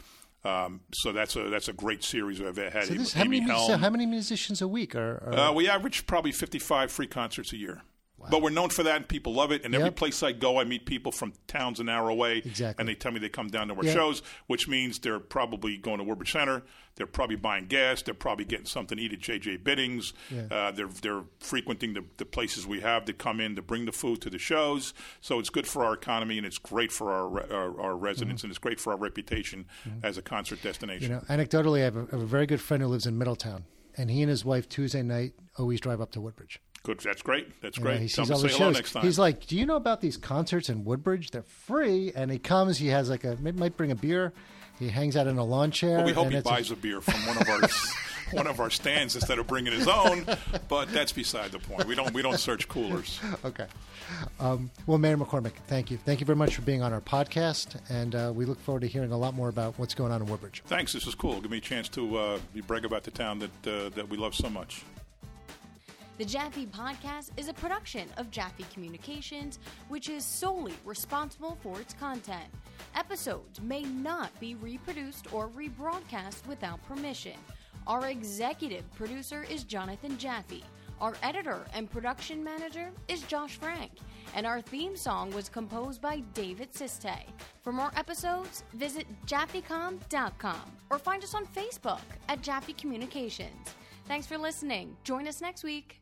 Um, 0.43 0.82
so 0.91 1.12
that's 1.12 1.36
a 1.36 1.49
that's 1.49 1.67
a 1.67 1.73
great 1.73 2.04
series 2.04 2.41
I've 2.41 2.58
had. 2.58 2.86
So 2.86 2.93
this, 2.95 3.13
how, 3.13 3.25
many, 3.25 3.45
so 3.45 3.77
how 3.77 3.91
many 3.91 4.08
musicians 4.08 4.62
a 4.62 4.67
week 4.67 4.95
are? 4.95 5.23
are 5.27 5.49
Uh, 5.49 5.51
we 5.51 5.69
average 5.69 6.08
probably 6.08 6.32
55 6.32 6.91
free 6.91 7.06
concerts 7.08 7.54
a 7.54 7.58
year. 7.58 7.84
But 8.30 8.42
we're 8.42 8.50
known 8.52 8.70
for 8.70 8.84
that, 8.84 8.98
and 8.98 9.08
people 9.08 9.34
love 9.34 9.52
it. 9.52 9.64
And 9.66 9.74
every 9.74 9.92
place 9.92 10.22
I 10.22 10.32
go, 10.32 10.60
I 10.60 10.64
meet 10.64 10.86
people 10.86 11.12
from 11.12 11.34
towns 11.48 11.80
an 11.80 11.90
hour 11.90 12.10
away, 12.10 12.38
Exactly. 12.40 12.82
and 12.82 12.88
they 12.88 12.96
tell 12.96 13.12
me 13.12 13.20
they 13.20 13.30
come 13.30 13.48
down 13.48 13.70
to 13.70 13.76
our 13.76 13.84
Yeah. 13.86 13.94
shows, 13.94 14.22
which 14.48 14.68
means 14.68 15.00
they're 15.00 15.20
probably 15.20 15.78
going 15.78 15.98
to 15.98 16.04
Woodbridge 16.04 16.32
Center. 16.32 16.64
They're 16.96 17.08
probably 17.08 17.38
buying 17.38 17.68
gas. 17.68 18.02
They're 18.02 18.14
probably 18.14 18.44
getting 18.46 18.66
something 18.66 18.98
to 18.98 19.04
eat 19.04 19.14
at 19.14 19.20
JJ 19.22 19.58
Bitting's. 19.64 20.14
Yeah. 20.30 20.48
Uh, 20.52 20.72
they're 20.72 20.90
they're 20.90 21.24
frequenting 21.40 21.94
the, 21.94 22.04
the 22.18 22.26
places 22.26 22.68
we 22.68 22.82
have 22.82 23.06
to 23.06 23.14
come 23.14 23.40
in 23.40 23.56
to 23.56 23.62
bring 23.62 23.86
the 23.86 23.92
food 23.94 24.22
to 24.22 24.30
the 24.30 24.38
shows. 24.38 24.94
So 25.22 25.40
it's 25.40 25.50
good 25.50 25.66
for 25.66 25.86
our 25.86 25.94
economy, 25.94 26.38
and 26.38 26.46
it's 26.46 26.58
great 26.58 26.92
for 26.92 27.12
our 27.12 27.52
our, 27.52 27.80
our 27.82 27.96
residents, 27.96 28.44
and 28.44 28.52
it's 28.52 28.60
great 28.60 28.80
for 28.80 28.92
our 28.92 29.00
reputation 29.00 29.66
as 30.04 30.18
a 30.18 30.22
concert 30.22 30.62
destination. 30.62 31.10
You 31.12 31.16
know, 31.16 31.22
anecdotally, 31.30 31.80
I 31.80 31.84
have 31.86 31.96
a, 31.96 32.02
I 32.02 32.12
have 32.12 32.22
a 32.22 32.26
very 32.26 32.46
good 32.46 32.60
friend 32.62 32.84
who 32.84 32.90
lives 32.90 33.08
in 33.08 33.18
Middletown, 33.18 33.64
and 33.98 34.12
he 34.12 34.22
and 34.22 34.30
his 34.30 34.44
wife 34.44 34.68
Tuesday 34.68 35.02
night 35.02 35.34
always 35.58 35.80
drive 35.80 36.02
up 36.02 36.12
to 36.12 36.22
Woodbridge. 36.22 36.60
Good, 36.84 37.00
that's 37.00 37.22
great. 37.22 37.62
That's 37.62 37.78
great. 37.78 38.02
he 38.02 38.08
Tell 38.08 38.26
sees 38.26 38.30
them 38.30 38.36
all 38.38 38.41
the 38.41 38.48
hello 38.48 38.70
shows. 38.70 38.76
next 38.76 38.91
time. 38.94 39.04
He's 39.04 39.20
like, 39.20 39.46
"Do 39.46 39.56
you 39.56 39.65
know 39.67 39.76
about 39.76 40.02
these 40.02 40.17
concerts 40.17 40.67
in 40.70 40.84
Woodbridge? 40.84 41.30
They're 41.32 41.44
free." 41.44 42.12
And 42.15 42.32
he 42.32 42.39
comes. 42.39 42.78
He 42.80 42.88
has 42.88 43.10
like 43.10 43.24
a 43.24 43.38
might 43.41 43.78
bring 43.78 43.91
a 43.91 43.96
beer. 43.96 44.34
He 44.80 44.89
hangs 44.89 45.15
out 45.15 45.28
in 45.28 45.38
a 45.38 45.44
lawn 45.44 45.70
chair. 45.70 45.98
Well, 45.98 46.06
we 46.08 46.13
hope 46.13 46.30
he 46.32 46.38
it's 46.38 46.48
a- 46.48 46.50
buys 46.50 46.72
a 46.72 46.76
beer 46.76 47.00
from 47.02 47.13
one 47.28 47.38
of 47.38 47.48
our 47.48 47.62
one 48.34 48.48
of 48.48 48.60
our 48.60 48.72
stands 48.72 49.15
instead 49.15 49.38
of 49.38 49.46
bringing 49.46 49.74
his 49.74 49.88
own. 49.88 50.26
But 50.70 50.91
that's 50.91 51.12
beside 51.12 51.52
the 51.52 51.60
point. 51.60 51.86
We 51.86 51.94
don't 51.94 52.13
we 52.15 52.24
don't 52.24 52.39
search 52.39 52.67
coolers. 52.67 53.20
Okay. 53.46 53.67
Um, 54.41 54.70
well, 54.88 54.98
Mayor 54.98 55.15
McCormac, 55.17 55.54
thank 55.67 55.89
you. 55.89 55.98
Thank 55.98 56.20
you 56.20 56.26
very 56.26 56.36
much 56.36 56.56
for 56.56 56.63
being 56.63 56.82
on 56.82 56.91
our 56.91 57.00
podcast, 57.00 57.80
and 57.89 58.13
uh, 58.13 58.32
we 58.36 58.44
look 58.46 58.60
forward 58.60 58.82
to 58.82 58.88
hearing 58.88 59.12
a 59.13 59.17
lot 59.17 59.34
more 59.36 59.48
about 59.48 59.78
what's 59.80 59.94
going 59.94 60.12
on 60.12 60.22
in 60.22 60.28
Woodbridge. 60.28 60.63
Thanks. 60.65 60.91
This 60.91 61.08
is 61.08 61.15
cool. 61.15 61.39
Give 61.39 61.50
me 61.52 61.60
a 61.60 61.62
chance 61.62 61.88
to 61.89 62.17
uh, 62.17 62.39
brag 62.67 62.84
about 62.84 63.04
the 63.04 63.12
town 63.12 63.39
that 63.39 63.67
uh, 63.67 63.89
that 63.89 64.10
we 64.10 64.17
love 64.17 64.36
so 64.36 64.50
much. 64.50 64.84
The 66.22 66.28
Jaffe 66.28 66.68
Podcast 66.68 67.32
is 67.36 67.48
a 67.48 67.54
production 67.54 68.08
of 68.18 68.30
Jaffe 68.30 68.64
Communications, 68.72 69.58
which 69.88 70.08
is 70.08 70.24
solely 70.24 70.76
responsible 70.86 71.58
for 71.64 71.82
its 71.82 71.96
content. 71.96 72.44
Episodes 72.94 73.60
may 73.60 73.82
not 73.82 74.30
be 74.40 74.54
reproduced 74.54 75.34
or 75.34 75.50
rebroadcast 75.50 76.46
without 76.46 76.80
permission. 76.88 77.34
Our 77.88 78.06
executive 78.10 78.84
producer 78.94 79.48
is 79.50 79.64
Jonathan 79.64 80.16
Jaffe. 80.20 80.64
Our 81.00 81.16
editor 81.24 81.66
and 81.74 81.90
production 81.90 82.44
manager 82.44 82.92
is 83.08 83.24
Josh 83.24 83.56
Frank. 83.56 83.94
And 84.36 84.46
our 84.46 84.62
theme 84.62 84.96
song 84.96 85.32
was 85.32 85.50
composed 85.50 86.04
by 86.04 86.20
David 86.36 86.72
Siste. 86.72 87.26
For 87.64 87.74
more 87.74 87.92
episodes, 87.96 88.64
visit 88.76 89.08
jaffecom.com 89.26 90.72
or 90.92 91.00
find 91.00 91.24
us 91.24 91.34
on 91.34 91.48
Facebook 91.48 92.04
at 92.30 92.44
Jaffe 92.44 92.74
Communications. 92.74 93.74
Thanks 94.08 94.28
for 94.28 94.38
listening. 94.38 94.96
Join 95.04 95.28
us 95.28 95.42
next 95.42 95.64
week. 95.64 96.01